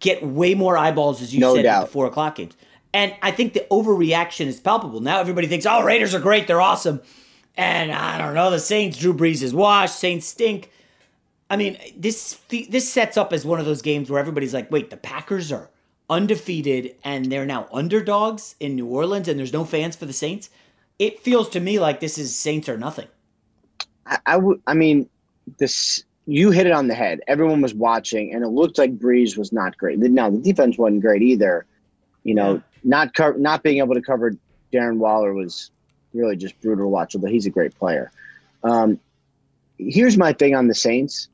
get 0.00 0.22
way 0.24 0.54
more 0.54 0.76
eyeballs 0.76 1.22
as 1.22 1.34
you 1.34 1.40
no 1.40 1.54
said 1.54 1.62
doubt. 1.62 1.86
the 1.86 1.92
four 1.92 2.06
o'clock 2.06 2.36
games. 2.36 2.56
And 2.94 3.14
I 3.22 3.30
think 3.30 3.52
the 3.52 3.66
overreaction 3.70 4.46
is 4.46 4.60
palpable. 4.60 5.00
Now 5.00 5.20
everybody 5.20 5.46
thinks, 5.46 5.66
oh, 5.66 5.82
Raiders 5.82 6.14
are 6.14 6.20
great, 6.20 6.46
they're 6.46 6.60
awesome. 6.60 7.00
And 7.56 7.90
I 7.92 8.18
don't 8.18 8.34
know, 8.34 8.50
the 8.50 8.58
Saints, 8.58 8.98
Drew 8.98 9.12
Brees 9.12 9.42
is 9.42 9.52
washed, 9.52 9.98
Saints 9.98 10.26
stink. 10.26 10.70
I 11.50 11.56
mean, 11.56 11.78
this 11.96 12.38
this 12.50 12.90
sets 12.92 13.16
up 13.16 13.32
as 13.32 13.44
one 13.44 13.58
of 13.58 13.66
those 13.66 13.82
games 13.82 14.10
where 14.10 14.20
everybody's 14.20 14.52
like, 14.54 14.70
wait, 14.70 14.90
the 14.90 14.96
Packers 14.96 15.50
are 15.50 15.70
undefeated, 16.10 16.94
and 17.04 17.26
they're 17.26 17.46
now 17.46 17.68
underdogs 17.72 18.54
in 18.60 18.76
New 18.76 18.86
Orleans, 18.86 19.28
and 19.28 19.38
there's 19.38 19.52
no 19.52 19.64
fans 19.64 19.96
for 19.96 20.06
the 20.06 20.12
Saints. 20.12 20.50
It 20.98 21.20
feels 21.20 21.48
to 21.50 21.60
me 21.60 21.78
like 21.78 22.00
this 22.00 22.18
is 22.18 22.36
Saints 22.36 22.68
or 22.68 22.76
nothing. 22.76 23.08
I, 24.06 24.18
I 24.26 24.36
would. 24.36 24.60
I 24.66 24.74
mean, 24.74 25.08
this 25.58 26.04
you 26.28 26.50
hit 26.50 26.66
it 26.66 26.72
on 26.72 26.88
the 26.88 26.94
head. 26.94 27.20
Everyone 27.26 27.62
was 27.62 27.72
watching, 27.72 28.34
and 28.34 28.44
it 28.44 28.48
looked 28.48 28.76
like 28.76 28.98
Brees 28.98 29.38
was 29.38 29.50
not 29.50 29.78
great. 29.78 29.98
Now 29.98 30.28
the 30.28 30.36
defense 30.36 30.76
wasn't 30.76 31.00
great 31.00 31.22
either. 31.22 31.64
You 32.22 32.34
know, 32.34 32.62
not 32.84 33.14
co- 33.14 33.32
not 33.32 33.62
being 33.62 33.78
able 33.78 33.94
to 33.94 34.02
cover 34.02 34.32
Darren 34.70 34.98
Waller 34.98 35.32
was 35.32 35.70
really 36.12 36.36
just 36.36 36.60
brutal 36.60 36.84
to 36.84 36.88
watch. 36.88 37.14
Although 37.14 37.28
he's 37.28 37.46
a 37.46 37.50
great 37.50 37.74
player. 37.78 38.12
Um, 38.62 39.00
here's 39.78 40.18
my 40.18 40.34
thing 40.34 40.54
on 40.54 40.68
the 40.68 40.74
Saints. 40.74 41.28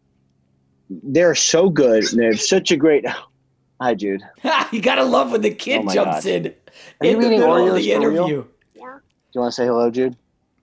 They're 0.89 1.35
so 1.35 1.71
good. 1.71 2.05
And 2.13 2.21
they're 2.21 2.37
such 2.37 2.71
a 2.71 2.77
great. 2.77 3.05
Hi, 3.81 3.95
Jude. 3.95 4.23
you 4.71 4.81
gotta 4.81 5.03
love 5.03 5.33
when 5.33 5.41
the 5.41 5.51
kid 5.51 5.87
oh 5.89 5.93
jumps 5.93 6.25
in 6.25 6.47
Are 6.47 7.07
in 7.07 7.21
the 7.21 7.31
middle 7.31 7.69
of 7.69 7.75
the 7.75 7.91
interview. 7.91 8.45
Yeah. 8.77 8.99
Do 9.01 9.33
you 9.33 9.41
want 9.41 9.53
to 9.53 9.57
say 9.57 9.67
hello, 9.67 9.91
Jude? 9.91 10.17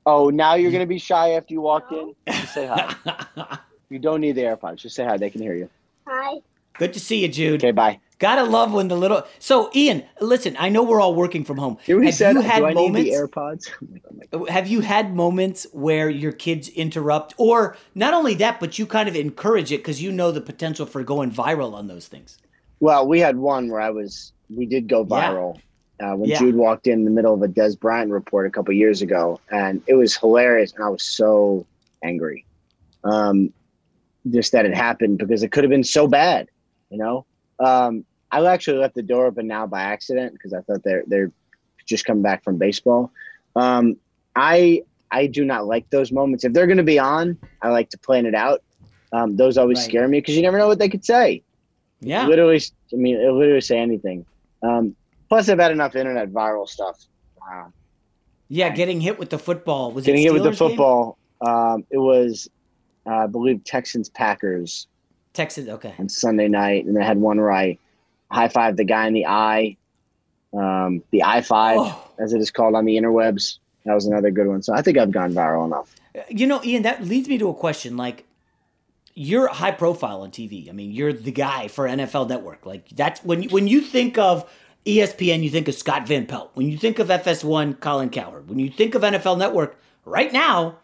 Oh, 0.05 0.29
now 0.29 0.53
you're 0.55 0.71
gonna 0.71 0.85
be 0.85 0.99
shy 0.99 1.31
after 1.31 1.53
you 1.53 1.59
walk 1.59 1.91
in. 1.91 2.15
Say 2.45 2.67
hi. 2.67 3.57
you 3.91 3.99
don't 3.99 4.21
need 4.21 4.33
the 4.33 4.41
AirPods. 4.41 4.77
Just 4.77 4.95
say 4.95 5.03
hi. 5.03 5.17
They 5.17 5.29
can 5.29 5.41
hear 5.41 5.53
you. 5.53 5.69
Hi. 6.07 6.39
Good 6.77 6.93
to 6.93 6.99
see 6.99 7.21
you, 7.21 7.27
Jude. 7.27 7.61
Okay, 7.61 7.71
bye. 7.71 7.99
Gotta 8.17 8.43
love 8.43 8.71
when 8.71 8.87
the 8.87 8.95
little. 8.95 9.23
So, 9.39 9.69
Ian, 9.75 10.03
listen. 10.21 10.55
I 10.59 10.69
know 10.69 10.83
we're 10.83 11.01
all 11.01 11.15
working 11.15 11.43
from 11.43 11.57
home. 11.57 11.77
Here 11.83 11.99
we 11.99 12.05
have 12.05 12.15
said, 12.15 12.35
you 12.35 12.41
had 12.41 12.59
do 12.59 12.73
moments, 12.73 12.97
need 12.97 13.11
the 13.11 13.27
AirPods? 13.27 13.69
Oh 14.33 14.45
have 14.45 14.67
you 14.67 14.79
had 14.79 15.13
moments 15.13 15.67
where 15.73 16.09
your 16.09 16.31
kids 16.31 16.69
interrupt, 16.69 17.33
or 17.37 17.75
not 17.95 18.13
only 18.13 18.33
that, 18.35 18.61
but 18.61 18.79
you 18.79 18.85
kind 18.85 19.09
of 19.09 19.15
encourage 19.15 19.73
it 19.73 19.77
because 19.77 20.01
you 20.01 20.09
know 20.09 20.31
the 20.31 20.39
potential 20.39 20.85
for 20.85 21.03
going 21.03 21.31
viral 21.31 21.73
on 21.73 21.87
those 21.87 22.07
things? 22.07 22.37
Well, 22.79 23.05
we 23.05 23.19
had 23.19 23.35
one 23.35 23.67
where 23.69 23.81
I 23.81 23.89
was. 23.89 24.31
We 24.49 24.65
did 24.65 24.87
go 24.87 25.05
viral. 25.05 25.55
Yeah. 25.99 26.13
Uh, 26.13 26.15
when 26.15 26.29
yeah. 26.29 26.39
Jude 26.39 26.55
walked 26.55 26.87
in, 26.87 26.99
in 26.99 27.05
the 27.05 27.11
middle 27.11 27.33
of 27.33 27.41
a 27.41 27.47
Dez 27.47 27.79
Bryant 27.79 28.11
report 28.11 28.47
a 28.47 28.49
couple 28.49 28.73
years 28.73 29.01
ago, 29.01 29.39
and 29.51 29.83
it 29.87 29.95
was 29.95 30.15
hilarious, 30.15 30.73
and 30.73 30.83
I 30.83 30.89
was 30.89 31.03
so 31.03 31.65
angry, 32.03 32.45
um, 33.03 33.53
just 34.29 34.51
that 34.51 34.65
it 34.65 34.75
happened 34.75 35.17
because 35.17 35.43
it 35.43 35.51
could 35.51 35.63
have 35.63 35.71
been 35.71 35.83
so 35.83 36.07
bad, 36.07 36.47
you 36.89 36.97
know. 36.97 37.25
Um, 37.59 38.05
I 38.31 38.45
actually 38.45 38.77
left 38.77 38.95
the 38.95 39.01
door 39.01 39.25
open 39.25 39.47
now 39.47 39.67
by 39.67 39.81
accident 39.81 40.33
because 40.33 40.53
I 40.53 40.61
thought 40.61 40.83
they're 40.83 41.03
they're 41.07 41.31
just 41.85 42.05
coming 42.05 42.23
back 42.23 42.43
from 42.43 42.57
baseball. 42.57 43.11
Um, 43.55 43.97
I 44.35 44.83
I 45.11 45.27
do 45.27 45.43
not 45.43 45.65
like 45.65 45.89
those 45.89 46.11
moments. 46.11 46.43
If 46.43 46.53
they're 46.53 46.67
going 46.67 46.77
to 46.77 46.83
be 46.83 46.99
on, 46.99 47.37
I 47.61 47.69
like 47.69 47.89
to 47.89 47.97
plan 47.97 48.25
it 48.25 48.35
out. 48.35 48.63
Um, 49.11 49.35
those 49.35 49.57
always 49.57 49.79
right. 49.79 49.85
scare 49.85 50.07
me 50.07 50.19
because 50.19 50.35
you 50.35 50.41
never 50.41 50.57
know 50.57 50.67
what 50.67 50.79
they 50.79 50.89
could 50.89 51.03
say. 51.03 51.43
Yeah, 51.99 52.25
literally. 52.27 52.61
I 52.93 52.95
mean, 52.95 53.15
it 53.15 53.31
literally 53.31 53.61
say 53.61 53.77
anything. 53.77 54.25
Um, 54.63 54.95
plus, 55.29 55.49
I've 55.49 55.59
had 55.59 55.71
enough 55.71 55.95
internet 55.95 56.31
viral 56.31 56.67
stuff. 56.67 56.97
Wow. 57.39 57.73
Yeah, 58.47 58.69
getting 58.69 58.99
hit 58.99 59.17
with 59.17 59.29
the 59.29 59.39
football 59.39 59.91
was 59.91 60.05
getting 60.05 60.21
hit 60.21 60.33
with 60.33 60.43
the 60.43 60.51
football. 60.51 61.17
Um, 61.39 61.85
it 61.89 61.97
was, 61.97 62.49
uh, 63.05 63.09
I 63.09 63.27
believe, 63.27 63.63
Texans 63.63 64.09
Packers. 64.09 64.87
Texans, 65.33 65.69
okay. 65.69 65.93
On 65.97 66.09
Sunday 66.09 66.47
night, 66.47 66.85
and 66.85 66.95
they 66.95 67.03
had 67.03 67.17
one 67.17 67.39
right 67.39 67.79
high 68.31 68.47
five 68.47 68.77
the 68.77 68.83
guy 68.83 69.07
in 69.07 69.13
the 69.13 69.25
eye, 69.27 69.77
um, 70.53 71.03
the 71.11 71.23
I 71.23 71.41
five, 71.41 71.77
oh. 71.79 72.11
as 72.17 72.33
it 72.33 72.39
is 72.39 72.49
called 72.49 72.75
on 72.75 72.85
the 72.85 72.95
interwebs. 72.95 73.59
That 73.85 73.93
was 73.93 74.05
another 74.05 74.31
good 74.31 74.47
one. 74.47 74.63
So 74.63 74.73
I 74.73 74.81
think 74.81 74.97
I've 74.97 75.11
gone 75.11 75.33
viral 75.33 75.65
enough. 75.65 75.95
You 76.29 76.47
know, 76.47 76.61
Ian, 76.63 76.83
that 76.83 77.03
leads 77.03 77.27
me 77.27 77.37
to 77.39 77.49
a 77.49 77.53
question. 77.53 77.97
Like, 77.97 78.25
you're 79.13 79.47
high 79.47 79.71
profile 79.71 80.21
on 80.21 80.31
TV. 80.31 80.69
I 80.69 80.71
mean, 80.71 80.91
you're 80.91 81.13
the 81.13 81.31
guy 81.31 81.67
for 81.67 81.87
NFL 81.87 82.29
Network. 82.29 82.65
Like, 82.65 82.89
that's 82.89 83.23
when 83.23 83.43
you, 83.43 83.49
when 83.49 83.67
you 83.67 83.81
think 83.81 84.17
of 84.17 84.49
ESPN, 84.85 85.43
you 85.43 85.49
think 85.49 85.67
of 85.67 85.75
Scott 85.75 86.07
Van 86.07 86.25
Pelt. 86.25 86.51
When 86.53 86.69
you 86.69 86.77
think 86.77 86.99
of 86.99 87.07
FS1, 87.07 87.79
Colin 87.79 88.09
Cowherd. 88.09 88.47
When 88.47 88.59
you 88.59 88.69
think 88.69 88.93
of 88.93 89.01
NFL 89.01 89.37
Network, 89.37 89.77
right 90.05 90.31
now, 90.31 90.77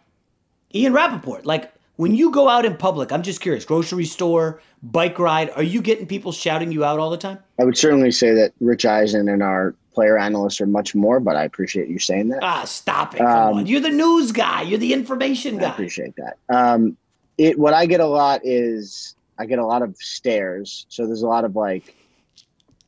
Ian 0.73 0.93
Rapoport. 0.93 1.45
Like, 1.45 1.71
when 1.97 2.15
you 2.15 2.31
go 2.31 2.47
out 2.47 2.63
in 2.63 2.77
public, 2.77 3.11
I'm 3.11 3.23
just 3.23 3.41
curious, 3.41 3.65
grocery 3.65 4.05
store, 4.05 4.61
bike 4.81 5.19
ride, 5.19 5.49
are 5.55 5.63
you 5.63 5.81
getting 5.81 6.07
people 6.07 6.31
shouting 6.31 6.71
you 6.71 6.85
out 6.85 6.99
all 6.99 7.09
the 7.09 7.17
time? 7.17 7.39
I 7.59 7.65
would 7.65 7.77
certainly 7.77 8.11
say 8.11 8.33
that 8.33 8.53
Rich 8.59 8.85
Eisen 8.85 9.27
and 9.27 9.43
our 9.43 9.75
player 9.93 10.17
analysts 10.17 10.61
are 10.61 10.67
much 10.67 10.93
more, 10.93 11.19
but 11.19 11.35
I 11.35 11.43
appreciate 11.43 11.89
you 11.89 11.97
saying 11.97 12.29
that. 12.29 12.39
Ah, 12.43 12.63
stop 12.65 13.15
it. 13.15 13.17
Come 13.17 13.27
um, 13.27 13.57
on. 13.57 13.65
You're 13.65 13.81
the 13.81 13.89
news 13.89 14.31
guy. 14.31 14.61
You're 14.61 14.77
the 14.77 14.93
information 14.93 15.57
guy. 15.57 15.65
I 15.65 15.71
appreciate 15.71 16.15
that. 16.17 16.37
Um, 16.49 16.95
it 17.39 17.57
what 17.57 17.73
I 17.73 17.87
get 17.87 17.99
a 17.99 18.05
lot 18.05 18.41
is 18.43 19.15
I 19.39 19.47
get 19.47 19.57
a 19.57 19.65
lot 19.65 19.81
of 19.81 19.95
stares. 19.97 20.85
So 20.89 21.07
there's 21.07 21.23
a 21.23 21.27
lot 21.27 21.45
of 21.45 21.55
like, 21.55 21.95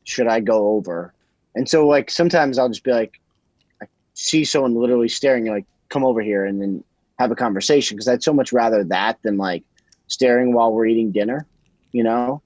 should 0.03 0.27
I 0.27 0.39
go 0.39 0.69
over? 0.75 1.13
And 1.55 1.67
so 1.67 1.87
like 1.87 2.11
sometimes 2.11 2.59
I'll 2.59 2.69
just 2.69 2.83
be 2.83 2.91
like, 2.91 3.19
I 3.81 3.87
see 4.13 4.45
someone 4.45 4.75
literally 4.75 5.09
staring, 5.09 5.45
like, 5.45 5.65
come 5.89 6.03
over 6.03 6.21
here 6.21 6.45
and 6.45 6.61
then 6.61 6.83
have 7.19 7.31
a 7.31 7.35
conversation 7.35 7.95
because 7.95 8.07
I'd 8.07 8.23
so 8.23 8.33
much 8.33 8.53
rather 8.53 8.83
that 8.85 9.21
than 9.21 9.37
like 9.37 9.63
staring 10.07 10.53
while 10.53 10.73
we're 10.73 10.85
eating 10.85 11.11
dinner, 11.11 11.45
you 11.91 12.03
know? 12.03 12.41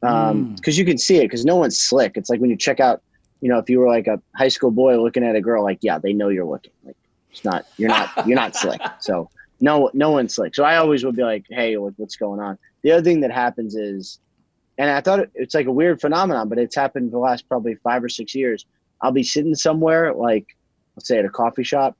Because 0.00 0.30
um, 0.30 0.56
mm. 0.56 0.76
you 0.76 0.84
can 0.84 0.98
see 0.98 1.18
it 1.18 1.24
because 1.24 1.44
no 1.44 1.56
one's 1.56 1.78
slick. 1.78 2.16
It's 2.16 2.30
like 2.30 2.40
when 2.40 2.50
you 2.50 2.56
check 2.56 2.80
out, 2.80 3.02
you 3.40 3.50
know, 3.50 3.58
if 3.58 3.68
you 3.68 3.78
were 3.78 3.88
like 3.88 4.06
a 4.06 4.20
high 4.34 4.48
school 4.48 4.70
boy 4.70 5.00
looking 5.00 5.24
at 5.24 5.36
a 5.36 5.40
girl, 5.40 5.62
like, 5.62 5.78
yeah, 5.82 5.98
they 5.98 6.14
know 6.14 6.30
you're 6.30 6.46
looking. 6.46 6.72
Like, 6.84 6.96
it's 7.30 7.44
not, 7.44 7.66
you're 7.76 7.90
not, 7.90 8.10
you're 8.26 8.36
not 8.36 8.56
slick. 8.56 8.80
So 8.98 9.30
no, 9.60 9.90
no 9.92 10.10
one's 10.10 10.34
slick. 10.34 10.54
So 10.54 10.64
I 10.64 10.78
always 10.78 11.04
would 11.04 11.16
be 11.16 11.22
like, 11.22 11.44
hey, 11.50 11.76
like, 11.76 11.94
what's 11.96 12.16
going 12.16 12.40
on? 12.40 12.58
The 12.82 12.92
other 12.92 13.02
thing 13.02 13.20
that 13.20 13.30
happens 13.30 13.74
is, 13.74 14.20
and 14.78 14.90
I 14.90 15.02
thought 15.02 15.28
it's 15.34 15.54
like 15.54 15.66
a 15.66 15.72
weird 15.72 16.00
phenomenon, 16.00 16.48
but 16.48 16.58
it's 16.58 16.74
happened 16.74 17.10
for 17.10 17.16
the 17.16 17.18
last 17.18 17.48
probably 17.48 17.74
five 17.76 18.02
or 18.02 18.08
six 18.08 18.34
years. 18.34 18.64
I'll 19.02 19.12
be 19.12 19.22
sitting 19.22 19.54
somewhere, 19.54 20.14
like, 20.14 20.56
let's 20.96 21.08
say 21.08 21.18
at 21.18 21.24
a 21.24 21.30
coffee 21.30 21.62
shop, 21.62 21.96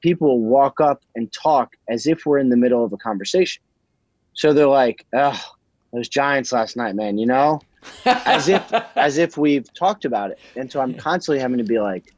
people 0.00 0.40
walk 0.40 0.80
up 0.80 1.02
and 1.14 1.32
talk 1.32 1.76
as 1.88 2.06
if 2.06 2.26
we're 2.26 2.38
in 2.38 2.48
the 2.48 2.56
middle 2.56 2.84
of 2.84 2.92
a 2.92 2.96
conversation. 2.96 3.62
So 4.34 4.52
they're 4.52 4.66
like, 4.66 5.06
"Oh, 5.14 5.40
those 5.92 6.08
Giants 6.08 6.52
last 6.52 6.76
night, 6.76 6.94
man," 6.94 7.18
you 7.18 7.26
know, 7.26 7.60
as 8.04 8.48
if 8.48 8.72
as 8.96 9.18
if 9.18 9.36
we've 9.36 9.72
talked 9.74 10.04
about 10.04 10.30
it. 10.30 10.38
And 10.56 10.70
so 10.70 10.80
I'm 10.80 10.94
constantly 10.94 11.40
having 11.40 11.58
to 11.58 11.64
be 11.64 11.78
like, 11.78 12.14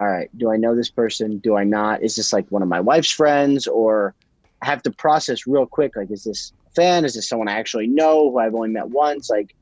"All 0.00 0.08
right, 0.08 0.30
do 0.38 0.50
I 0.50 0.56
know 0.56 0.74
this 0.74 0.90
person? 0.90 1.38
Do 1.38 1.56
I 1.56 1.64
not? 1.64 2.02
Is 2.02 2.16
this 2.16 2.32
like 2.32 2.48
one 2.50 2.62
of 2.62 2.68
my 2.68 2.80
wife's 2.80 3.10
friends?" 3.10 3.66
Or 3.66 4.14
I 4.62 4.66
have 4.66 4.82
to 4.82 4.90
process 4.90 5.46
real 5.46 5.66
quick, 5.66 5.96
like, 5.96 6.10
"Is 6.10 6.24
this 6.24 6.52
a 6.68 6.70
fan? 6.70 7.04
Is 7.04 7.14
this 7.14 7.28
someone 7.28 7.48
I 7.48 7.58
actually 7.58 7.86
know 7.86 8.30
who 8.30 8.38
I've 8.38 8.54
only 8.54 8.70
met 8.70 8.88
once?" 8.88 9.28
Like 9.28 9.54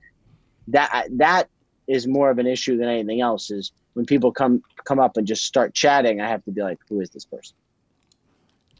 that 0.69 1.09
that 1.13 1.49
is 1.89 2.07
more 2.07 2.31
of 2.31 2.39
an 2.39 2.47
issue 2.47 2.77
than 2.77 2.89
anything 2.89 3.21
else. 3.21 3.51
Is 3.51 3.73
when 3.97 4.05
people 4.05 4.31
come 4.31 4.63
come 4.85 5.01
up 5.01 5.17
and 5.17 5.27
just 5.27 5.45
start 5.45 5.73
chatting, 5.73 6.21
I 6.21 6.29
have 6.29 6.45
to 6.45 6.51
be 6.51 6.63
like, 6.63 6.79
who 6.87 7.01
is 7.01 7.09
this 7.11 7.25
person? 7.25 7.57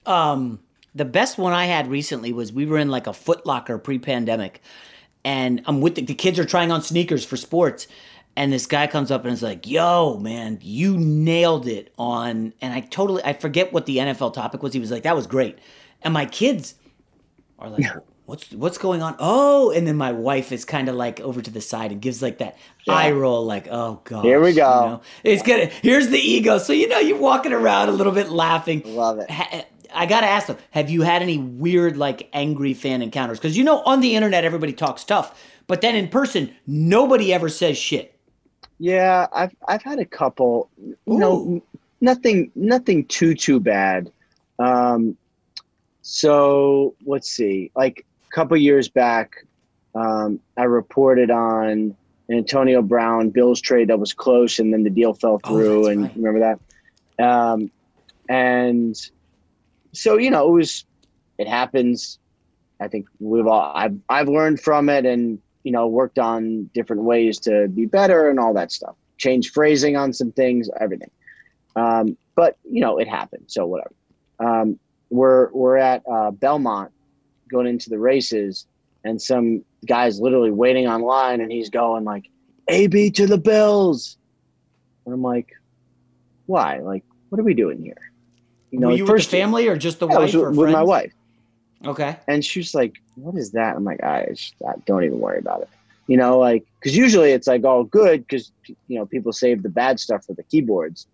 Um, 0.05 0.61
the 0.95 1.07
best 1.07 1.39
one 1.39 1.55
I 1.55 1.65
had 1.65 1.89
recently 1.89 2.35
was 2.35 2.53
we 2.53 2.67
were 2.67 2.77
in 2.77 2.91
like 2.91 3.07
a 3.07 3.11
Footlocker 3.11 3.83
pre-pandemic, 3.83 4.61
and 5.25 5.63
I'm 5.65 5.81
with 5.81 5.95
the, 5.95 6.03
the 6.03 6.15
kids 6.15 6.39
are 6.39 6.45
trying 6.45 6.71
on 6.71 6.83
sneakers 6.83 7.25
for 7.25 7.39
sports, 7.39 7.89
and 8.37 8.53
this 8.53 8.67
guy 8.67 8.87
comes 8.87 9.11
up 9.11 9.25
and 9.25 9.33
is 9.33 9.43
like, 9.43 9.67
"Yo, 9.67 10.19
man, 10.19 10.59
you 10.61 10.99
nailed 10.99 11.67
it 11.67 11.95
on." 11.97 12.53
And 12.61 12.75
I 12.75 12.81
totally 12.81 13.25
I 13.25 13.33
forget 13.33 13.73
what 13.73 13.87
the 13.87 13.97
NFL 13.97 14.35
topic 14.35 14.63
was. 14.63 14.75
He 14.75 14.81
was 14.81 14.91
like, 14.91 15.05
"That 15.05 15.17
was 15.17 15.27
great," 15.27 15.59
and 16.03 16.13
my 16.13 16.27
kids 16.27 16.75
are 17.59 17.71
like, 17.71 17.87
what's 18.27 18.53
what's 18.53 18.77
going 18.77 19.03
on? 19.03 19.17
Oh, 19.19 19.71
and 19.71 19.87
then 19.87 19.97
my 19.97 20.13
wife 20.13 20.53
is 20.53 20.65
kind 20.65 20.89
of 20.89 20.95
like 20.95 21.21
over 21.21 21.41
to 21.41 21.51
the 21.51 21.61
side 21.61 21.93
and 21.93 22.01
gives 22.01 22.21
like 22.21 22.39
that 22.39 22.59
yeah. 22.85 22.95
eye 22.95 23.11
roll, 23.13 23.45
like, 23.45 23.69
oh 23.71 24.01
god. 24.05 24.25
Here 24.25 24.41
we 24.41 24.53
go. 24.53 24.81
You 24.81 24.91
know? 24.91 25.01
It's 25.25 25.43
good. 25.43 25.71
Here's 25.83 26.09
the 26.09 26.19
ego. 26.19 26.59
So 26.59 26.73
you 26.73 26.89
know 26.89 26.99
you're 26.99 27.19
walking 27.19 27.53
around 27.53 27.89
a 27.89 27.93
little 27.93 28.13
bit 28.13 28.29
laughing. 28.29 28.83
Love 28.85 29.21
it. 29.21 29.67
I 29.95 30.07
gotta 30.07 30.27
ask 30.27 30.49
them: 30.49 30.59
Have 30.73 30.91
you 30.91 31.03
had 31.03 31.23
any 31.23 31.39
weird, 31.39 31.97
like, 31.97 32.29
angry 32.33 32.75
fan 32.75 33.01
encounters? 33.03 33.39
Because 33.39 33.57
you 33.57 33.65
know, 33.65 33.81
on 33.83 34.01
the 34.01 34.15
internet, 34.15 34.45
everybody 34.45 34.73
talks 34.73 35.05
tough, 35.05 35.41
but 35.67 35.81
then 35.81 35.95
in 35.95 36.09
person, 36.09 36.55
nobody 36.67 37.33
ever 37.33 37.49
says 37.49 37.79
shit. 37.79 38.19
Yeah, 38.79 39.27
I've 39.33 39.55
I've 39.69 39.83
had 39.83 39.99
a 39.99 40.05
couple. 40.05 40.69
You 40.79 40.97
Ooh. 41.09 41.19
know, 41.19 41.63
nothing 42.01 42.51
nothing 42.55 43.07
too 43.07 43.35
too 43.35 43.61
bad. 43.61 44.11
Um, 44.59 45.17
so 46.03 46.95
let's 47.05 47.29
see, 47.29 47.71
like 47.75 48.06
couple 48.37 48.55
years 48.59 48.87
back, 48.87 49.47
um, 49.95 50.39
I 50.59 50.65
reported 50.65 51.31
on 51.31 51.97
Antonio 52.31 52.83
Brown 52.83 53.31
Bills 53.31 53.63
trade 53.63 53.89
that 53.89 53.99
was 53.99 54.13
close, 54.13 54.59
and 54.59 54.75
then 54.75 54.85
the 54.85 54.91
deal 54.91 55.15
fell 55.15 55.41
oh, 55.45 55.49
through. 55.49 55.87
Oh, 55.87 55.89
and 55.89 56.03
right. 56.03 56.17
remember 56.17 56.41
that? 56.41 57.25
Um, 57.25 57.71
and 58.29 58.95
so 59.93 60.19
you 60.19 60.31
know, 60.31 60.49
it 60.49 60.53
was 60.53 60.85
it 61.39 61.49
happens. 61.49 62.19
I 62.79 62.89
think 62.89 63.07
we've 63.21 63.47
all 63.47 63.73
I've 63.75 63.97
I've 64.11 64.29
learned 64.29 64.61
from 64.61 64.91
it, 64.91 65.07
and 65.07 65.41
you 65.65 65.73
know, 65.73 65.87
worked 65.87 66.19
on 66.19 66.69
different 66.75 67.05
ways 67.05 67.39
to 67.41 67.69
be 67.69 67.87
better 67.87 68.29
and 68.29 68.39
all 68.39 68.53
that 68.53 68.71
stuff. 68.71 68.97
Change 69.17 69.51
phrasing 69.51 69.97
on 69.97 70.13
some 70.13 70.31
things, 70.31 70.69
everything. 70.79 71.11
Um, 71.75 72.19
but 72.35 72.59
you 72.71 72.83
know, 72.83 72.99
it 72.99 73.09
happened. 73.09 73.45
So 73.47 73.65
whatever. 73.65 73.95
Um, 74.41 74.79
we're 75.09 75.51
we're 75.53 75.79
at 75.79 76.03
uh, 76.07 76.33
Belmont 76.33 76.93
going 77.51 77.67
into 77.67 77.91
the 77.91 77.99
races 77.99 78.67
and 79.05 79.21
some 79.21 79.65
guy's 79.87 80.21
literally 80.21 80.51
waiting 80.51 80.87
online 80.87 81.41
and 81.41 81.51
he's 81.53 81.71
going 81.71 82.05
like 82.05 82.29
AB 82.69 83.11
to 83.13 83.27
the 83.27 83.39
Bills. 83.39 84.17
And 85.05 85.15
I'm 85.15 85.23
like, 85.23 85.53
why? 86.47 86.79
Like, 86.79 87.05
what 87.29 87.41
are 87.41 87.45
we 87.45 87.55
doing 87.55 87.83
here? 87.83 87.97
You 88.71 88.81
know, 88.81 88.89
Were 88.89 88.95
you 88.95 89.07
first, 89.07 89.31
family 89.31 89.69
or 89.69 89.77
just 89.77 90.01
the 90.01 90.09
yeah, 90.09 90.19
wife? 90.19 90.35
with, 90.35 90.57
with 90.57 90.71
my 90.71 90.83
wife. 90.83 91.13
Okay. 91.85 92.17
And 92.27 92.45
she's 92.45 92.75
like, 92.75 92.97
what 93.15 93.37
is 93.37 93.53
that? 93.53 93.77
I'm 93.77 93.85
like, 93.85 94.03
I 94.03 94.35
don't 94.87 95.05
even 95.05 95.21
worry 95.21 95.39
about 95.39 95.63
it. 95.63 95.69
You 96.09 96.17
know, 96.17 96.39
like, 96.39 96.65
because 96.81 96.97
usually 96.97 97.33
it's 97.33 97.47
like 97.47 97.65
all 97.65 97.85
good 97.85 98.27
because, 98.27 98.51
you 98.67 98.99
know, 98.99 99.07
people 99.07 99.33
save 99.33 99.63
the 99.63 99.69
bad 99.69 99.99
stuff 100.01 100.25
for 100.25 100.35
the 100.35 100.43
keyboards. 100.45 101.07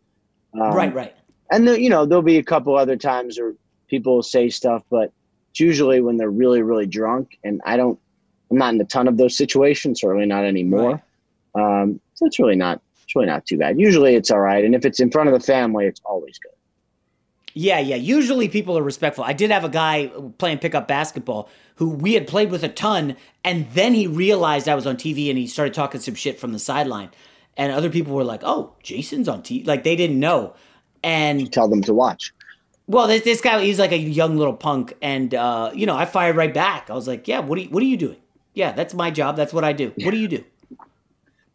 Um, 0.55 0.72
right, 0.72 0.95
right. 0.95 1.14
And, 1.51 1.68
the, 1.68 1.80
you 1.80 1.89
know, 1.89 2.07
there'll 2.07 2.22
be 2.22 2.39
a 2.39 2.43
couple 2.43 2.76
other 2.76 2.97
times 2.97 3.39
where 3.39 3.55
people 3.89 4.22
say 4.22 4.49
stuff, 4.49 4.83
but 4.91 5.12
it's 5.53 5.61
usually 5.61 6.01
when 6.01 6.17
they're 6.17 6.31
really, 6.31 6.63
really 6.63 6.87
drunk. 6.87 7.39
And 7.45 7.61
I 7.67 7.77
don't, 7.77 7.99
I'm 8.51 8.57
not 8.57 8.73
in 8.73 8.81
a 8.81 8.85
ton 8.85 9.07
of 9.07 9.19
those 9.19 9.37
situations, 9.37 10.01
certainly 10.01 10.25
not 10.25 10.45
anymore. 10.45 11.03
Right. 11.55 11.83
Um, 11.83 12.01
so 12.15 12.25
it's 12.25 12.39
really 12.39 12.57
not, 12.57 12.81
it's 13.05 13.15
really 13.15 13.27
not 13.27 13.45
too 13.45 13.59
bad. 13.59 13.79
Usually 13.79 14.15
it's 14.15 14.31
all 14.31 14.41
right. 14.41 14.65
And 14.65 14.75
if 14.75 14.87
it's 14.87 14.99
in 14.99 15.11
front 15.11 15.29
of 15.29 15.35
the 15.35 15.41
family, 15.41 15.85
it's 15.85 16.01
always 16.07 16.39
good. 16.39 16.53
Yeah, 17.53 17.81
yeah. 17.81 17.97
Usually 17.97 18.49
people 18.49 18.79
are 18.79 18.83
respectful. 18.83 19.25
I 19.25 19.35
did 19.35 19.51
have 19.51 19.63
a 19.63 19.69
guy 19.69 20.11
playing 20.39 20.59
pickup 20.59 20.89
basketball 20.89 21.51
who 21.75 21.91
we 21.91 22.15
had 22.15 22.27
played 22.27 22.51
with 22.51 22.65
a 22.65 22.69
ton, 22.71 23.15
and 23.45 23.69
then 23.73 23.93
he 23.93 24.07
realized 24.07 24.69
I 24.69 24.75
was 24.75 24.87
on 24.87 24.97
TV 24.97 25.29
and 25.29 25.37
he 25.37 25.47
started 25.47 25.75
talking 25.75 26.01
some 26.01 26.15
shit 26.15 26.41
from 26.41 26.53
the 26.55 26.59
sideline. 26.59 27.11
And 27.59 27.73
other 27.73 27.91
people 27.91 28.15
were 28.15 28.25
like, 28.25 28.41
"Oh, 28.43 28.73
Jason's 28.83 29.29
on 29.29 29.43
TV." 29.43 29.67
Like 29.67 29.85
they 29.85 29.97
didn't 29.97 30.19
know. 30.19 30.55
And 31.03 31.43
you 31.43 31.47
tell 31.47 31.69
them 31.69 31.83
to 31.83 31.93
watch. 31.93 32.33
Well, 32.87 33.07
this, 33.07 33.22
this 33.22 33.41
guy, 33.41 33.62
he's 33.62 33.78
like 33.78 33.93
a 33.93 33.99
young 33.99 34.37
little 34.37 34.55
punk, 34.55 34.95
and 35.01 35.35
uh, 35.35 35.70
you 35.74 35.87
know, 35.87 35.97
I 35.97 36.05
fired 36.05 36.37
right 36.37 36.53
back. 36.53 36.91
I 36.91 36.95
was 36.95 37.07
like, 37.07 37.28
"Yeah, 37.28 37.39
what 37.39 37.59
are 37.59 37.62
you, 37.62 37.70
what 37.70 37.83
are 37.83 37.87
you 37.87 37.97
doing? 37.97 38.16
Yeah, 38.55 38.72
that's 38.72 38.93
my 38.93 39.11
job. 39.11 39.37
That's 39.37 39.53
what 39.53 39.64
I 39.64 39.72
do. 39.72 39.93
What 39.97 40.11
do 40.11 40.18
you 40.18 40.28
do? 40.28 40.45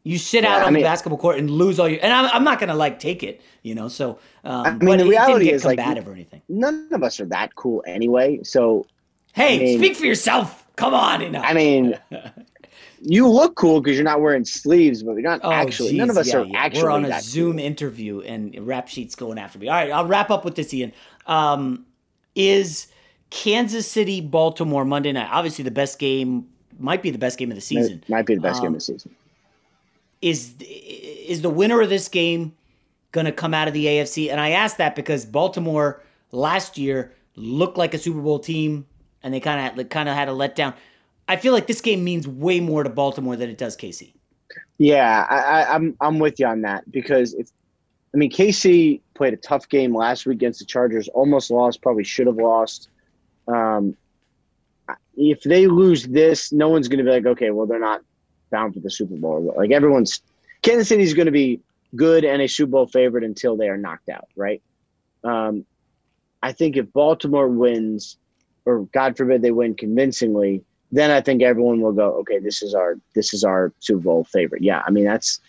You 0.07 0.17
sit 0.17 0.43
yeah, 0.43 0.55
out 0.55 0.61
on 0.61 0.67
I 0.69 0.71
mean, 0.71 0.84
the 0.84 0.88
basketball 0.88 1.17
court 1.17 1.38
and 1.38 1.49
lose 1.49 1.80
all 1.80 1.89
your. 1.89 1.99
And 2.01 2.13
I'm, 2.13 2.30
I'm 2.34 2.43
not 2.45 2.61
gonna 2.61 2.75
like 2.75 2.97
take 2.97 3.23
it, 3.23 3.41
you 3.61 3.75
know. 3.75 3.89
So, 3.89 4.19
um, 4.45 4.65
I 4.65 4.71
mean, 4.75 4.99
the 4.99 5.05
reality 5.05 5.51
is 5.51 5.65
like 5.65 5.80
or 5.80 6.13
anything. 6.13 6.41
None 6.47 6.88
of 6.93 7.03
us 7.03 7.19
are 7.19 7.25
that 7.25 7.55
cool 7.55 7.84
anyway. 7.86 8.39
So, 8.43 8.88
hey, 9.34 9.55
I 9.55 9.59
mean, 9.59 9.80
speak 9.80 9.97
for 9.97 10.05
yourself. 10.05 10.65
Come 10.78 10.93
on, 10.93 11.21
you 11.21 11.30
know. 11.30 11.41
I 11.41 11.53
mean, 11.53 11.99
you 13.01 13.28
look 13.28 13.55
cool 13.55 13.82
because 13.82 13.97
you're 13.97 14.05
not 14.05 14.21
wearing 14.21 14.45
sleeves, 14.45 15.03
but 15.03 15.13
you're 15.13 15.23
not 15.23 15.41
oh, 15.43 15.51
actually. 15.51 15.89
Geez, 15.89 15.97
none 15.97 16.09
of 16.09 16.17
us 16.17 16.30
yeah, 16.30 16.38
are 16.38 16.45
yeah. 16.45 16.57
actually. 16.57 16.84
We're 16.84 16.89
on 16.91 17.05
a 17.05 17.21
Zoom 17.21 17.57
cool. 17.57 17.65
interview, 17.65 18.21
and 18.21 18.53
Rapsheet's 18.53 19.15
going 19.15 19.38
after 19.38 19.59
me. 19.59 19.67
All 19.67 19.75
right, 19.75 19.91
I'll 19.91 20.07
wrap 20.07 20.30
up 20.30 20.45
with 20.45 20.55
this, 20.55 20.73
Ian. 20.73 20.93
Um, 21.28 21.86
is 22.36 22.88
Kansas 23.30 23.89
City 23.89 24.21
Baltimore 24.21 24.86
Monday 24.86 25.11
night? 25.11 25.30
Obviously, 25.32 25.63
the 25.63 25.71
best 25.71 25.99
game 25.99 26.47
might 26.80 27.01
be 27.03 27.11
the 27.11 27.17
best 27.17 27.38
game 27.38 27.51
of 27.51 27.55
the 27.55 27.61
season. 27.61 28.03
Might 28.07 28.25
be 28.25 28.36
the 28.36 28.41
best 28.41 28.57
um, 28.57 28.67
game 28.67 28.75
of 28.75 28.86
the 28.86 28.93
um, 28.93 28.99
season 28.99 29.15
is 30.21 30.55
is 30.59 31.41
the 31.41 31.49
winner 31.49 31.82
of 31.82 31.89
this 31.89 32.07
game 32.07 32.55
going 33.11 33.25
to 33.25 33.32
come 33.32 33.53
out 33.53 33.67
of 33.67 33.73
the 33.73 33.86
AFC? 33.86 34.32
And 34.32 34.39
I 34.39 34.51
ask 34.51 34.78
that 34.78 34.95
because 34.95 35.25
Baltimore 35.25 36.01
last 36.32 36.78
year 36.78 37.13
looked 37.36 37.78
like 37.78 37.93
a 37.93 37.97
Super 37.97 38.21
Bowl 38.21 38.39
team, 38.39 38.86
and 39.23 39.34
they 39.34 39.39
kind 39.39 39.80
of 39.80 39.89
kind 39.89 40.09
of 40.09 40.15
had 40.15 40.30
a 40.30 40.32
letdown. 40.32 40.73
I 41.28 41.36
feel 41.36 41.53
like 41.53 41.67
this 41.67 41.82
game 41.82 42.03
means 42.03 42.28
way 42.28 42.59
more 42.59 42.84
to 42.84 42.89
Baltimore 42.89 43.36
than 43.36 43.49
it 43.49 43.57
does 43.57 43.75
KC. 43.75 44.13
Yeah, 44.78 45.25
I, 45.30 45.63
am 45.63 45.67
I'm, 45.69 45.97
I'm 45.99 46.19
with 46.19 46.39
you 46.39 46.45
on 46.45 46.61
that 46.61 46.89
because 46.91 47.34
if 47.34 47.51
I 48.18 48.20
mean 48.20 48.32
KC 48.32 48.99
played 49.13 49.36
a 49.36 49.38
tough 49.38 49.70
game 49.70 49.95
last 49.95 50.26
week 50.26 50.38
against 50.38 50.57
the 50.57 50.65
Chargers, 50.65 51.07
almost 51.09 51.51
lost, 51.51 51.84
probably 51.84 52.03
should 52.03 52.26
have 52.26 52.38
lost. 52.38 52.89
Um, 53.47 53.95
if 55.15 55.43
they 55.43 55.68
lose 55.68 56.07
this, 56.07 56.51
no 56.51 56.68
one's 56.68 56.88
going 56.88 56.97
to 56.97 57.03
be 57.03 57.11
like, 57.11 57.28
okay, 57.28 57.51
well 57.51 57.68
they're 57.68 57.80
not 57.80 58.01
bound 58.49 58.74
for 58.74 58.80
the 58.80 58.89
Super 58.89 59.15
Bowl. 59.18 59.53
Like 59.55 59.70
everyone's 59.70 60.24
Kansas 60.63 60.88
City 60.88 61.03
is 61.03 61.13
going 61.13 61.28
to 61.28 61.32
be 61.32 61.61
good 61.95 62.26
and 62.26 62.41
a 62.41 62.47
Super 62.47 62.72
Bowl 62.72 62.88
favorite 62.88 63.24
until 63.24 63.55
they 63.55 63.70
are 63.70 63.78
knocked 63.78 64.09
out, 64.09 64.28
right? 64.36 64.63
Um, 65.24 65.63
I 66.41 66.53
think 66.53 66.76
if 66.76 66.91
Baltimore 66.93 67.47
wins, 67.47 68.18
or 68.65 68.88
God 68.93 69.15
forbid 69.15 69.43
they 69.43 69.51
win 69.51 69.76
convincingly, 69.76 70.63
then 70.91 71.11
I 71.11 71.22
think 71.22 71.43
everyone 71.43 71.82
will 71.82 71.93
go, 71.93 72.13
okay, 72.22 72.39
this 72.39 72.63
is 72.63 72.74
our 72.74 72.97
this 73.13 73.32
is 73.36 73.43
our 73.43 73.72
Super 73.78 74.01
Bowl 74.01 74.24
favorite. 74.24 74.63
Yeah, 74.63 74.82
I 74.88 74.89
mean 74.89 75.05
that's. 75.05 75.39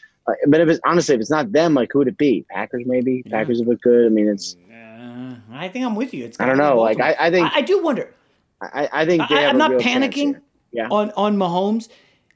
But 0.47 0.61
if 0.61 0.69
it's 0.69 0.81
honestly, 0.85 1.15
if 1.15 1.21
it's 1.21 1.31
not 1.31 1.53
them, 1.53 1.75
like 1.75 1.91
who 1.93 2.01
would 2.01 2.09
it 2.09 2.19
be? 2.19 2.45
Packers 2.51 2.85
maybe. 2.87 3.23
Yeah. 3.25 3.33
Packers 3.33 3.61
have 3.61 3.69
looked 3.69 3.83
good. 3.83 4.07
I 4.07 4.09
mean, 4.09 4.29
it's. 4.29 4.57
Uh, 4.71 5.35
I 5.53 5.69
think 5.69 5.85
I'm 5.85 5.95
with 5.95 6.13
you. 6.13 6.25
It's. 6.25 6.39
I 6.41 6.47
don't 6.47 6.59
know. 6.59 6.81
Like 6.81 7.01
I, 7.01 7.17
I 7.19 7.31
think 7.31 7.51
I, 7.53 7.59
I, 7.59 7.61
do 7.63 7.83
wonder. 7.83 8.13
I, 8.61 8.89
I 8.93 9.07
think 9.07 9.31
I, 9.31 9.43
am 9.43 9.59
not 9.59 9.73
panicking. 9.73 10.41
Yeah. 10.73 10.89
On 10.91 11.11
on 11.13 11.37
Mahomes 11.37 11.89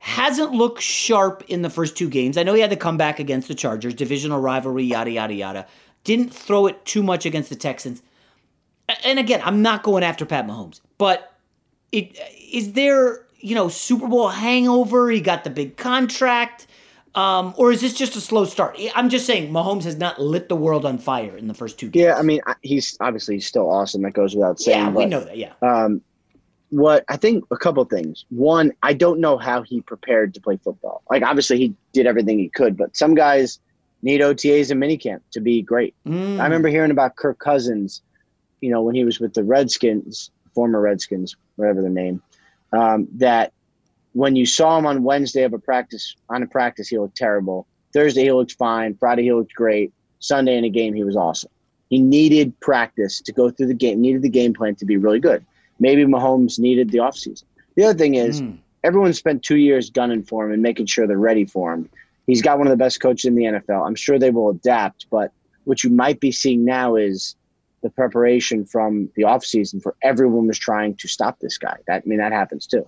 hasn't 0.03 0.51
looked 0.51 0.83
sharp 0.83 1.45
in 1.47 1.63
the 1.63 1.71
first 1.71 1.97
two 1.97 2.09
games. 2.09 2.37
I 2.37 2.43
know 2.43 2.55
he 2.55 2.61
had 2.61 2.71
to 2.71 2.77
come 2.77 2.97
back 2.97 3.21
against 3.21 3.47
the 3.47 3.55
Chargers, 3.55 3.95
divisional 3.95 4.41
rivalry, 4.41 4.83
yada, 4.83 5.13
yada, 5.13 5.33
yada. 5.33 5.67
Didn't 6.03 6.35
throw 6.35 6.67
it 6.67 6.85
too 6.85 7.05
much 7.05 7.25
against 7.25 7.51
the 7.51 7.55
Texans. 7.55 8.03
And 9.05 9.21
again, 9.21 9.41
I'm 9.45 9.63
not 9.63 9.85
going 9.85 10.03
after 10.03 10.27
Pat 10.27 10.45
Mahomes, 10.45 10.81
but 10.99 11.33
it, 11.93 12.19
is 12.53 12.73
there, 12.73 13.27
you 13.39 13.55
know, 13.55 13.69
Super 13.69 14.09
Bowl 14.09 14.29
hangover? 14.29 15.09
He 15.09 15.21
got 15.21 15.45
the 15.45 15.51
big 15.51 15.77
contract. 15.77 16.67
Um, 17.15 17.55
or 17.57 17.73
is 17.73 17.81
this 17.81 17.93
just 17.95 18.17
a 18.17 18.21
slow 18.21 18.45
start? 18.45 18.79
I'm 18.95 19.11
just 19.11 19.27
saying, 19.27 19.53
Mahomes 19.53 19.85
has 19.85 19.97
not 19.97 20.21
lit 20.21 20.49
the 20.49 20.57
world 20.57 20.87
on 20.87 20.99
fire 20.99 21.37
in 21.37 21.47
the 21.47 21.55
first 21.55 21.79
two 21.79 21.89
games. 21.89 22.05
Yeah, 22.05 22.17
I 22.17 22.23
mean, 22.23 22.41
he's 22.63 22.97
obviously 23.01 23.39
still 23.41 23.69
awesome. 23.69 24.03
That 24.03 24.13
goes 24.13 24.35
without 24.35 24.59
saying. 24.59 24.79
Yeah, 24.79 24.89
we 24.89 25.05
but, 25.05 25.09
know 25.09 25.21
that. 25.21 25.37
Yeah. 25.37 25.53
Um, 25.61 26.01
what 26.73 27.05
I 27.11 27.19
think 27.19 27.45
a 27.51 27.57
couple 27.57 27.85
things. 27.85 28.25
One, 28.31 28.73
I 28.83 28.95
don't 28.95 29.21
know 29.21 29.37
how 29.37 29.63
he 29.63 29.83
prepared 29.83 30.33
to 30.35 30.41
play 30.41 30.57
football. 30.57 31.03
Like 31.11 31.23
obviously 31.23 31.59
he 31.59 31.75
did 31.93 32.07
everything 32.07 32.39
he 32.39 32.49
could, 32.49 32.79
but 32.79 32.97
some 32.97 33.15
guys 33.15 33.61
need 34.01 34.23
OTAs 34.23 34.71
and 34.71 34.83
minicamp 34.83 35.21
to 35.33 35.41
be 35.41 35.61
great. 35.61 35.95
Mm. 36.07 36.41
I 36.41 36.45
remember 36.45 36.69
hearing 36.69 36.91
about 36.91 37.17
Kirk 37.17 37.39
Cousins, 37.39 38.01
you 38.63 38.71
know, 38.71 38.81
when 38.81 38.95
he 38.95 39.05
was 39.05 39.21
with 39.21 39.35
the 39.35 39.45
Redskins, 39.45 40.31
former 40.55 40.81
Redskins, 40.81 41.37
whatever 41.57 41.83
their 41.83 41.91
name, 41.91 42.23
um, 42.73 43.07
that 43.17 43.53
when 44.13 44.37
you 44.37 44.47
saw 44.47 44.79
him 44.79 44.87
on 44.87 45.03
Wednesday 45.03 45.43
of 45.43 45.53
a 45.53 45.59
practice 45.59 46.15
on 46.29 46.43
a 46.43 46.47
practice, 46.47 46.89
he 46.89 46.99
looked 46.99 47.17
terrible. 47.17 47.67
Thursday 47.93 48.25
he 48.25 48.33
looked 48.33 48.53
fine. 48.53 48.95
Friday 48.95 49.25
he 49.25 49.33
looked 49.33 49.55
great. 49.55 49.93
Sunday 50.19 50.57
in 50.57 50.65
a 50.65 50.71
game 50.71 50.95
he 50.95 51.05
was 51.05 51.17
awesome. 51.17 51.51
He 51.91 51.99
needed 51.99 52.59
practice 52.61 53.21
to 53.21 53.33
go 53.33 53.51
through 53.51 53.67
the 53.67 53.75
game, 53.75 54.01
needed 54.01 54.23
the 54.23 54.31
game 54.31 54.55
plan 54.55 54.75
to 54.77 54.87
be 54.87 54.97
really 54.97 55.21
good 55.21 55.45
maybe 55.83 56.05
Mahomes 56.05 56.59
needed 56.59 56.91
the 56.91 56.99
offseason. 56.99 57.43
The 57.75 57.85
other 57.85 57.99
thing 57.99 58.15
is, 58.15 58.41
mm. 58.41 58.57
everyone 58.85 59.13
spent 59.13 59.43
two 59.43 59.57
years 59.57 59.91
gunning 59.91 60.23
for 60.23 60.47
him 60.47 60.53
and 60.53 60.63
making 60.63 60.87
sure 60.87 61.07
they're 61.07 61.19
ready 61.19 61.45
for 61.45 61.75
him. 61.75 61.91
He's 62.27 62.41
got 62.41 62.59
one 62.59 62.69
of 62.69 62.71
the 62.71 62.77
best 62.77 63.01
coaches 63.01 63.25
in 63.25 63.35
the 63.35 63.45
NFL. 63.45 63.85
I'm 63.85 63.97
sure 63.97 64.19
they 64.19 64.31
will 64.31 64.51
adapt, 64.51 65.07
but 65.11 65.33
what 65.65 65.83
you 65.83 65.91
might 65.91 66.21
be 66.21 66.31
seeing 66.31 66.65
now 66.65 66.95
is 66.95 67.35
the 67.83 67.91
preparation 67.91 68.65
from 68.65 69.11
the 69.17 69.23
offseason 69.23 69.83
for 69.83 69.97
everyone 70.03 70.47
was 70.47 70.59
trying 70.59 70.95
to 70.97 71.09
stop 71.09 71.41
this 71.41 71.59
guy. 71.59 71.77
That 71.89 72.05
I 72.07 72.09
mean 72.09 72.19
that 72.19 72.33
happens 72.33 72.67
too. 72.67 72.87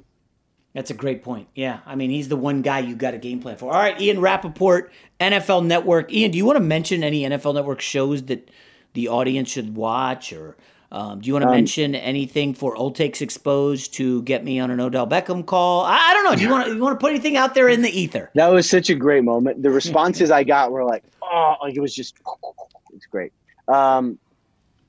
That's 0.75 0.91
a 0.91 0.95
great 0.95 1.23
point. 1.23 1.49
Yeah. 1.55 1.81
I 1.87 1.95
mean, 1.95 2.11
he's 2.11 2.29
the 2.29 2.37
one 2.37 2.63
guy 2.63 2.81
you 2.81 2.97
got 2.97 3.15
a 3.15 3.19
game 3.19 3.41
plan 3.41 3.57
for. 3.57 3.73
All 3.73 3.79
right, 3.79 3.99
Ian 4.01 4.21
Rapoport, 4.21 4.93
NFL 5.21 5.65
Network. 5.65 6.13
Ian, 6.13 6.33
do 6.33 6.39
you 6.39 6.45
want 6.45 6.57
to 6.57 6.65
mention 6.65 7.05
any 7.05 7.23
NFL 7.23 7.55
Network 7.55 7.81
shows 7.81 8.25
that 8.25 8.51
the 8.93 9.09
audience 9.09 9.51
should 9.51 9.77
watch 9.77 10.33
or 10.33 10.57
um, 10.95 11.21
do 11.21 11.27
you 11.27 11.33
want 11.33 11.43
to 11.43 11.49
um, 11.49 11.55
mention 11.57 11.97
anything 11.97 12.55
for 12.55 12.77
Old 12.77 12.95
Takes 12.95 13.21
Exposed 13.21 13.95
to 13.95 14.23
get 14.23 14.45
me 14.45 14.61
on 14.61 14.71
an 14.71 14.79
Odell 14.79 15.09
Beckham 15.09 15.45
call? 15.45 15.85
I, 15.85 15.97
I 15.97 16.15
don't 16.15 16.25
know. 16.25 16.37
Do 16.37 16.43
you 16.43 16.49
want 16.49 16.69
to 16.69 16.75
you 16.75 16.81
want 16.81 17.01
to 17.01 17.05
put 17.05 17.11
anything 17.11 17.37
out 17.37 17.55
there 17.55 17.69
in 17.69 17.83
the 17.83 17.91
ether? 17.91 18.31
That 18.35 18.53
was 18.53 18.71
such 18.71 18.91
a 18.91 18.95
great 18.95 19.25
moment. 19.25 19.61
The 19.61 19.71
responses 19.73 20.31
I 20.31 20.45
got 20.45 20.71
were 20.71 20.85
like, 20.85 21.03
oh, 21.21 21.57
like 21.63 21.75
it 21.75 21.81
was 21.81 21.93
just, 21.93 22.15
it's 22.93 23.07
great. 23.07 23.33
Um, 23.67 24.21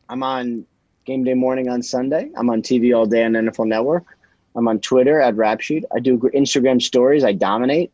I'm 0.08 0.22
on 0.22 0.68
game 1.06 1.24
day 1.24 1.34
morning 1.34 1.70
on 1.70 1.82
Sunday. 1.82 2.30
I'm 2.38 2.52
on 2.52 2.62
TV 2.62 2.96
all 2.96 3.08
day 3.08 3.24
on 3.24 3.32
NFL 3.32 3.68
Network. 3.68 4.15
I'm 4.56 4.68
on 4.68 4.80
Twitter 4.80 5.20
at 5.20 5.36
Rapsheet. 5.36 5.84
I 5.94 6.00
do 6.00 6.18
Instagram 6.18 6.82
stories. 6.82 7.24
I 7.24 7.34
dominate. 7.34 7.92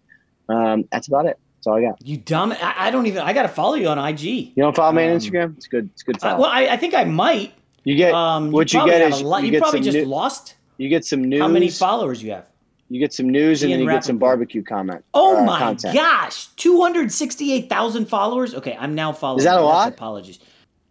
Um, 0.49 0.87
that's 0.91 1.07
about 1.07 1.25
it. 1.25 1.39
That's 1.57 1.67
all 1.67 1.75
I 1.75 1.81
got. 1.81 2.05
You 2.05 2.17
dumb. 2.17 2.53
I, 2.53 2.87
I 2.87 2.91
don't 2.91 3.05
even. 3.05 3.21
I 3.21 3.33
got 3.33 3.43
to 3.43 3.47
follow 3.47 3.75
you 3.75 3.87
on 3.87 3.99
IG. 3.99 4.21
You 4.21 4.53
don't 4.57 4.75
follow 4.75 4.91
me 4.93 5.03
on 5.05 5.11
um, 5.11 5.17
Instagram? 5.17 5.57
It's 5.57 5.67
good. 5.67 5.89
It's 5.93 6.03
good. 6.03 6.15
Uh, 6.23 6.37
well, 6.39 6.49
I, 6.49 6.67
I, 6.67 6.77
think 6.77 6.93
I 6.93 7.03
might. 7.03 7.53
You 7.83 7.95
get 7.95 8.13
um, 8.13 8.51
what 8.51 8.73
you, 8.73 8.81
you 8.81 8.87
get 8.87 9.01
is 9.01 9.21
you, 9.21 9.37
you 9.37 9.59
probably 9.59 9.81
just 9.81 9.97
new, 9.97 10.05
lost. 10.05 10.55
You 10.77 10.89
get 10.89 11.05
some 11.05 11.23
news. 11.23 11.41
How 11.41 11.47
many 11.47 11.69
followers 11.69 12.23
you 12.23 12.31
have? 12.31 12.45
You 12.89 12.99
get 12.99 13.13
some 13.13 13.29
news 13.29 13.63
Ian 13.63 13.71
and 13.71 13.81
then 13.81 13.87
you 13.87 13.93
get 13.93 14.03
some 14.03 14.17
barbecue 14.17 14.63
comment. 14.63 15.05
Oh 15.13 15.37
uh, 15.37 15.45
my 15.45 15.59
content. 15.59 15.95
gosh, 15.95 16.47
two 16.57 16.81
hundred 16.81 17.11
sixty-eight 17.11 17.69
thousand 17.69 18.07
followers. 18.07 18.53
Okay, 18.53 18.75
I'm 18.77 18.95
now 18.95 19.13
following. 19.13 19.39
Is 19.39 19.45
that 19.45 19.57
a 19.57 19.61
lot? 19.61 19.93
Apologies. 19.93 20.39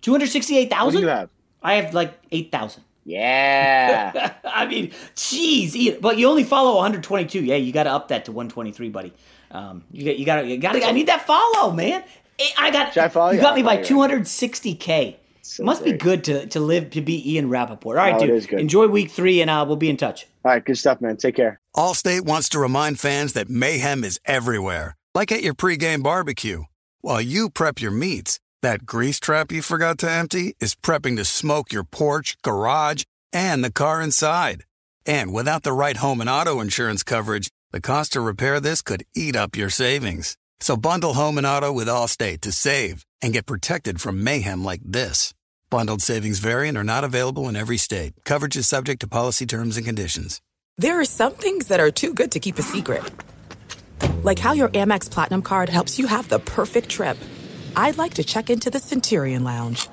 Two 0.00 0.12
hundred 0.12 0.28
sixty-eight 0.28 0.70
thousand. 0.70 1.02
You 1.02 1.08
have? 1.08 1.28
I 1.62 1.74
have 1.74 1.92
like 1.92 2.14
eight 2.32 2.50
thousand. 2.50 2.84
Yeah. 3.04 4.34
I 4.44 4.66
mean, 4.66 4.90
jeez, 5.16 6.00
but 6.00 6.18
you 6.18 6.28
only 6.28 6.44
follow 6.44 6.76
122. 6.76 7.44
Yeah, 7.44 7.56
you 7.56 7.72
got 7.72 7.84
to 7.84 7.90
up 7.90 8.08
that 8.08 8.26
to 8.26 8.32
123, 8.32 8.88
buddy. 8.90 9.12
Um, 9.50 9.84
you 9.90 10.04
got, 10.04 10.18
you 10.18 10.26
got, 10.26 10.46
you 10.46 10.58
got. 10.58 10.82
I 10.82 10.92
need 10.92 11.08
that 11.08 11.26
follow, 11.26 11.72
man. 11.72 12.04
I 12.58 12.70
got. 12.70 12.92
Should 12.92 13.02
I 13.02 13.08
follow 13.08 13.30
you? 13.30 13.36
You 13.36 13.42
got 13.42 13.56
me 13.56 13.62
by 13.62 13.78
260k. 13.78 15.16
So 15.42 15.64
Must 15.64 15.82
great. 15.82 15.92
be 15.92 15.98
good 15.98 16.24
to, 16.24 16.46
to 16.46 16.60
live 16.60 16.90
to 16.90 17.00
be 17.00 17.34
Ian 17.34 17.48
Rapoport. 17.48 17.98
All 17.98 18.04
right, 18.04 18.14
oh, 18.14 18.38
dude. 18.38 18.52
Enjoy 18.52 18.86
week 18.86 19.10
three, 19.10 19.40
and 19.40 19.50
uh, 19.50 19.64
we'll 19.66 19.76
be 19.76 19.90
in 19.90 19.96
touch. 19.96 20.26
All 20.44 20.52
right, 20.52 20.64
good 20.64 20.78
stuff, 20.78 21.00
man. 21.00 21.16
Take 21.16 21.36
care. 21.36 21.60
Allstate 21.76 22.20
wants 22.20 22.48
to 22.50 22.60
remind 22.60 23.00
fans 23.00 23.32
that 23.32 23.48
mayhem 23.48 24.04
is 24.04 24.20
everywhere 24.24 24.96
like 25.14 25.32
at 25.32 25.42
your 25.42 25.54
pregame 25.54 26.02
barbecue. 26.02 26.64
While 27.00 27.20
you 27.20 27.50
prep 27.50 27.80
your 27.80 27.90
meats, 27.90 28.38
that 28.62 28.86
grease 28.86 29.18
trap 29.18 29.50
you 29.52 29.62
forgot 29.62 29.98
to 29.98 30.10
empty 30.10 30.54
is 30.60 30.74
prepping 30.74 31.16
to 31.16 31.24
smoke 31.24 31.72
your 31.72 31.84
porch, 31.84 32.36
garage, 32.42 33.04
and 33.32 33.64
the 33.64 33.72
car 33.72 34.02
inside. 34.02 34.64
And 35.06 35.32
without 35.32 35.62
the 35.62 35.72
right 35.72 35.96
home 35.96 36.20
and 36.20 36.28
auto 36.28 36.60
insurance 36.60 37.02
coverage, 37.02 37.48
the 37.70 37.80
cost 37.80 38.12
to 38.12 38.20
repair 38.20 38.60
this 38.60 38.82
could 38.82 39.04
eat 39.14 39.36
up 39.36 39.56
your 39.56 39.70
savings. 39.70 40.36
So 40.60 40.76
bundle 40.76 41.14
home 41.14 41.38
and 41.38 41.46
auto 41.46 41.72
with 41.72 41.88
Allstate 41.88 42.42
to 42.42 42.52
save 42.52 43.06
and 43.22 43.32
get 43.32 43.46
protected 43.46 44.00
from 44.00 44.22
mayhem 44.22 44.62
like 44.64 44.82
this. 44.84 45.32
Bundled 45.70 46.02
savings 46.02 46.40
vary 46.40 46.68
and 46.68 46.76
are 46.76 46.84
not 46.84 47.04
available 47.04 47.48
in 47.48 47.56
every 47.56 47.76
state. 47.78 48.12
Coverage 48.24 48.56
is 48.56 48.68
subject 48.68 49.00
to 49.00 49.08
policy 49.08 49.46
terms 49.46 49.76
and 49.76 49.86
conditions. 49.86 50.40
There 50.76 51.00
are 51.00 51.04
some 51.04 51.32
things 51.32 51.68
that 51.68 51.80
are 51.80 51.90
too 51.90 52.12
good 52.12 52.32
to 52.32 52.40
keep 52.40 52.58
a 52.58 52.62
secret. 52.62 53.02
Like 54.22 54.38
how 54.38 54.52
your 54.52 54.68
Amex 54.70 55.10
Platinum 55.10 55.42
card 55.42 55.68
helps 55.68 55.98
you 55.98 56.06
have 56.06 56.28
the 56.28 56.40
perfect 56.40 56.88
trip. 56.88 57.16
I'd 57.76 57.98
like 57.98 58.14
to 58.14 58.24
check 58.24 58.50
into 58.50 58.70
the 58.70 58.78
Centurion 58.78 59.44
Lounge. 59.44 59.88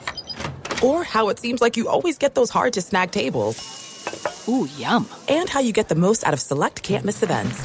Or 0.83 1.03
how 1.03 1.29
it 1.29 1.39
seems 1.39 1.61
like 1.61 1.77
you 1.77 1.87
always 1.87 2.17
get 2.17 2.35
those 2.35 2.49
hard 2.49 2.73
to 2.73 2.81
snag 2.81 3.11
tables. 3.11 4.45
Ooh, 4.47 4.67
yum. 4.77 5.07
And 5.27 5.49
how 5.49 5.59
you 5.59 5.73
get 5.73 5.89
the 5.89 5.95
most 5.95 6.25
out 6.25 6.33
of 6.33 6.39
select 6.39 6.83
can't 6.83 7.05
miss 7.05 7.23
events. 7.23 7.61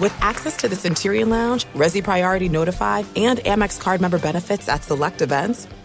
With 0.00 0.14
access 0.20 0.56
to 0.58 0.68
the 0.68 0.76
Centurion 0.76 1.30
Lounge, 1.30 1.64
Resy 1.74 2.02
Priority 2.02 2.48
Notify, 2.48 3.02
and 3.14 3.38
Amex 3.40 3.80
card 3.80 4.00
member 4.00 4.18
benefits 4.18 4.68
at 4.68 4.82
select 4.82 5.22
events, 5.22 5.66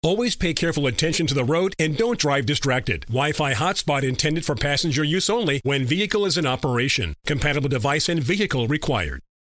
Always 0.00 0.36
pay 0.36 0.54
careful 0.54 0.86
attention 0.86 1.26
to 1.26 1.34
the 1.34 1.42
road 1.42 1.74
and 1.76 1.96
don't 1.96 2.20
drive 2.20 2.46
distracted. 2.46 3.04
Wi-Fi 3.06 3.54
hotspot 3.54 4.04
intended 4.04 4.44
for 4.44 4.54
passenger 4.54 5.02
use 5.02 5.28
only 5.28 5.60
when 5.64 5.84
vehicle 5.84 6.24
is 6.24 6.38
in 6.38 6.46
operation. 6.46 7.14
Compatible 7.26 7.68
device 7.68 8.08
and 8.08 8.22
vehicle 8.22 8.68
required. 8.68 9.22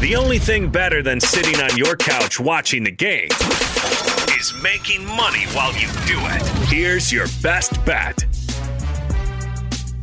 The 0.00 0.14
only 0.14 0.38
thing 0.38 0.68
better 0.68 1.02
than 1.02 1.20
sitting 1.20 1.58
on 1.58 1.74
your 1.78 1.96
couch 1.96 2.38
watching 2.38 2.84
the 2.84 2.90
game 2.90 3.28
is 4.38 4.52
making 4.62 5.06
money 5.06 5.44
while 5.54 5.72
you 5.72 5.88
do 6.06 6.18
it. 6.18 6.42
Here's 6.68 7.10
your 7.10 7.26
best 7.42 7.82
bet. 7.86 8.26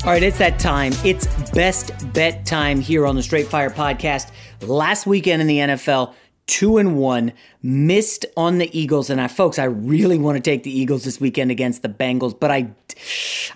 All 0.03 0.11
right, 0.11 0.23
it's 0.23 0.39
that 0.39 0.57
time. 0.57 0.93
It's 1.05 1.27
best 1.51 2.11
bet 2.11 2.43
time 2.43 2.79
here 2.81 3.05
on 3.05 3.15
the 3.15 3.21
Straight 3.21 3.47
Fire 3.47 3.69
podcast. 3.69 4.31
Last 4.61 5.05
weekend 5.05 5.41
in 5.43 5.47
the 5.47 5.59
NFL, 5.59 6.15
two 6.47 6.77
and 6.77 6.97
one, 6.97 7.33
missed 7.61 8.25
on 8.35 8.57
the 8.57 8.77
Eagles. 8.77 9.09
And 9.09 9.21
I, 9.21 9.27
folks, 9.27 9.57
I 9.57 9.65
really 9.65 10.17
want 10.17 10.35
to 10.35 10.41
take 10.41 10.63
the 10.63 10.77
Eagles 10.77 11.03
this 11.03 11.19
weekend 11.19 11.51
against 11.51 11.81
the 11.81 11.89
Bengals, 11.89 12.37
but 12.37 12.51
I, 12.51 12.69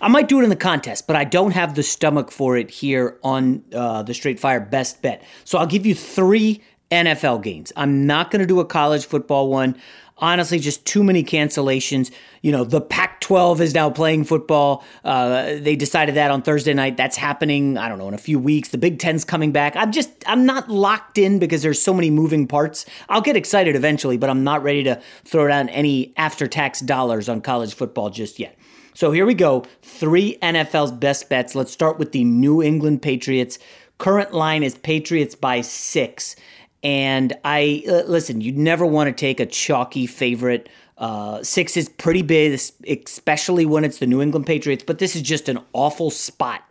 I 0.00 0.08
might 0.08 0.28
do 0.28 0.40
it 0.40 0.44
in 0.44 0.50
the 0.50 0.56
contest, 0.56 1.06
but 1.06 1.16
I 1.16 1.24
don't 1.24 1.50
have 1.50 1.74
the 1.74 1.82
stomach 1.82 2.30
for 2.30 2.56
it 2.56 2.70
here 2.70 3.18
on 3.22 3.62
uh, 3.74 4.02
the 4.02 4.14
Straight 4.14 4.40
Fire 4.40 4.60
Best 4.60 5.02
Bet. 5.02 5.22
So 5.44 5.58
I'll 5.58 5.66
give 5.66 5.84
you 5.84 5.94
three 5.94 6.62
NFL 6.90 7.42
games. 7.42 7.72
I'm 7.76 8.06
not 8.06 8.30
going 8.30 8.40
to 8.40 8.46
do 8.46 8.60
a 8.60 8.64
college 8.64 9.04
football 9.04 9.48
one 9.48 9.76
honestly 10.18 10.58
just 10.58 10.84
too 10.84 11.02
many 11.02 11.24
cancellations. 11.24 12.10
You 12.42 12.52
know, 12.52 12.64
the 12.64 12.80
Pac 12.80 13.20
12 13.20 13.60
is 13.60 13.74
now 13.74 13.90
playing 13.90 14.24
football. 14.24 14.84
Uh, 15.04 15.54
they 15.60 15.76
decided 15.76 16.14
that 16.16 16.30
on 16.30 16.42
Thursday 16.42 16.74
night. 16.74 16.96
That's 16.96 17.16
happening, 17.16 17.78
I 17.78 17.88
don't 17.88 17.98
know, 17.98 18.08
in 18.08 18.14
a 18.14 18.18
few 18.18 18.38
weeks. 18.38 18.68
The 18.68 18.78
Big 18.78 18.98
Ten's 18.98 19.24
coming 19.24 19.52
back. 19.52 19.76
I'm 19.76 19.92
just, 19.92 20.10
I'm 20.26 20.46
not 20.46 20.68
locked 20.68 21.18
in 21.18 21.38
because 21.38 21.62
there's 21.62 21.80
so 21.80 21.94
many 21.94 22.10
moving 22.10 22.46
parts. 22.46 22.86
I'll 23.08 23.20
get 23.20 23.36
excited 23.36 23.76
eventually, 23.76 24.16
but 24.16 24.30
I'm 24.30 24.44
not 24.44 24.62
ready 24.62 24.84
to 24.84 25.00
throw 25.24 25.48
down 25.48 25.68
any 25.70 26.12
after 26.16 26.46
tax 26.46 26.80
dollars 26.80 27.28
on 27.28 27.40
college 27.40 27.74
football 27.74 28.10
just 28.10 28.38
yet. 28.38 28.56
So 28.94 29.12
here 29.12 29.26
we 29.26 29.34
go. 29.34 29.64
Three 29.82 30.38
NFL's 30.42 30.90
best 30.90 31.28
bets. 31.28 31.54
Let's 31.54 31.70
start 31.70 31.98
with 31.98 32.12
the 32.12 32.24
New 32.24 32.62
England 32.62 33.00
Patriots. 33.00 33.58
Current 33.98 34.32
line 34.32 34.62
is 34.62 34.76
Patriots 34.76 35.34
by 35.34 35.60
six. 35.60 36.34
And 36.82 37.36
I 37.44 37.84
uh, 37.88 38.02
listen, 38.06 38.40
you 38.40 38.52
never 38.52 38.86
want 38.86 39.08
to 39.08 39.12
take 39.18 39.40
a 39.40 39.46
chalky 39.46 40.06
favorite. 40.06 40.68
Uh, 40.96 41.42
six 41.42 41.76
is 41.76 41.88
pretty 41.88 42.22
big, 42.22 42.60
especially 42.88 43.66
when 43.66 43.84
it's 43.84 43.98
the 43.98 44.06
New 44.06 44.20
England 44.20 44.46
Patriots, 44.46 44.82
but 44.84 44.98
this 44.98 45.14
is 45.14 45.22
just 45.22 45.48
an 45.48 45.60
awful 45.72 46.10
spot 46.10 46.64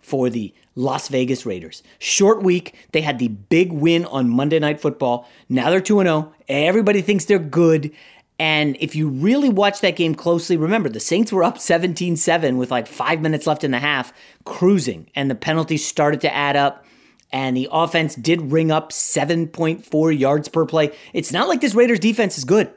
for 0.00 0.30
the 0.30 0.54
Las 0.76 1.08
Vegas 1.08 1.44
Raiders. 1.44 1.82
Short 1.98 2.42
week, 2.42 2.76
they 2.92 3.00
had 3.00 3.18
the 3.18 3.28
big 3.28 3.72
win 3.72 4.04
on 4.04 4.28
Monday 4.28 4.60
Night 4.60 4.80
Football. 4.80 5.28
Now 5.48 5.68
they're 5.68 5.80
2 5.80 6.00
0. 6.02 6.32
Everybody 6.48 7.02
thinks 7.02 7.24
they're 7.24 7.40
good. 7.40 7.90
And 8.38 8.76
if 8.80 8.94
you 8.94 9.08
really 9.08 9.48
watch 9.48 9.80
that 9.80 9.96
game 9.96 10.14
closely, 10.14 10.56
remember 10.56 10.88
the 10.88 11.00
Saints 11.00 11.32
were 11.32 11.42
up 11.42 11.58
17 11.58 12.16
7 12.16 12.56
with 12.56 12.70
like 12.70 12.86
five 12.86 13.20
minutes 13.20 13.48
left 13.48 13.64
in 13.64 13.72
the 13.72 13.80
half, 13.80 14.12
cruising, 14.44 15.10
and 15.16 15.28
the 15.28 15.34
penalties 15.34 15.84
started 15.84 16.20
to 16.20 16.32
add 16.32 16.54
up 16.54 16.85
and 17.32 17.56
the 17.56 17.68
offense 17.70 18.14
did 18.14 18.52
ring 18.52 18.70
up 18.70 18.90
7.4 18.90 20.18
yards 20.18 20.48
per 20.48 20.64
play. 20.64 20.92
It's 21.12 21.32
not 21.32 21.48
like 21.48 21.60
this 21.60 21.74
Raiders 21.74 21.98
defense 21.98 22.38
is 22.38 22.44
good. 22.44 22.72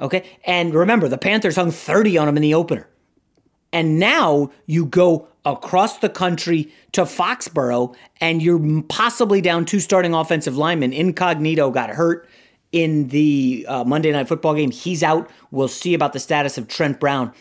Okay. 0.00 0.24
And 0.44 0.74
remember, 0.74 1.08
the 1.08 1.18
Panthers 1.18 1.56
hung 1.56 1.70
30 1.70 2.16
on 2.16 2.26
them 2.26 2.36
in 2.36 2.42
the 2.42 2.54
opener. 2.54 2.88
And 3.72 3.98
now 3.98 4.50
you 4.66 4.86
go 4.86 5.28
across 5.44 5.98
the 5.98 6.08
country 6.08 6.72
to 6.92 7.02
Foxborough 7.02 7.94
and 8.20 8.42
you're 8.42 8.82
possibly 8.88 9.40
down 9.40 9.64
two 9.64 9.80
starting 9.80 10.14
offensive 10.14 10.56
linemen. 10.56 10.92
Incognito 10.92 11.70
got 11.70 11.90
hurt 11.90 12.28
in 12.72 13.08
the 13.08 13.64
uh, 13.68 13.84
Monday 13.84 14.12
Night 14.12 14.28
Football 14.28 14.54
game. 14.54 14.70
He's 14.70 15.02
out. 15.02 15.30
We'll 15.50 15.68
see 15.68 15.94
about 15.94 16.12
the 16.12 16.20
status 16.20 16.58
of 16.58 16.68
Trent 16.68 17.00
Brown. 17.00 17.32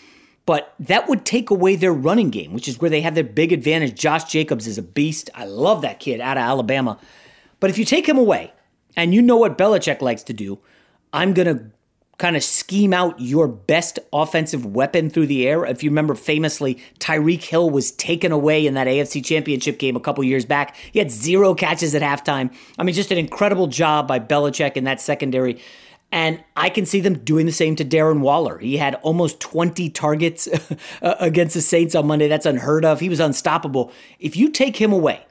But 0.49 0.73
that 0.79 1.07
would 1.07 1.25
take 1.25 1.51
away 1.51 1.75
their 1.75 1.93
running 1.93 2.31
game, 2.31 2.53
which 2.53 2.67
is 2.67 2.81
where 2.81 2.89
they 2.89 3.01
have 3.01 3.13
their 3.13 3.23
big 3.23 3.53
advantage. 3.53 3.93
Josh 3.93 4.23
Jacobs 4.23 4.65
is 4.65 4.79
a 4.79 4.81
beast. 4.81 5.29
I 5.35 5.45
love 5.45 5.83
that 5.83 5.99
kid 5.99 6.19
out 6.19 6.37
of 6.37 6.41
Alabama. 6.41 6.97
But 7.59 7.69
if 7.69 7.77
you 7.77 7.85
take 7.85 8.09
him 8.09 8.17
away, 8.17 8.51
and 8.97 9.13
you 9.13 9.21
know 9.21 9.37
what 9.37 9.59
Belichick 9.59 10.01
likes 10.01 10.23
to 10.23 10.33
do, 10.33 10.57
I'm 11.13 11.35
going 11.35 11.55
to 11.55 11.65
kind 12.17 12.35
of 12.35 12.43
scheme 12.43 12.93
out 12.93 13.19
your 13.19 13.47
best 13.47 13.99
offensive 14.11 14.65
weapon 14.65 15.11
through 15.11 15.27
the 15.27 15.47
air. 15.47 15.65
If 15.65 15.83
you 15.83 15.91
remember 15.91 16.15
famously, 16.15 16.79
Tyreek 16.97 17.43
Hill 17.43 17.69
was 17.69 17.91
taken 17.91 18.31
away 18.31 18.65
in 18.65 18.73
that 18.73 18.87
AFC 18.87 19.23
championship 19.23 19.77
game 19.77 19.95
a 19.95 19.99
couple 19.99 20.23
years 20.23 20.45
back. 20.45 20.75
He 20.91 20.97
had 20.97 21.11
zero 21.11 21.53
catches 21.53 21.93
at 21.93 22.01
halftime. 22.01 22.51
I 22.79 22.81
mean, 22.81 22.95
just 22.95 23.11
an 23.11 23.19
incredible 23.19 23.67
job 23.67 24.07
by 24.07 24.19
Belichick 24.19 24.77
in 24.77 24.85
that 24.85 24.99
secondary. 24.99 25.59
And 26.11 26.43
I 26.55 26.69
can 26.69 26.85
see 26.87 27.01
them 27.01 27.19
doing 27.19 27.45
the 27.45 27.51
same 27.51 27.75
to 27.75 27.85
Darren 27.85 28.21
Waller. 28.21 28.57
He 28.57 28.77
had 28.77 28.95
almost 28.95 29.39
20 29.39 29.89
targets 29.91 30.47
against 31.01 31.53
the 31.53 31.61
Saints 31.61 31.93
on 31.93 32.07
Monday. 32.07 32.27
That's 32.27 32.47
unheard 32.47 32.83
of. 32.83 32.99
He 32.99 33.09
was 33.09 33.19
unstoppable. 33.19 33.91
If 34.19 34.35
you 34.35 34.49
take 34.49 34.77
him 34.77 34.91
away, 34.91 35.25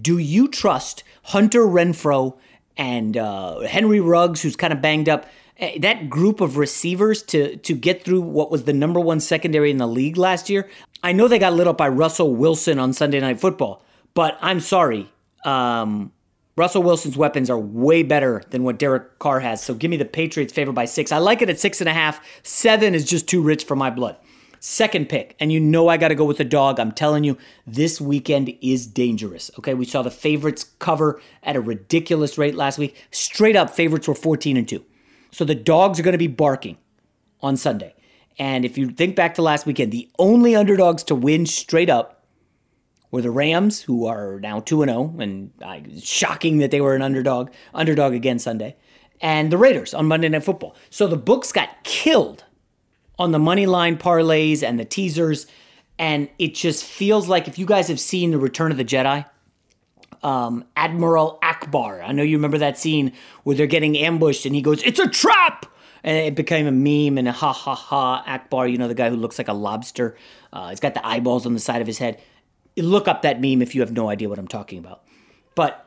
do 0.00 0.16
you 0.16 0.48
trust 0.48 1.04
Hunter 1.24 1.66
Renfrow 1.66 2.36
and 2.80 3.16
uh, 3.16 3.60
Henry 3.60 4.00
Ruggs, 4.00 4.42
who's 4.42 4.56
kind 4.56 4.72
of 4.72 4.80
banged 4.80 5.08
up. 5.08 5.26
Eh, 5.58 5.78
that 5.80 6.08
group 6.08 6.40
of 6.40 6.56
receivers 6.56 7.22
to 7.24 7.56
to 7.58 7.74
get 7.74 8.04
through 8.04 8.22
what 8.22 8.50
was 8.50 8.64
the 8.64 8.72
number 8.72 8.98
one 8.98 9.20
secondary 9.20 9.70
in 9.70 9.76
the 9.76 9.86
league 9.86 10.16
last 10.16 10.48
year. 10.48 10.68
I 11.02 11.12
know 11.12 11.28
they 11.28 11.38
got 11.38 11.52
lit 11.52 11.66
up 11.66 11.76
by 11.76 11.88
Russell 11.88 12.34
Wilson 12.34 12.78
on 12.78 12.92
Sunday 12.92 13.20
Night 13.20 13.38
Football, 13.38 13.84
but 14.14 14.38
I'm 14.40 14.60
sorry. 14.60 15.10
Um, 15.44 16.12
Russell 16.60 16.82
Wilson's 16.82 17.16
weapons 17.16 17.48
are 17.48 17.58
way 17.58 18.02
better 18.02 18.42
than 18.50 18.64
what 18.64 18.78
Derek 18.78 19.18
Carr 19.18 19.40
has. 19.40 19.62
So 19.62 19.72
give 19.72 19.90
me 19.90 19.96
the 19.96 20.04
Patriots 20.04 20.52
favored 20.52 20.74
by 20.74 20.84
six. 20.84 21.10
I 21.10 21.16
like 21.16 21.40
it 21.40 21.48
at 21.48 21.58
six 21.58 21.80
and 21.80 21.88
a 21.88 21.94
half. 21.94 22.20
Seven 22.42 22.94
is 22.94 23.06
just 23.06 23.26
too 23.26 23.40
rich 23.40 23.64
for 23.64 23.76
my 23.76 23.88
blood. 23.88 24.18
Second 24.58 25.08
pick, 25.08 25.34
and 25.40 25.50
you 25.50 25.58
know 25.58 25.88
I 25.88 25.96
got 25.96 26.08
to 26.08 26.14
go 26.14 26.26
with 26.26 26.36
the 26.36 26.44
dog. 26.44 26.78
I'm 26.78 26.92
telling 26.92 27.24
you, 27.24 27.38
this 27.66 27.98
weekend 27.98 28.54
is 28.60 28.86
dangerous. 28.86 29.50
Okay, 29.58 29.72
we 29.72 29.86
saw 29.86 30.02
the 30.02 30.10
favorites 30.10 30.64
cover 30.78 31.18
at 31.42 31.56
a 31.56 31.62
ridiculous 31.62 32.36
rate 32.36 32.54
last 32.54 32.76
week. 32.76 32.94
Straight 33.10 33.56
up, 33.56 33.70
favorites 33.70 34.06
were 34.06 34.14
14 34.14 34.58
and 34.58 34.68
2. 34.68 34.84
So 35.30 35.46
the 35.46 35.54
dogs 35.54 35.98
are 35.98 36.02
going 36.02 36.12
to 36.12 36.18
be 36.18 36.26
barking 36.26 36.76
on 37.40 37.56
Sunday. 37.56 37.94
And 38.38 38.66
if 38.66 38.76
you 38.76 38.90
think 38.90 39.16
back 39.16 39.34
to 39.36 39.42
last 39.42 39.64
weekend, 39.64 39.92
the 39.92 40.10
only 40.18 40.54
underdogs 40.54 41.04
to 41.04 41.14
win 41.14 41.46
straight 41.46 41.88
up 41.88 42.19
were 43.10 43.22
the 43.22 43.30
Rams, 43.30 43.82
who 43.82 44.06
are 44.06 44.38
now 44.40 44.60
2 44.60 44.84
0, 44.84 45.14
and 45.18 45.50
uh, 45.62 45.80
shocking 46.00 46.58
that 46.58 46.70
they 46.70 46.80
were 46.80 46.94
an 46.94 47.02
underdog, 47.02 47.50
underdog 47.74 48.14
again 48.14 48.38
Sunday, 48.38 48.76
and 49.20 49.50
the 49.50 49.58
Raiders 49.58 49.94
on 49.94 50.06
Monday 50.06 50.28
Night 50.28 50.44
Football. 50.44 50.76
So 50.90 51.06
the 51.06 51.16
books 51.16 51.52
got 51.52 51.84
killed 51.84 52.44
on 53.20 53.32
the 53.32 53.38
money 53.38 53.66
line 53.66 53.98
parlays 53.98 54.66
and 54.66 54.80
the 54.80 54.84
teasers. 54.84 55.46
And 55.98 56.30
it 56.38 56.54
just 56.54 56.82
feels 56.82 57.28
like 57.28 57.46
if 57.46 57.58
you 57.58 57.66
guys 57.66 57.88
have 57.88 58.00
seen 58.00 58.30
The 58.30 58.38
Return 58.38 58.72
of 58.72 58.78
the 58.78 58.84
Jedi, 58.84 59.26
um, 60.22 60.64
Admiral 60.74 61.38
Ackbar, 61.42 62.02
I 62.02 62.12
know 62.12 62.22
you 62.22 62.38
remember 62.38 62.58
that 62.58 62.78
scene 62.78 63.12
where 63.44 63.54
they're 63.54 63.66
getting 63.66 63.98
ambushed 63.98 64.46
and 64.46 64.54
he 64.54 64.62
goes, 64.62 64.82
It's 64.82 64.98
a 64.98 65.06
trap! 65.06 65.66
And 66.02 66.16
it 66.16 66.34
became 66.34 66.66
a 66.66 66.72
meme 66.72 67.18
and 67.18 67.28
a 67.28 67.32
ha 67.32 67.52
ha 67.52 67.74
ha. 67.74 68.24
Ackbar, 68.26 68.72
you 68.72 68.78
know, 68.78 68.88
the 68.88 68.94
guy 68.94 69.10
who 69.10 69.16
looks 69.16 69.36
like 69.36 69.48
a 69.48 69.52
lobster. 69.52 70.16
Uh, 70.50 70.70
he's 70.70 70.80
got 70.80 70.94
the 70.94 71.06
eyeballs 71.06 71.44
on 71.44 71.52
the 71.52 71.60
side 71.60 71.82
of 71.82 71.86
his 71.86 71.98
head. 71.98 72.22
Look 72.82 73.08
up 73.08 73.22
that 73.22 73.40
meme 73.40 73.62
if 73.62 73.74
you 73.74 73.80
have 73.80 73.92
no 73.92 74.08
idea 74.08 74.28
what 74.28 74.38
I'm 74.38 74.48
talking 74.48 74.78
about. 74.78 75.02
But 75.54 75.86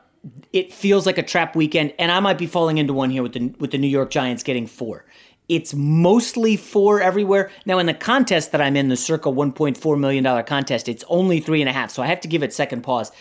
it 0.52 0.74
feels 0.74 1.06
like 1.06 1.18
a 1.18 1.24
trap 1.24 1.56
weekend, 1.56 1.94
and 2.00 2.12
I 2.12 2.20
might 2.20 2.38
be 2.38 2.48
falling 2.48 2.78
into 2.78 2.94
one 2.94 3.10
here 3.10 3.24
with 3.24 3.34
the 3.34 3.54
with 3.60 3.72
the 3.72 3.78
New 3.78 3.88
York 3.88 4.10
Giants 4.10 4.44
getting 4.44 4.68
four. 4.68 5.06
It's 5.50 5.74
mostly 5.74 6.56
four 6.56 7.02
everywhere. 7.02 7.52
Now, 7.66 7.80
in 7.80 7.86
the 7.86 7.94
contest 7.94 8.54
that 8.54 8.62
I'm 8.62 8.78
in, 8.78 8.88
the 8.88 8.96
circa 8.96 9.30
$1.4 9.30 10.00
million 10.00 10.44
contest, 10.46 10.88
it's 10.88 11.04
only 11.10 11.42
three 11.42 11.62
and 11.62 11.70
a 11.70 11.74
half. 11.74 11.92
So 11.92 12.02
I 12.02 12.08
have 12.08 12.22
to 12.22 12.30
give 12.30 12.44
it 12.44 12.54
second 12.54 12.82
pause. 12.82 13.12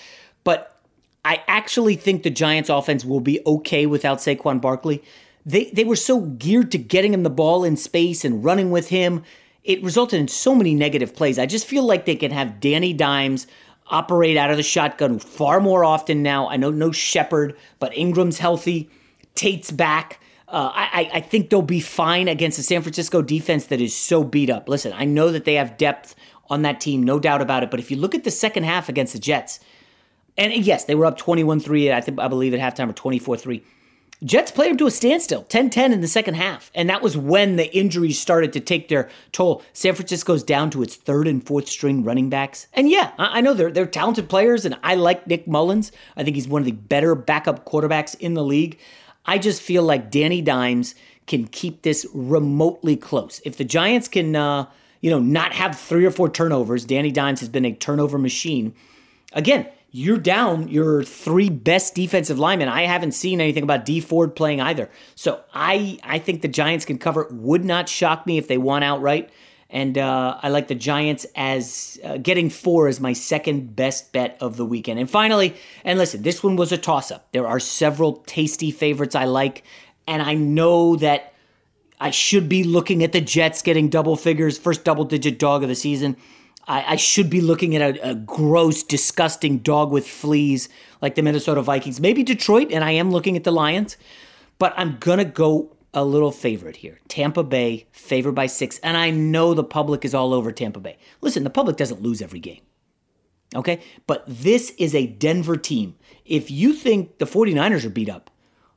But 0.44 0.80
I 1.24 1.42
actually 1.48 1.96
think 1.96 2.22
the 2.22 2.30
Giants 2.30 2.70
offense 2.70 3.04
will 3.04 3.20
be 3.20 3.40
okay 3.44 3.86
without 3.86 4.18
Saquon 4.18 4.60
Barkley. 4.60 5.02
They, 5.44 5.64
they 5.66 5.84
were 5.84 5.96
so 5.96 6.20
geared 6.20 6.70
to 6.72 6.78
getting 6.78 7.12
him 7.12 7.24
the 7.24 7.30
ball 7.30 7.64
in 7.64 7.76
space 7.76 8.24
and 8.24 8.44
running 8.44 8.70
with 8.70 8.88
him. 8.88 9.24
It 9.64 9.82
resulted 9.82 10.20
in 10.20 10.28
so 10.28 10.54
many 10.54 10.74
negative 10.74 11.14
plays. 11.14 11.38
I 11.38 11.46
just 11.46 11.66
feel 11.66 11.84
like 11.84 12.04
they 12.04 12.16
can 12.16 12.32
have 12.32 12.60
Danny 12.60 12.92
Dimes 12.92 13.46
operate 13.86 14.36
out 14.36 14.50
of 14.50 14.56
the 14.56 14.62
shotgun 14.62 15.18
far 15.18 15.60
more 15.60 15.84
often 15.84 16.22
now. 16.22 16.48
I 16.48 16.56
know 16.56 16.70
no 16.70 16.90
Shepard, 16.90 17.56
but 17.78 17.96
Ingram's 17.96 18.38
healthy. 18.38 18.90
Tate's 19.34 19.70
back. 19.70 20.20
Uh, 20.48 20.70
I, 20.74 21.10
I 21.14 21.20
think 21.20 21.48
they'll 21.48 21.62
be 21.62 21.80
fine 21.80 22.28
against 22.28 22.58
the 22.58 22.62
San 22.62 22.82
Francisco 22.82 23.22
defense 23.22 23.66
that 23.66 23.80
is 23.80 23.96
so 23.96 24.22
beat 24.22 24.50
up. 24.50 24.68
Listen, 24.68 24.92
I 24.94 25.06
know 25.06 25.30
that 25.32 25.44
they 25.44 25.54
have 25.54 25.78
depth 25.78 26.14
on 26.50 26.62
that 26.62 26.80
team, 26.80 27.02
no 27.02 27.18
doubt 27.18 27.40
about 27.40 27.62
it. 27.62 27.70
But 27.70 27.80
if 27.80 27.90
you 27.90 27.96
look 27.96 28.14
at 28.14 28.24
the 28.24 28.30
second 28.30 28.64
half 28.64 28.90
against 28.90 29.14
the 29.14 29.18
Jets, 29.18 29.60
and 30.36 30.52
yes, 30.54 30.84
they 30.84 30.94
were 30.94 31.06
up 31.06 31.16
21 31.16 31.60
3, 31.60 31.92
I, 31.92 32.00
think, 32.02 32.18
I 32.18 32.28
believe 32.28 32.52
at 32.52 32.60
halftime, 32.60 32.90
or 32.90 32.92
24 32.92 33.38
3. 33.38 33.64
Jets 34.24 34.52
played 34.52 34.70
them 34.70 34.76
to 34.78 34.86
a 34.86 34.90
standstill, 34.90 35.42
10 35.44 35.70
10 35.70 35.92
in 35.92 36.00
the 36.00 36.08
second 36.08 36.34
half. 36.34 36.70
And 36.74 36.88
that 36.88 37.02
was 37.02 37.16
when 37.16 37.56
the 37.56 37.74
injuries 37.76 38.20
started 38.20 38.52
to 38.52 38.60
take 38.60 38.88
their 38.88 39.10
toll. 39.32 39.62
San 39.72 39.94
Francisco's 39.94 40.44
down 40.44 40.70
to 40.70 40.82
its 40.82 40.94
third 40.94 41.26
and 41.26 41.44
fourth 41.44 41.68
string 41.68 42.04
running 42.04 42.30
backs. 42.30 42.68
And 42.72 42.88
yeah, 42.88 43.12
I 43.18 43.40
know 43.40 43.52
they're, 43.52 43.72
they're 43.72 43.86
talented 43.86 44.28
players, 44.28 44.64
and 44.64 44.78
I 44.82 44.94
like 44.94 45.26
Nick 45.26 45.46
Mullens. 45.46 45.90
I 46.16 46.22
think 46.22 46.36
he's 46.36 46.46
one 46.46 46.62
of 46.62 46.66
the 46.66 46.72
better 46.72 47.14
backup 47.14 47.64
quarterbacks 47.64 48.14
in 48.20 48.34
the 48.34 48.44
league. 48.44 48.78
I 49.26 49.38
just 49.38 49.60
feel 49.60 49.82
like 49.82 50.10
Danny 50.10 50.40
Dimes 50.40 50.94
can 51.26 51.46
keep 51.46 51.82
this 51.82 52.06
remotely 52.12 52.96
close. 52.96 53.40
If 53.44 53.56
the 53.56 53.64
Giants 53.64 54.08
can, 54.08 54.36
uh, 54.36 54.66
you 55.00 55.10
know, 55.10 55.20
not 55.20 55.52
have 55.52 55.78
three 55.78 56.04
or 56.04 56.10
four 56.10 56.28
turnovers, 56.28 56.84
Danny 56.84 57.10
Dimes 57.10 57.40
has 57.40 57.48
been 57.48 57.64
a 57.64 57.72
turnover 57.72 58.18
machine. 58.18 58.74
Again, 59.32 59.66
you're 59.94 60.18
down 60.18 60.68
your 60.68 61.04
three 61.04 61.50
best 61.50 61.94
defensive 61.94 62.38
linemen. 62.38 62.68
I 62.68 62.86
haven't 62.86 63.12
seen 63.12 63.42
anything 63.42 63.62
about 63.62 63.84
Dee 63.84 64.00
Ford 64.00 64.34
playing 64.34 64.60
either. 64.60 64.90
So 65.14 65.42
I 65.54 65.98
I 66.02 66.18
think 66.18 66.40
the 66.40 66.48
Giants 66.48 66.86
can 66.86 66.98
cover. 66.98 67.28
Would 67.30 67.64
not 67.64 67.88
shock 67.88 68.26
me 68.26 68.38
if 68.38 68.48
they 68.48 68.58
won 68.58 68.82
outright. 68.82 69.30
And 69.68 69.96
uh, 69.96 70.38
I 70.42 70.48
like 70.48 70.68
the 70.68 70.74
Giants 70.74 71.26
as 71.34 71.98
uh, 72.04 72.18
getting 72.18 72.50
four 72.50 72.88
as 72.88 73.00
my 73.00 73.14
second 73.14 73.74
best 73.74 74.12
bet 74.12 74.36
of 74.40 74.56
the 74.58 74.66
weekend. 74.66 74.98
And 74.98 75.10
finally, 75.10 75.54
and 75.82 75.98
listen, 75.98 76.22
this 76.22 76.42
one 76.42 76.56
was 76.56 76.72
a 76.72 76.78
toss 76.78 77.10
up. 77.10 77.32
There 77.32 77.46
are 77.46 77.60
several 77.60 78.16
tasty 78.26 78.70
favorites 78.70 79.14
I 79.14 79.24
like. 79.24 79.62
And 80.06 80.20
I 80.20 80.34
know 80.34 80.96
that 80.96 81.32
I 81.98 82.10
should 82.10 82.50
be 82.50 82.64
looking 82.64 83.02
at 83.02 83.12
the 83.12 83.20
Jets 83.22 83.62
getting 83.62 83.88
double 83.88 84.16
figures, 84.16 84.58
first 84.58 84.84
double 84.84 85.04
digit 85.04 85.38
dog 85.38 85.62
of 85.62 85.70
the 85.70 85.74
season. 85.74 86.16
I, 86.66 86.92
I 86.92 86.96
should 86.96 87.28
be 87.28 87.40
looking 87.40 87.76
at 87.76 87.96
a, 87.96 88.10
a 88.10 88.14
gross, 88.14 88.82
disgusting 88.82 89.58
dog 89.58 89.90
with 89.90 90.06
fleas 90.06 90.68
like 91.00 91.14
the 91.14 91.22
Minnesota 91.22 91.62
Vikings, 91.62 92.00
maybe 92.00 92.22
Detroit, 92.22 92.70
and 92.70 92.84
I 92.84 92.92
am 92.92 93.10
looking 93.10 93.36
at 93.36 93.44
the 93.44 93.52
Lions. 93.52 93.96
But 94.58 94.74
I'm 94.76 94.98
going 94.98 95.18
to 95.18 95.24
go 95.24 95.76
a 95.94 96.04
little 96.04 96.32
favorite 96.32 96.76
here. 96.76 97.00
Tampa 97.08 97.42
Bay 97.42 97.86
favored 97.92 98.32
by 98.32 98.46
six. 98.46 98.78
And 98.78 98.96
I 98.96 99.10
know 99.10 99.54
the 99.54 99.64
public 99.64 100.04
is 100.04 100.14
all 100.14 100.32
over 100.32 100.52
Tampa 100.52 100.80
Bay. 100.80 100.96
Listen, 101.20 101.44
the 101.44 101.50
public 101.50 101.76
doesn't 101.76 102.00
lose 102.00 102.22
every 102.22 102.40
game. 102.40 102.62
Okay? 103.54 103.80
But 104.06 104.24
this 104.26 104.70
is 104.78 104.94
a 104.94 105.06
Denver 105.06 105.56
team. 105.56 105.96
If 106.24 106.50
you 106.50 106.72
think 106.72 107.18
the 107.18 107.26
49ers 107.26 107.84
are 107.84 107.90
beat 107.90 108.08
up, 108.08 108.30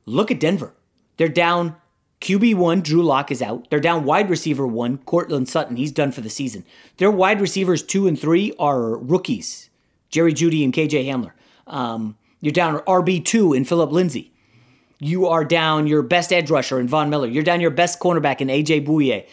look 0.05 0.31
at 0.31 0.39
Denver. 0.39 0.73
They're 1.17 1.29
down 1.29 1.77
QB1, 2.25 2.81
Drew 2.81 3.03
Lock 3.03 3.29
is 3.29 3.39
out. 3.39 3.69
They're 3.69 3.79
down 3.79 4.03
wide 4.03 4.31
receiver 4.31 4.65
one, 4.65 4.97
Courtland 4.97 5.47
Sutton. 5.47 5.75
He's 5.75 5.91
done 5.91 6.11
for 6.11 6.21
the 6.21 6.29
season. 6.29 6.65
Their 6.97 7.11
wide 7.11 7.39
receivers 7.39 7.83
two 7.83 8.07
and 8.07 8.19
three 8.19 8.51
are 8.57 8.97
rookies, 8.97 9.69
Jerry 10.09 10.33
Jeudy 10.33 10.63
and 10.63 10.73
KJ 10.73 11.05
Hamler. 11.05 11.33
Um, 11.67 12.17
you're 12.41 12.51
down 12.51 12.79
RB2 12.79 13.55
in 13.55 13.63
Philip 13.63 13.91
Lindsay. 13.91 14.33
You 14.99 15.27
are 15.27 15.45
down 15.45 15.85
your 15.85 16.01
best 16.01 16.33
edge 16.33 16.49
rusher 16.49 16.79
in 16.79 16.87
Von 16.87 17.11
Miller. 17.11 17.27
You're 17.27 17.43
down 17.43 17.61
your 17.61 17.69
best 17.69 17.99
cornerback 17.99 18.41
in 18.41 18.47
AJ 18.47 18.87
Bouye. 18.87 19.27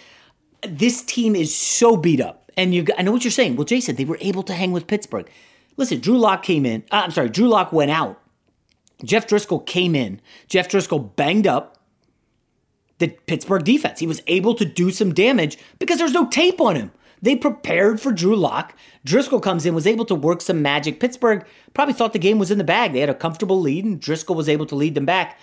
This 0.61 1.03
team 1.03 1.35
is 1.35 1.57
so 1.57 1.97
beat 1.97 2.21
up. 2.21 2.53
And 2.59 2.75
you, 2.75 2.87
I 2.99 3.03
know 3.03 3.13
what 3.13 3.25
you're 3.25 3.31
saying. 3.31 3.57
Well, 3.57 3.65
Jason, 3.65 3.97
they 3.97 4.05
were 4.05 4.19
able 4.21 4.43
to 4.43 4.53
hang 4.53 4.71
with 4.71 4.87
Pittsburgh. 4.87 5.31
Listen, 5.79 5.99
Drew 5.99 6.19
Lock 6.19 6.43
came 6.43 6.67
in. 6.67 6.85
Uh, 6.91 6.97
I'm 7.05 7.11
sorry, 7.11 7.31
Drew 7.31 7.49
Lock 7.49 7.73
went 7.73 7.91
out. 7.91 8.21
Jeff 9.03 9.27
Driskel 9.27 9.65
came 9.65 9.95
in. 9.95 10.21
Jeff 10.47 10.69
Driskel 10.69 11.17
banged 11.17 11.47
up 11.47 11.79
the 13.03 13.09
Pittsburgh 13.09 13.65
defense. 13.65 13.99
He 13.99 14.07
was 14.07 14.23
able 14.29 14.55
to 14.55 14.65
do 14.65 14.91
some 14.91 15.13
damage 15.13 15.59
because 15.79 15.99
there's 15.99 16.13
no 16.13 16.29
tape 16.29 16.61
on 16.61 16.77
him. 16.77 16.93
They 17.21 17.37
prepared 17.37 18.01
for 18.01 18.13
Drew 18.13 18.37
Lock. 18.37 18.75
Driskel 19.05 19.43
comes 19.43 19.67
in, 19.67 19.75
was 19.75 19.87
able 19.87 20.05
to 20.07 20.15
work 20.15 20.41
some 20.41 20.63
magic. 20.63 21.01
Pittsburgh 21.01 21.45
probably 21.75 21.95
thought 21.95 22.13
the 22.13 22.19
game 22.19 22.39
was 22.39 22.51
in 22.51 22.59
the 22.59 22.65
bag. 22.65 22.93
They 22.93 23.01
had 23.01 23.11
a 23.11 23.15
comfortable 23.15 23.61
lead, 23.61 23.85
and 23.85 24.01
Driskel 24.01 24.37
was 24.37 24.49
able 24.49 24.67
to 24.67 24.75
lead 24.75 24.95
them 24.95 25.05
back. 25.05 25.39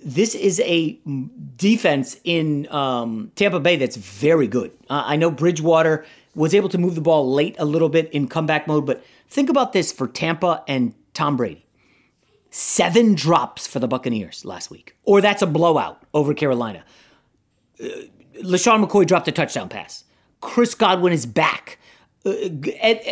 This 0.00 0.34
is 0.34 0.60
a 0.60 0.98
defense 1.56 2.18
in 2.24 2.66
um, 2.72 3.30
Tampa 3.36 3.60
Bay 3.60 3.76
that's 3.76 3.96
very 3.96 4.46
good. 4.46 4.72
Uh, 4.88 5.02
I 5.06 5.16
know 5.16 5.30
Bridgewater 5.30 6.04
was 6.34 6.54
able 6.54 6.68
to 6.70 6.78
move 6.78 6.94
the 6.94 7.00
ball 7.00 7.32
late 7.32 7.56
a 7.58 7.64
little 7.64 7.88
bit 7.88 8.10
in 8.12 8.28
comeback 8.28 8.66
mode, 8.66 8.86
but 8.86 9.04
think 9.28 9.50
about 9.50 9.72
this 9.72 9.92
for 9.92 10.06
Tampa 10.08 10.64
and 10.66 10.94
Tom 11.12 11.36
Brady. 11.36 11.66
Seven 12.50 13.14
drops 13.14 13.66
for 13.66 13.78
the 13.78 13.88
Buccaneers 13.88 14.44
last 14.44 14.70
week, 14.70 14.96
or 15.04 15.20
that's 15.20 15.42
a 15.42 15.46
blowout 15.46 16.02
over 16.12 16.34
Carolina. 16.34 16.84
Uh, 17.82 17.86
LeSean 18.42 18.84
McCoy 18.84 19.06
dropped 19.06 19.28
a 19.28 19.32
touchdown 19.32 19.68
pass. 19.68 20.04
Chris 20.40 20.74
Godwin 20.74 21.12
is 21.12 21.26
back. 21.26 21.78
Uh, 22.24 22.32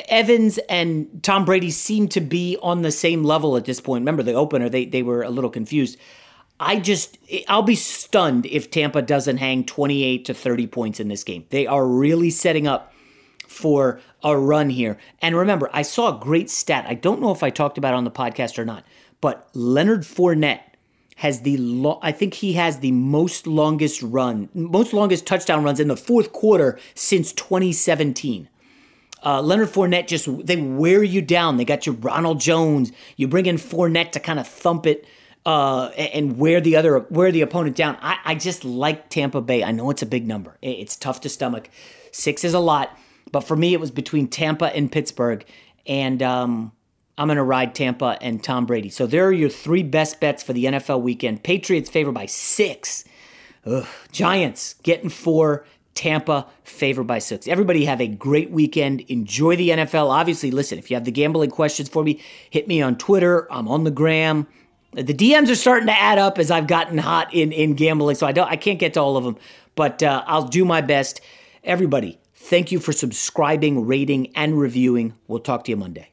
Evans 0.09 0.59
and 0.69 1.23
Tom 1.23 1.45
Brady 1.45 1.71
seem 1.71 2.09
to 2.09 2.21
be 2.21 2.59
on 2.63 2.83
the 2.83 2.91
same 2.91 3.23
level 3.23 3.57
at 3.57 3.65
this 3.65 3.81
point. 3.81 4.03
Remember 4.03 4.23
the 4.23 4.35
opener, 4.35 4.69
they, 4.69 4.85
they 4.85 5.03
were 5.03 5.23
a 5.23 5.31
little 5.31 5.51
confused. 5.51 5.99
I 6.61 6.81
just, 6.81 7.19
I'll 7.47 7.63
be 7.63 7.77
stunned 7.77 8.45
if 8.47 8.71
Tampa 8.71 9.03
doesn't 9.03 9.37
hang 9.37 9.65
28 9.65 10.25
to 10.25 10.35
30 10.35 10.67
points 10.67 11.01
in 11.01 11.09
this 11.09 11.23
game. 11.23 11.45
They 11.51 11.67
are 11.67 11.87
really 11.87 12.31
setting 12.31 12.67
up 12.67 12.93
for 13.47 14.01
a 14.23 14.37
run 14.37 14.69
here. 14.69 14.99
And 15.23 15.37
remember, 15.37 15.71
I 15.73 15.83
saw 15.83 16.17
a 16.17 16.21
great 16.21 16.51
stat. 16.51 16.85
I 16.89 16.95
don't 16.95 17.21
know 17.21 17.31
if 17.31 17.43
I 17.43 17.51
talked 17.51 17.79
about 17.79 17.95
it 17.95 17.97
on 17.97 18.05
the 18.05 18.11
podcast 18.11 18.59
or 18.59 18.65
not, 18.65 18.85
but 19.21 19.49
Leonard 19.55 20.03
Fournette 20.03 20.61
has 21.17 21.43
the 21.43 21.57
lo- 21.57 21.99
I 22.01 22.13
think 22.13 22.35
he 22.35 22.53
has 22.53 22.79
the 22.79 22.93
most 22.93 23.47
longest 23.47 24.03
run, 24.03 24.49
most 24.55 24.93
longest 24.93 25.27
touchdown 25.27 25.65
runs 25.65 25.81
in 25.81 25.89
the 25.89 25.97
fourth 25.97 26.33
quarter 26.33 26.79
since 26.95 27.33
2017. 27.33 28.49
Uh, 29.25 29.43
Leonard 29.43 29.69
Fournette 29.69 30.07
just 30.07 30.29
they 30.47 30.57
wear 30.57 31.03
you 31.03 31.21
down. 31.21 31.57
They 31.57 31.65
got 31.65 31.87
you 31.87 31.93
Ronald 31.95 32.41
Jones. 32.41 32.93
You 33.17 33.27
bring 33.27 33.47
in 33.47 33.57
Fournette 33.57 34.13
to 34.13 34.21
kind 34.21 34.39
of 34.39 34.47
thump 34.47 34.87
it 34.87 35.07
uh, 35.45 35.89
and 35.97 36.39
wear 36.39 36.61
the 36.61 36.77
other 36.77 37.01
wear 37.11 37.33
the 37.33 37.41
opponent 37.41 37.75
down. 37.75 37.97
I, 38.01 38.19
I 38.25 38.35
just 38.35 38.65
like 38.65 39.09
Tampa 39.09 39.41
Bay. 39.41 39.65
I 39.65 39.73
know 39.73 39.91
it's 39.91 40.03
a 40.03 40.07
big 40.07 40.27
number. 40.27 40.57
It's 40.63 40.95
tough 40.95 41.21
to 41.23 41.29
stomach. 41.29 41.69
Six 42.13 42.45
is 42.45 42.55
a 42.55 42.61
lot, 42.61 42.97
but 43.33 43.41
for 43.41 43.57
me, 43.57 43.75
it 43.75 43.81
was 43.81 43.91
between 43.91 44.29
Tampa 44.29 44.67
and 44.67 44.91
Pittsburgh, 44.91 45.45
and 45.87 46.23
um, 46.23 46.73
I'm 47.19 47.27
going 47.27 47.37
to 47.37 47.43
ride 47.43 47.75
Tampa 47.75 48.17
and 48.23 48.43
Tom 48.43 48.65
Brady. 48.65 48.89
So 48.89 49.07
there 49.07 49.27
are 49.27 49.33
your 49.33 49.51
three 49.51 49.83
best 49.83 50.21
bets 50.21 50.43
for 50.43 50.53
the 50.53 50.67
NFL 50.67 51.03
weekend. 51.03 51.43
Patriots 51.43 51.91
favored 51.91 52.13
by 52.13 52.27
six. 52.27 53.05
Ugh. 53.67 53.87
Giants 54.13 54.77
getting 54.85 55.11
four. 55.11 55.67
Tampa 55.95 56.47
favored 56.63 57.09
by 57.09 57.19
six. 57.19 57.49
Everybody 57.49 57.85
have 57.85 58.01
a 58.01 58.07
great 58.07 58.53
weekend. 58.53 59.01
Enjoy 59.09 59.57
the 59.57 59.71
NFL. 59.71 60.11
Obviously, 60.11 60.53
listen, 60.53 60.79
if 60.79 60.93
you 60.93 60.95
have 60.95 61.05
the 61.05 61.11
gambling 61.11 61.51
questions 61.51 61.89
for 61.89 62.05
me, 62.05 62.21
hit 62.51 62.69
me 62.69 62.81
on 62.81 62.97
Twitter. 62.97 63.53
I'm 63.53 63.67
on 63.67 63.83
the 63.83 63.91
gram. 63.91 64.47
The 64.93 65.13
DMs 65.13 65.51
are 65.51 65.57
starting 65.57 65.89
to 65.89 66.01
add 66.01 66.19
up 66.19 66.39
as 66.39 66.53
I've 66.53 66.69
gotten 66.69 66.99
hot 66.99 67.35
in, 67.35 67.51
in 67.51 67.75
gambling, 67.75 68.15
so 68.15 68.29
I 68.29 68.33
don't 68.33 68.49
I 68.49 68.55
can't 68.55 68.79
get 68.79 68.95
to 68.95 69.01
all 69.01 69.17
of 69.17 69.25
them, 69.25 69.37
but 69.75 70.03
uh, 70.03 70.23
I'll 70.27 70.47
do 70.47 70.65
my 70.65 70.81
best. 70.81 71.21
Everybody, 71.65 72.21
thank 72.33 72.71
you 72.71 72.79
for 72.79 72.93
subscribing, 72.93 73.85
rating, 73.85 74.35
and 74.37 74.59
reviewing. 74.59 75.15
We'll 75.27 75.41
talk 75.41 75.65
to 75.65 75.73
you 75.73 75.77
Monday. 75.77 76.13